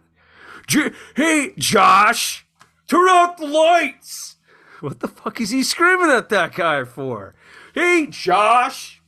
J- 0.67 0.91
hey, 1.15 1.53
Josh, 1.57 2.44
turn 2.87 3.07
out 3.09 3.37
the 3.37 3.47
lights. 3.47 4.37
What 4.81 4.99
the 4.99 5.07
fuck 5.07 5.41
is 5.41 5.49
he 5.49 5.63
screaming 5.63 6.11
at 6.11 6.29
that 6.29 6.53
guy 6.53 6.83
for? 6.83 7.35
Hey, 7.73 8.07
Josh. 8.09 9.01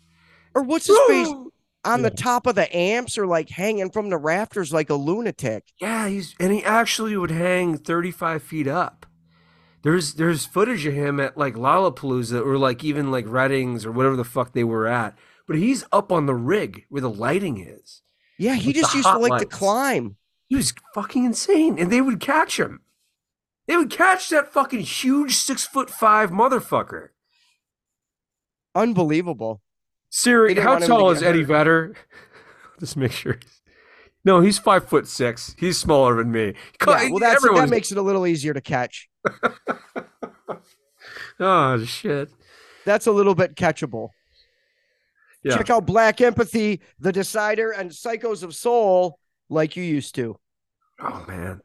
Or 0.55 0.63
what's 0.63 0.87
his 0.87 0.97
face 1.07 1.29
on 1.85 2.01
the 2.01 2.09
top 2.09 2.47
of 2.47 2.55
the 2.55 2.75
amps 2.75 3.17
or 3.17 3.27
like 3.27 3.49
hanging 3.49 3.91
from 3.91 4.09
the 4.09 4.17
rafters 4.17 4.73
like 4.73 4.89
a 4.89 4.95
lunatic? 4.95 5.65
Yeah, 5.79 6.07
he's 6.07 6.35
and 6.39 6.51
he 6.51 6.63
actually 6.63 7.15
would 7.15 7.31
hang 7.31 7.77
35 7.77 8.41
feet 8.41 8.67
up. 8.67 9.05
There's 9.83 10.15
there's 10.15 10.45
footage 10.45 10.85
of 10.85 10.93
him 10.93 11.19
at 11.19 11.37
like 11.37 11.53
Lollapalooza 11.53 12.43
or 12.45 12.57
like 12.57 12.83
even 12.83 13.11
like 13.11 13.25
Readings 13.27 13.85
or 13.85 13.91
whatever 13.91 14.15
the 14.15 14.23
fuck 14.23 14.53
they 14.53 14.63
were 14.63 14.87
at. 14.87 15.17
But 15.47 15.57
he's 15.57 15.85
up 15.91 16.11
on 16.11 16.25
the 16.25 16.35
rig 16.35 16.85
where 16.89 17.01
the 17.01 17.09
lighting 17.09 17.59
is. 17.59 18.01
Yeah, 18.37 18.55
he 18.55 18.73
just 18.73 18.93
used 18.93 19.05
to 19.05 19.13
hot 19.13 19.21
like 19.21 19.41
to 19.41 19.45
climb. 19.47 20.17
He 20.49 20.55
was 20.55 20.73
fucking 20.93 21.23
insane, 21.23 21.77
and 21.79 21.91
they 21.91 22.01
would 22.01 22.19
catch 22.19 22.59
him. 22.59 22.81
They 23.67 23.75
would 23.75 23.89
catch 23.89 24.29
that 24.29 24.51
fucking 24.51 24.81
huge 24.81 25.35
six 25.35 25.65
foot 25.65 25.89
five 25.89 26.31
motherfucker. 26.31 27.09
Unbelievable. 28.73 29.61
Siri, 30.09 30.55
how 30.55 30.71
want 30.71 30.83
him 30.83 30.87
to 30.89 30.93
tall 30.93 31.11
is 31.11 31.21
Eddie. 31.21 31.43
Vedder? 31.43 31.95
Just 32.79 32.95
make 32.95 33.11
sure. 33.11 33.39
No, 34.23 34.39
he's 34.41 34.57
five 34.59 34.87
foot 34.87 35.07
six. 35.07 35.55
He's 35.57 35.77
smaller 35.77 36.15
than 36.17 36.31
me. 36.31 36.53
Yeah, 36.85 37.09
well, 37.09 37.19
that's 37.19 37.43
that 37.43 37.69
makes 37.69 37.91
it 37.91 37.97
a 37.97 38.01
little 38.01 38.25
easier 38.25 38.53
to 38.53 38.61
catch. 38.61 39.09
Oh 41.39 41.83
shit. 41.83 42.29
That's 42.85 43.07
a 43.07 43.11
little 43.11 43.35
bit 43.35 43.55
catchable. 43.55 44.09
Yeah. 45.43 45.57
Check 45.57 45.69
out 45.69 45.85
Black 45.85 46.19
Empathy, 46.19 46.81
The 46.99 47.11
Decider, 47.11 47.71
and 47.71 47.91
Psychos 47.91 48.43
of 48.43 48.55
Soul 48.55 49.19
like 49.49 49.75
you 49.75 49.83
used 49.83 50.15
to. 50.15 50.39
Oh 50.99 51.23
man. 51.27 51.61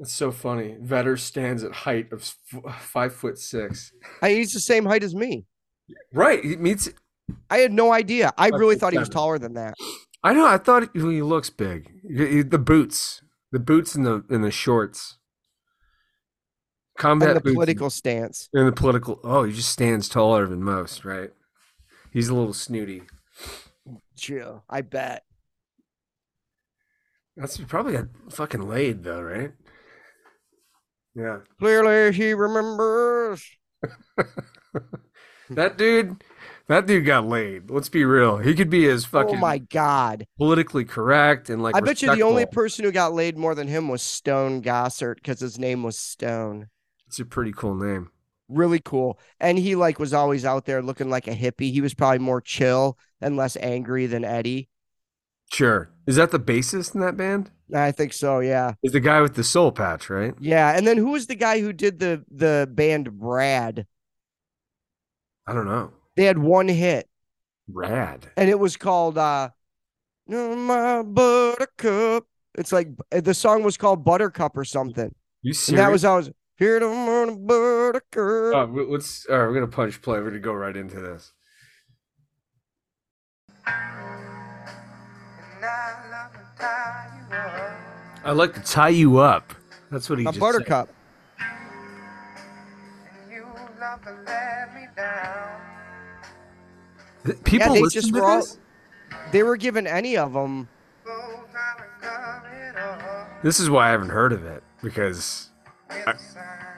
It's 0.00 0.12
so 0.12 0.30
funny. 0.30 0.76
Vedder 0.80 1.16
stands 1.16 1.64
at 1.64 1.72
height 1.72 2.12
of 2.12 2.20
f- 2.54 2.80
five 2.80 3.12
foot 3.14 3.36
six. 3.38 3.92
He's 4.22 4.52
the 4.52 4.60
same 4.60 4.84
height 4.84 5.02
as 5.02 5.14
me. 5.14 5.44
Right. 6.12 6.44
He 6.44 6.56
meets. 6.56 6.88
I 7.50 7.58
had 7.58 7.72
no 7.72 7.92
idea. 7.92 8.32
I 8.38 8.48
really 8.48 8.76
thought 8.76 8.92
he 8.92 8.98
was 8.98 9.08
taller 9.08 9.38
than 9.38 9.54
that. 9.54 9.74
I 10.22 10.34
know. 10.34 10.46
I 10.46 10.58
thought 10.58 10.90
he 10.94 11.00
looks 11.22 11.50
big. 11.50 11.90
He- 12.08 12.26
he- 12.26 12.42
The 12.42 12.58
boots, 12.58 13.22
the 13.50 13.58
boots 13.58 13.94
and 13.94 14.06
the 14.06 14.24
and 14.30 14.44
the 14.44 14.50
shorts. 14.52 15.16
Combat 16.96 17.28
And 17.30 17.36
the 17.36 17.40
boots 17.42 17.54
political 17.54 17.90
stance. 17.90 18.48
and 18.52 18.66
the 18.68 18.72
political. 18.72 19.20
Oh, 19.24 19.44
he 19.44 19.52
just 19.52 19.70
stands 19.70 20.08
taller 20.08 20.46
than 20.46 20.62
most. 20.62 21.04
Right. 21.04 21.30
He's 22.12 22.28
a 22.28 22.34
little 22.34 22.52
snooty. 22.54 23.02
Chill. 24.16 24.64
I 24.68 24.80
bet. 24.82 25.24
That's 27.36 27.56
probably 27.58 27.92
got 27.92 28.06
fucking 28.30 28.68
laid 28.68 29.04
though, 29.04 29.22
right? 29.22 29.52
Yeah. 31.18 31.38
Clearly, 31.58 32.12
he 32.12 32.32
remembers. 32.32 33.44
That 35.50 35.78
dude, 35.78 36.22
that 36.66 36.86
dude 36.86 37.06
got 37.06 37.26
laid. 37.26 37.70
Let's 37.70 37.88
be 37.88 38.04
real. 38.04 38.38
He 38.38 38.54
could 38.54 38.70
be 38.70 38.86
as 38.88 39.04
oh 39.06 39.08
fucking 39.08 39.36
oh 39.36 39.40
my 39.40 39.58
God. 39.58 40.26
politically 40.36 40.84
correct 40.84 41.48
and 41.48 41.62
like. 41.62 41.74
I 41.74 41.80
bet 41.80 42.02
you 42.02 42.14
the 42.14 42.22
only 42.22 42.46
person 42.46 42.84
who 42.84 42.92
got 42.92 43.14
laid 43.14 43.36
more 43.36 43.54
than 43.54 43.68
him 43.68 43.88
was 43.88 44.02
Stone 44.02 44.62
Gossard 44.62 45.16
because 45.16 45.40
his 45.40 45.58
name 45.58 45.82
was 45.82 45.98
Stone. 45.98 46.68
It's 47.06 47.18
a 47.18 47.24
pretty 47.24 47.52
cool 47.52 47.74
name. 47.74 48.10
Really 48.48 48.80
cool. 48.80 49.18
And 49.40 49.58
he 49.58 49.74
like 49.74 49.98
was 49.98 50.14
always 50.14 50.44
out 50.44 50.66
there 50.66 50.82
looking 50.82 51.10
like 51.10 51.26
a 51.26 51.34
hippie. 51.34 51.72
He 51.72 51.80
was 51.80 51.94
probably 51.94 52.18
more 52.18 52.40
chill 52.40 52.98
and 53.20 53.36
less 53.36 53.56
angry 53.56 54.06
than 54.06 54.24
Eddie. 54.24 54.68
Sure. 55.50 55.90
Is 56.06 56.16
that 56.16 56.30
the 56.30 56.40
bassist 56.40 56.94
in 56.94 57.00
that 57.00 57.16
band? 57.16 57.50
I 57.74 57.92
think 57.92 58.12
so, 58.12 58.40
yeah. 58.40 58.72
Is 58.82 58.92
the 58.92 59.00
guy 59.00 59.20
with 59.20 59.34
the 59.34 59.44
soul 59.44 59.72
patch, 59.72 60.08
right? 60.08 60.34
Yeah. 60.40 60.76
And 60.76 60.86
then 60.86 60.96
who 60.96 61.10
was 61.10 61.26
the 61.26 61.34
guy 61.34 61.60
who 61.60 61.72
did 61.72 61.98
the 61.98 62.24
the 62.30 62.68
band 62.72 63.18
Brad? 63.18 63.86
I 65.46 65.52
don't 65.52 65.66
know. 65.66 65.92
They 66.16 66.24
had 66.24 66.38
one 66.38 66.68
hit 66.68 67.08
Brad, 67.68 68.26
and 68.36 68.48
it 68.50 68.58
was 68.58 68.76
called 68.76 69.18
uh 69.18 69.50
"No, 70.26 70.56
my 70.56 71.02
buttercup. 71.02 72.26
It's 72.56 72.72
like 72.72 72.88
the 73.10 73.34
song 73.34 73.62
was 73.62 73.76
called 73.76 74.04
Buttercup 74.04 74.56
or 74.56 74.64
something. 74.64 75.14
You 75.42 75.50
And 75.50 75.56
serious? 75.56 75.80
that 75.84 75.92
was 75.92 76.04
always 76.04 76.30
here 76.56 76.78
to 76.80 76.88
morning 76.88 77.46
buttercup. 77.46 78.12
Oh, 78.16 78.86
let's. 78.88 79.26
All 79.30 79.38
right, 79.38 79.46
we're 79.46 79.54
gonna 79.54 79.68
punch 79.68 80.02
play. 80.02 80.18
We're 80.20 80.30
gonna 80.30 80.40
go 80.40 80.52
right 80.54 80.76
into 80.76 81.00
this. 81.00 81.32
I 86.60 88.32
like 88.32 88.54
to 88.54 88.60
tie 88.60 88.88
you 88.88 89.18
up. 89.18 89.52
That's 89.90 90.10
what 90.10 90.18
he 90.18 90.24
a 90.24 90.28
just 90.28 90.40
buttercup. 90.40 90.88
Said. 90.88 90.94
People 97.44 97.74
they 97.74 97.82
listen 97.82 98.00
just 98.00 98.14
to 98.14 98.20
were 98.20 98.26
all- 98.26 98.36
this. 98.40 98.58
They 99.32 99.42
were 99.42 99.56
given 99.56 99.86
any 99.86 100.16
of 100.16 100.32
them. 100.32 100.68
This 103.42 103.60
is 103.60 103.70
why 103.70 103.88
I 103.88 103.90
haven't 103.90 104.08
heard 104.08 104.32
of 104.32 104.44
it 104.44 104.62
because 104.82 105.50
I, 105.90 106.14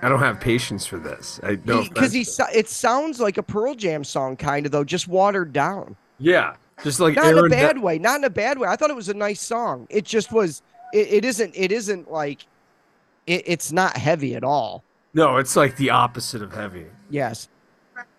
I 0.03 0.09
don't 0.09 0.19
have 0.19 0.41
patience 0.41 0.85
for 0.87 0.99
this. 0.99 1.41
I 1.43 1.55
don't 1.55 1.89
because 1.93 2.13
he, 2.13 2.23
so- 2.25 2.45
it 2.55 2.69
sounds 2.69 3.19
like 3.21 3.39
a 3.39 3.43
Pearl 3.43 3.75
Jam 3.75 4.05
song, 4.05 4.37
kind 4.37 4.67
of 4.67 4.73
though, 4.73 4.85
just 4.85 5.09
watered 5.09 5.53
down. 5.53 5.97
yeah, 6.19 6.55
just 6.83 7.01
like 7.01 7.17
Not 7.17 7.33
in 7.33 7.39
a 7.39 7.49
bad 7.49 7.77
Da- 7.77 7.83
way. 7.83 7.99
Not 7.99 8.19
in 8.19 8.25
a 8.25 8.31
bad 8.31 8.59
way. 8.59 8.69
I 8.69 8.77
thought 8.77 8.91
it 8.91 8.97
was 8.97 9.09
a 9.09 9.15
nice 9.15 9.41
song. 9.41 9.87
It 9.91 10.05
just 10.05 10.33
was. 10.33 10.63
It, 10.93 11.09
it 11.09 11.25
isn't. 11.25 11.55
It 11.57 11.73
isn't 11.73 12.11
like. 12.11 12.47
It, 13.27 13.43
it's 13.47 13.73
not 13.73 13.97
heavy 13.97 14.35
at 14.35 14.45
all. 14.45 14.83
No, 15.15 15.37
it's 15.39 15.57
like 15.57 15.77
the 15.77 15.91
opposite 15.91 16.43
of 16.43 16.53
heavy. 16.53 16.87
Yes. 17.11 17.49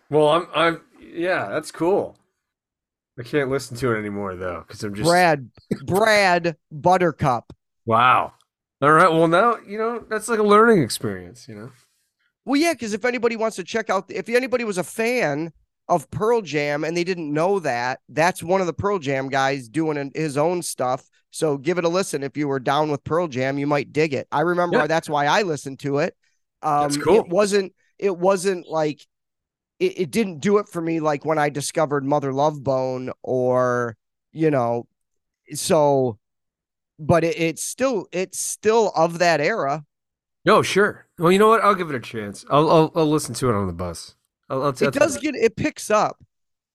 Well, 0.09 0.29
I'm 0.29 0.47
I'm 0.53 0.81
yeah, 0.99 1.47
that's 1.49 1.71
cool. 1.71 2.17
I 3.19 3.23
can't 3.23 3.49
listen 3.49 3.77
to 3.77 3.93
it 3.93 3.99
anymore 3.99 4.35
though 4.35 4.63
because 4.67 4.83
I'm 4.83 4.93
just 4.95 5.07
Brad. 5.07 5.49
Brad 5.85 6.55
Buttercup. 6.71 7.53
wow. 7.85 8.33
All 8.81 8.91
right, 8.91 9.11
well 9.11 9.27
now 9.27 9.57
you 9.67 9.77
know 9.77 10.03
that's 10.09 10.27
like 10.27 10.39
a 10.39 10.43
learning 10.43 10.81
experience. 10.81 11.47
You 11.47 11.55
know. 11.55 11.71
Well, 12.45 12.59
yeah, 12.59 12.73
because 12.73 12.93
if 12.93 13.05
anybody 13.05 13.35
wants 13.35 13.55
to 13.57 13.63
check 13.63 13.89
out, 13.91 14.05
if 14.09 14.27
anybody 14.27 14.63
was 14.63 14.79
a 14.79 14.83
fan 14.83 15.53
of 15.91 16.09
Pearl 16.09 16.41
Jam 16.41 16.83
and 16.83 16.97
they 16.97 17.03
didn't 17.03 17.31
know 17.31 17.59
that, 17.59 17.99
that's 18.09 18.41
one 18.41 18.61
of 18.61 18.65
the 18.67 18.73
Pearl 18.73 18.97
Jam 18.97 19.29
guys 19.29 19.69
doing 19.69 19.97
an- 19.97 20.11
his 20.15 20.37
own 20.37 20.63
stuff. 20.63 21.07
So 21.29 21.57
give 21.57 21.77
it 21.77 21.83
a 21.85 21.89
listen. 21.89 22.23
If 22.23 22.35
you 22.35 22.47
were 22.47 22.59
down 22.59 22.89
with 22.89 23.03
Pearl 23.03 23.27
Jam, 23.27 23.57
you 23.59 23.67
might 23.67 23.93
dig 23.93 24.13
it. 24.13 24.27
I 24.31 24.41
remember 24.41 24.77
Yeah. 24.77 24.87
that's 24.87 25.09
why 25.09 25.27
I 25.27 25.43
listened 25.43 25.79
to 25.81 25.99
it. 25.99 26.15
Um, 26.63 26.81
That's 26.83 26.97
cool. 26.97 27.15
It 27.19 27.27
wasn't. 27.27 27.73
It 27.99 28.17
wasn't 28.17 28.67
like. 28.67 29.05
It, 29.79 29.99
it 29.99 30.11
didn't 30.11 30.39
do 30.39 30.57
it 30.59 30.67
for 30.69 30.79
me 30.81 30.99
like 30.99 31.25
when 31.25 31.39
I 31.39 31.49
discovered 31.49 32.05
Mother 32.05 32.31
Love 32.33 32.63
Bone 32.63 33.11
or 33.23 33.97
you 34.31 34.51
know, 34.51 34.87
so. 35.53 36.17
But 36.99 37.23
it, 37.23 37.39
it's 37.39 37.63
still 37.63 38.05
it's 38.11 38.39
still 38.39 38.91
of 38.95 39.19
that 39.19 39.41
era. 39.41 39.83
Oh, 40.47 40.61
sure. 40.61 41.07
Well, 41.17 41.31
you 41.31 41.39
know 41.39 41.49
what? 41.49 41.63
I'll 41.63 41.75
give 41.75 41.89
it 41.89 41.95
a 41.95 41.99
chance. 41.99 42.45
I'll 42.49 42.69
I'll, 42.69 42.91
I'll 42.95 43.09
listen 43.09 43.33
to 43.35 43.49
it 43.49 43.55
on 43.55 43.67
the 43.67 43.73
bus. 43.73 44.15
It 44.51 44.93
does 44.93 45.17
get 45.17 45.35
it 45.35 45.55
picks 45.55 45.89
up 45.89 46.17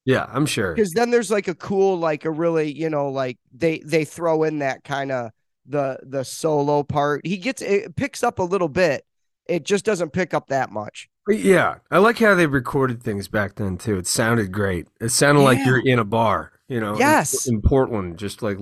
Yeah, 0.05 0.27
I'm 0.33 0.47
sure. 0.47 0.75
because 0.75 0.93
then 0.93 1.11
there's 1.11 1.31
like 1.31 1.49
a 1.49 1.55
cool, 1.55 1.99
like 1.99 2.25
a 2.25 2.31
really, 2.31 2.73
you 2.73 2.89
know, 2.91 3.09
like 3.11 3.39
they 3.53 3.81
they 3.81 4.05
throw 4.05 4.43
in 4.45 4.61
that 4.61 4.83
kind 4.85 5.13
of 5.13 5.31
the 5.67 5.99
the 6.03 6.25
solo 6.25 6.83
part. 6.83 7.27
He 7.27 7.37
gets 7.37 7.61
it 7.63 7.95
picks 7.97 8.23
up 8.23 8.39
a 8.39 8.43
little 8.43 8.69
bit. 8.69 9.05
It 9.47 9.65
just 9.65 9.85
doesn't 9.85 10.13
pick 10.13 10.33
up 10.35 10.49
that 10.49 10.71
much. 10.73 11.09
Yeah, 11.29 11.77
I 11.91 11.99
like 11.99 12.19
how 12.19 12.35
they 12.35 12.47
recorded 12.47 13.03
things 13.03 13.27
back 13.29 13.57
then 13.57 13.77
too. 13.79 13.97
It 13.97 14.07
sounded 14.07 14.53
great. 14.53 14.87
It 15.01 15.09
sounded 15.11 15.41
like 15.43 15.59
you're 15.67 15.85
in 15.85 15.99
a 15.99 16.05
bar, 16.05 16.53
you 16.69 16.79
know, 16.81 16.93
in- 16.95 16.99
Yes. 17.01 17.47
in, 17.49 17.61
Portland, 17.63 18.17
just 18.19 18.43
like 18.43 18.59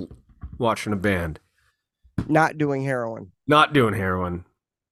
watching 0.58 0.92
a 0.94 0.96
band, 0.96 1.40
Not 2.26 2.56
doing 2.58 2.82
heroin. 2.82 3.32
not 3.46 3.74
doing 3.74 3.92
heroin. 3.94 4.44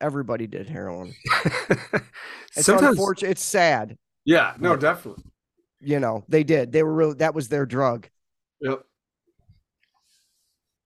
Everybody 0.03 0.47
did 0.47 0.69
heroin. 0.69 1.15
It's 2.55 2.66
Sometimes, 2.66 2.90
unfortunate. 2.99 3.31
It's 3.31 3.43
sad. 3.44 3.97
Yeah, 4.24 4.55
no, 4.59 4.77
definitely. 4.77 5.24
You 5.81 5.99
know, 6.01 6.24
they 6.28 6.44
did. 6.44 6.70
They 6.73 6.82
were 6.82 6.93
really 6.93 7.15
that 7.15 7.35
was 7.35 7.49
their 7.49 7.66
drug. 7.66 8.09
Yep. 8.61 8.82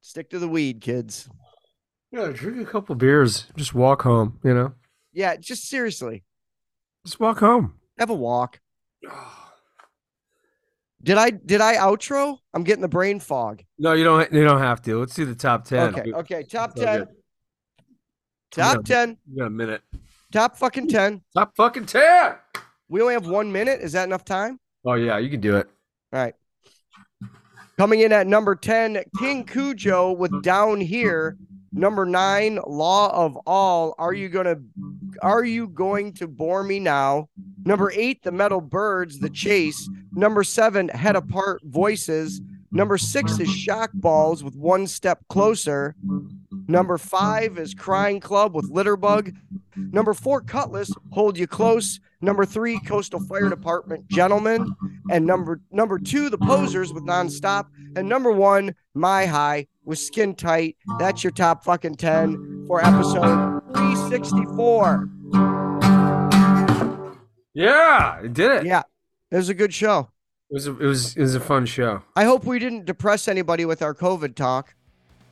Stick 0.01 0.31
to 0.31 0.39
the 0.39 0.49
weed, 0.49 0.81
kids. 0.81 1.29
Yeah, 2.13 2.29
drink 2.33 2.67
a 2.67 2.71
couple 2.71 2.95
beers, 2.95 3.47
just 3.57 3.75
walk 3.75 4.03
home. 4.03 4.39
You 4.45 4.55
know, 4.55 4.73
Yeah, 5.13 5.37
just 5.37 5.69
seriously. 5.69 6.25
just 7.05 7.21
walk 7.21 7.39
home. 7.41 7.75
Have 7.99 8.11
a 8.11 8.15
walk. 8.15 8.61
Did 11.03 11.19
I 11.19 11.31
did 11.31 11.61
I 11.61 11.77
outro? 11.77 12.39
I'm 12.55 12.65
getting 12.65 12.81
the 12.83 12.89
brain 12.89 13.21
fog. 13.21 13.63
No, 13.79 13.93
you 13.93 14.03
don't. 14.03 14.33
You 14.33 14.43
don't 14.45 14.59
have 14.61 14.83
to. 14.83 14.99
Let's 14.99 15.15
do 15.15 15.25
the 15.25 15.35
top 15.37 15.65
ten. 15.65 15.95
Okay, 15.95 16.13
okay. 16.13 16.43
Top 16.43 16.75
ten. 16.75 17.07
Top 18.51 18.77
Yeah. 18.79 18.83
ten. 19.05 19.19
You 19.31 19.39
got 19.39 19.47
a 19.47 19.51
minute. 19.51 19.83
Top 20.33 20.57
fucking 20.57 20.89
ten. 20.89 21.23
Top 21.37 21.55
fucking 21.55 21.87
ten. 21.87 22.35
We 22.89 23.01
only 23.01 23.15
have 23.15 23.27
one 23.27 23.51
minute. 23.51 23.81
Is 23.81 23.93
that 23.93 24.05
enough 24.05 24.25
time? 24.25 24.61
Oh 24.85 24.95
yeah, 24.95 25.19
you 25.19 25.29
can 25.29 25.41
do 25.41 25.57
it. 25.57 25.69
All 26.13 26.21
right. 26.21 26.35
Coming 27.77 28.01
in 28.01 28.13
at 28.13 28.27
number 28.27 28.55
10, 28.55 29.03
King 29.19 29.45
Cujo 29.45 30.13
with 30.13 30.43
Down 30.43 30.81
Here. 30.81 31.37
Number 31.73 32.07
nine, 32.07 32.59
Law 32.67 33.11
of 33.13 33.37
All. 33.47 33.95
Are 33.99 34.15
you 34.15 34.31
gonna 34.31 34.57
are 35.21 35.45
you 35.45 35.69
going 35.69 36.13
to 36.15 36.27
bore 36.27 36.63
me 36.63 36.79
now? 36.79 37.29
Number 37.65 37.91
eight, 37.95 38.23
The 38.23 38.33
Metal 38.33 38.61
Birds, 38.61 39.19
The 39.19 39.29
Chase. 39.29 39.89
Number 40.13 40.45
seven, 40.45 40.89
Head 40.89 41.17
Apart 41.17 41.61
Voices. 41.65 42.41
Number 42.71 42.97
six 42.99 43.39
is 43.39 43.51
Shock 43.51 43.91
Balls 43.95 44.43
with 44.43 44.57
One 44.57 44.87
Step 44.87 45.21
Closer. 45.29 45.97
Number 46.69 46.99
five 46.99 47.59
is 47.59 47.75
Crying 47.75 48.21
Club 48.21 48.55
with 48.55 48.73
Litterbug. 48.73 49.35
Number 49.77 50.15
four, 50.15 50.41
Cutlass, 50.41 50.91
Hold 51.13 51.39
You 51.39 51.47
Close. 51.47 52.01
Number 52.21 52.45
three, 52.47 52.81
Coastal 52.81 53.21
Fire 53.21 53.49
Department, 53.49 54.09
Gentlemen. 54.09 54.75
And 55.11 55.27
number 55.27 55.61
number 55.71 55.99
two, 55.99 56.31
The 56.31 56.39
Posers 56.39 56.93
with 56.93 57.05
Nonstop. 57.05 57.67
And 57.97 58.09
number 58.09 58.33
one, 58.33 58.75
My 58.95 59.27
High 59.27 59.67
with 59.85 59.99
Skin 59.99 60.35
Tight. 60.35 60.77
That's 60.99 61.23
your 61.23 61.31
top 61.31 61.65
fucking 61.65 61.97
10 61.97 62.65
for 62.67 62.85
episode 62.85 63.63
364. 63.75 65.09
Yeah, 67.55 68.21
it 68.21 68.35
did 68.35 68.51
it. 68.53 68.67
Yeah, 68.67 68.83
it 69.31 69.37
was 69.37 69.49
a 69.49 69.55
good 69.55 69.73
show. 69.73 70.11
It 70.51 70.55
was. 70.55 70.67
A, 70.67 70.71
it 70.73 70.87
was. 70.87 71.17
It 71.17 71.21
was 71.23 71.35
a 71.35 71.41
fun 71.41 71.67
show. 71.67 72.03
I 72.15 72.25
hope 72.25 72.45
we 72.45 72.59
didn't 72.59 72.85
depress 72.85 73.29
anybody 73.29 73.65
with 73.65 73.83
our 73.83 73.95
COVID 73.95 74.35
talk. 74.35 74.75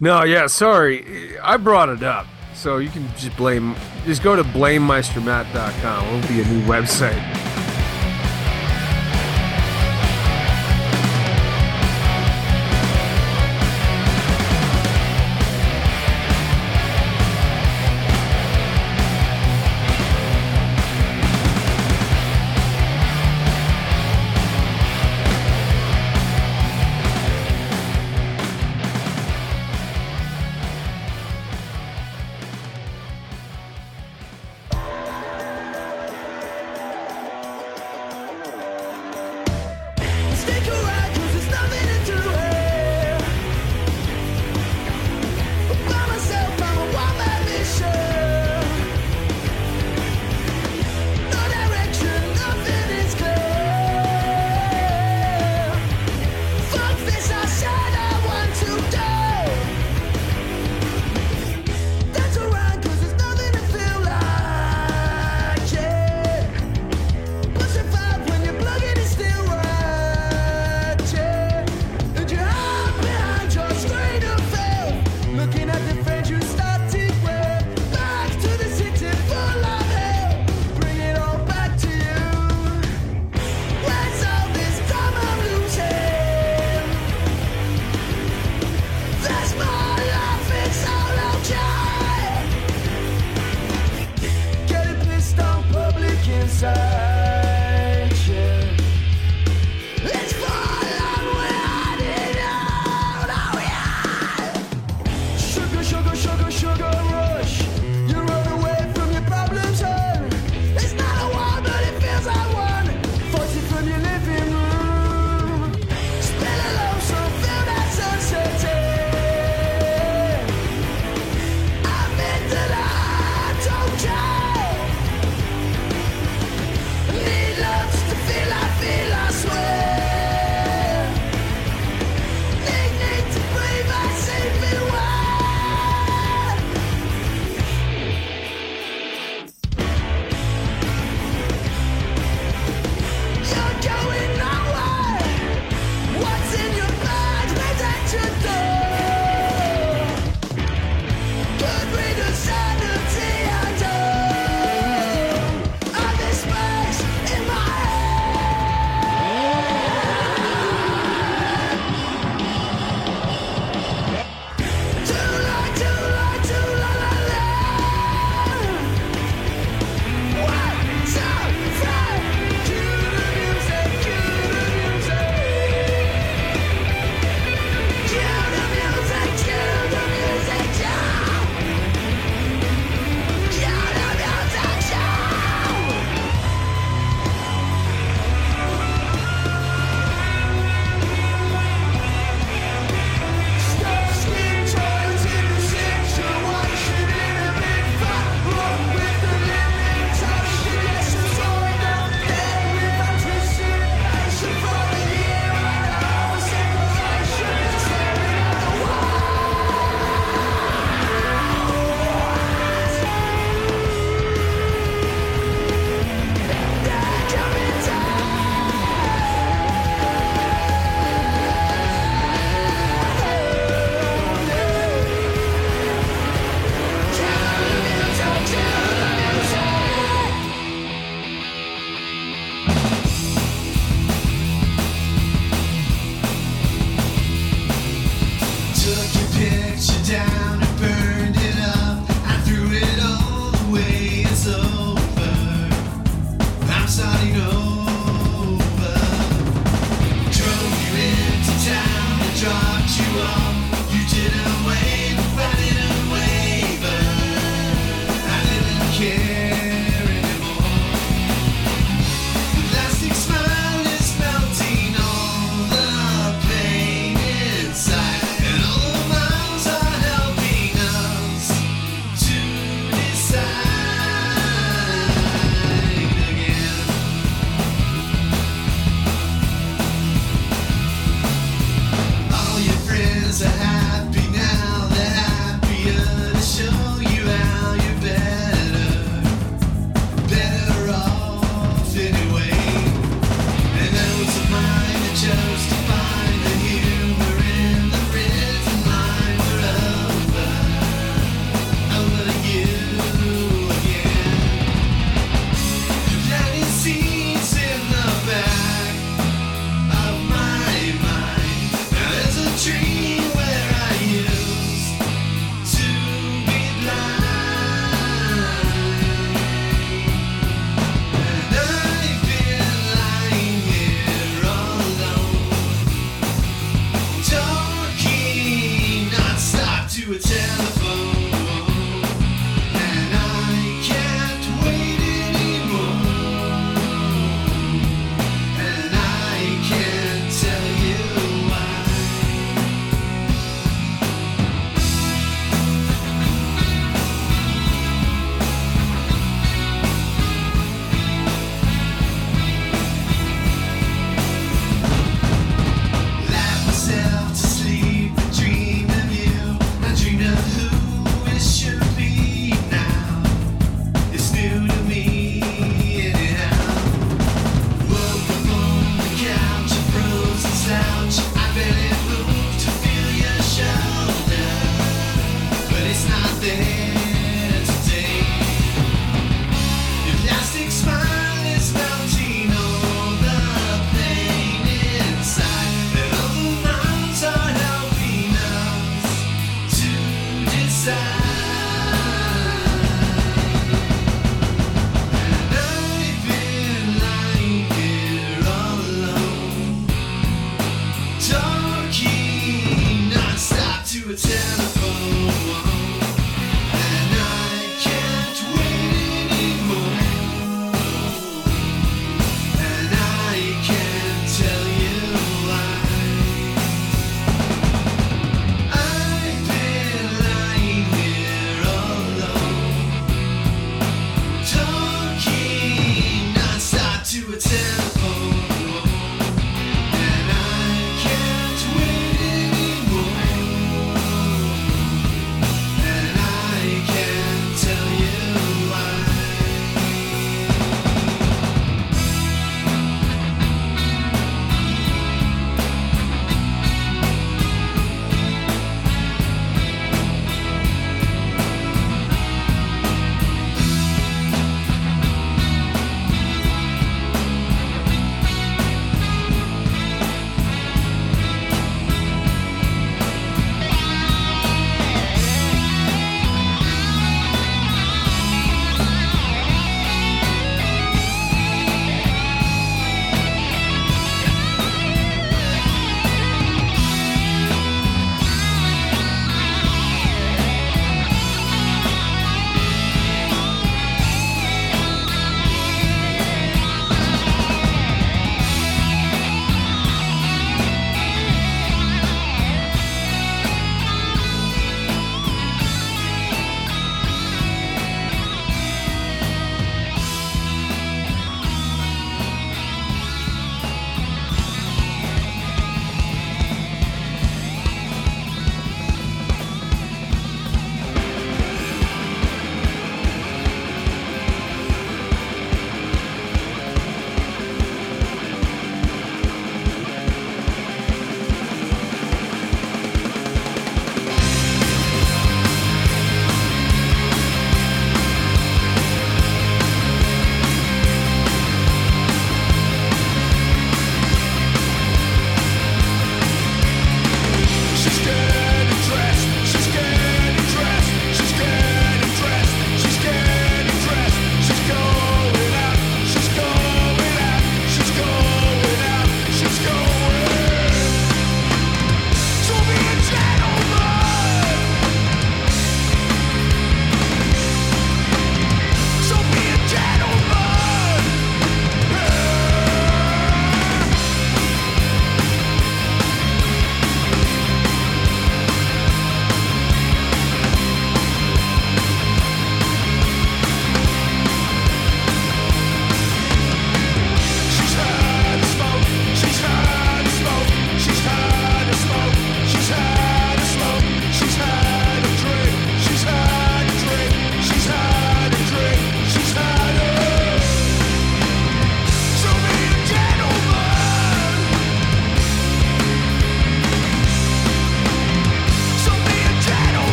No, 0.00 0.22
yeah, 0.24 0.46
sorry. 0.46 1.38
I 1.40 1.56
brought 1.56 1.88
it 1.88 2.02
up. 2.02 2.26
So 2.60 2.76
you 2.76 2.90
can 2.90 3.08
just 3.16 3.34
blame 3.38 3.74
just 4.04 4.22
go 4.22 4.36
to 4.36 4.44
blamemeistermatt.com. 4.44 6.06
It'll 6.06 6.28
be 6.28 6.42
a 6.42 6.44
new 6.44 6.60
website. 6.66 7.49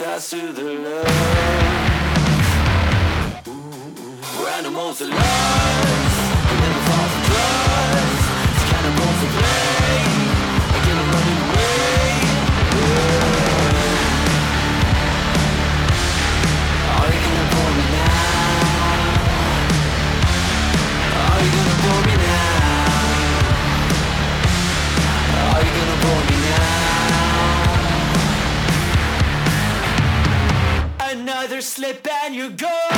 And 0.00 0.08
faster 0.08 0.50
the 0.52 0.62
love. 0.62 1.19
Slip 32.32 32.62
and 32.62 32.89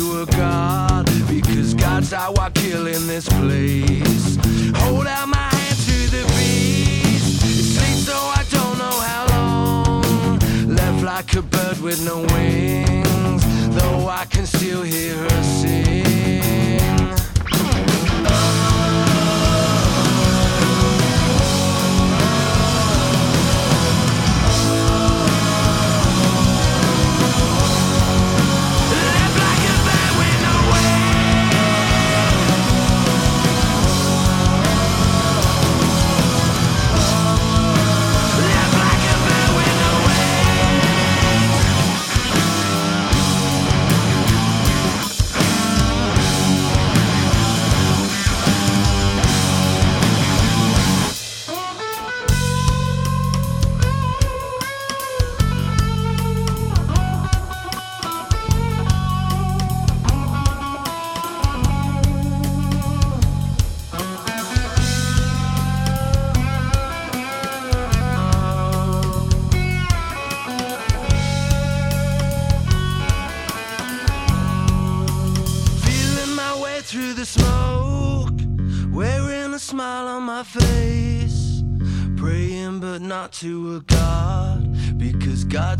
to 0.00 0.22
a 0.22 0.26
god, 0.26 1.04
because 1.28 1.74
God's 1.74 2.12
out 2.14 2.38
while 2.38 2.50
killing 2.50 3.06
this 3.06 3.28
place. 3.28 4.36
Hold 4.76 5.06
out 5.06 5.28
my 5.28 5.48
hand 5.54 5.78
to 5.88 5.98
the 6.16 6.24
beast, 6.36 7.44
it 7.44 7.64
sleeps 7.74 8.06
so 8.06 8.16
I 8.40 8.42
don't 8.48 8.78
know 8.78 8.96
how 9.10 9.22
long, 9.34 10.38
left 10.74 11.02
like 11.02 11.34
a 11.34 11.42
bird 11.42 11.80
with 11.82 12.02
no 12.02 12.18
wings, 12.34 13.42
though 13.76 14.08
I 14.08 14.24
can 14.24 14.46
still 14.46 14.82
hear 14.82 15.16
her 15.16 15.42
sing. 15.42 16.89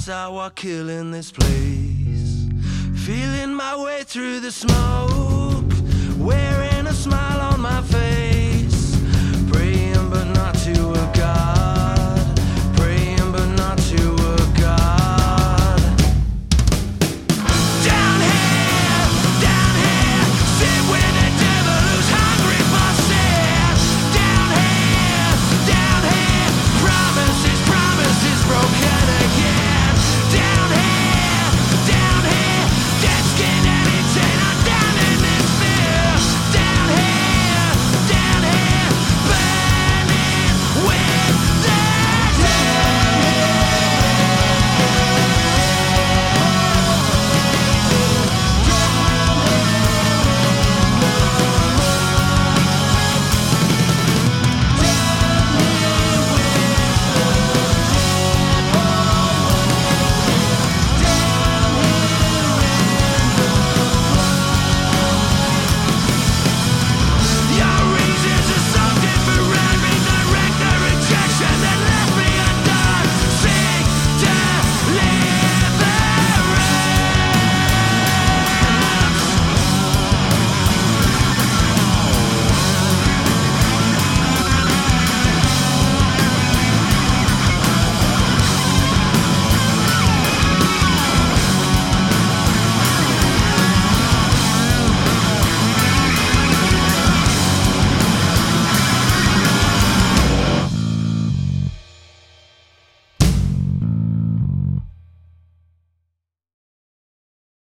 Because 0.00 0.06
God's 0.06 0.36
out 0.38 0.54
killing 0.54 1.10
this 1.10 1.30
place. 1.30 2.48
Feeling 3.04 3.54
my 3.54 3.76
way 3.82 4.02
through 4.04 4.40
the 4.40 4.50
smoke, 4.50 5.72
wearing 6.18 6.86
a 6.86 6.92
smile 6.92 7.52
on 7.52 7.60
my 7.60 7.82
face, 7.82 8.96
praying 9.52 10.10
but 10.10 10.24
not 10.24 10.54
to 10.54 10.90
a 10.92 11.12
god. 11.14 11.59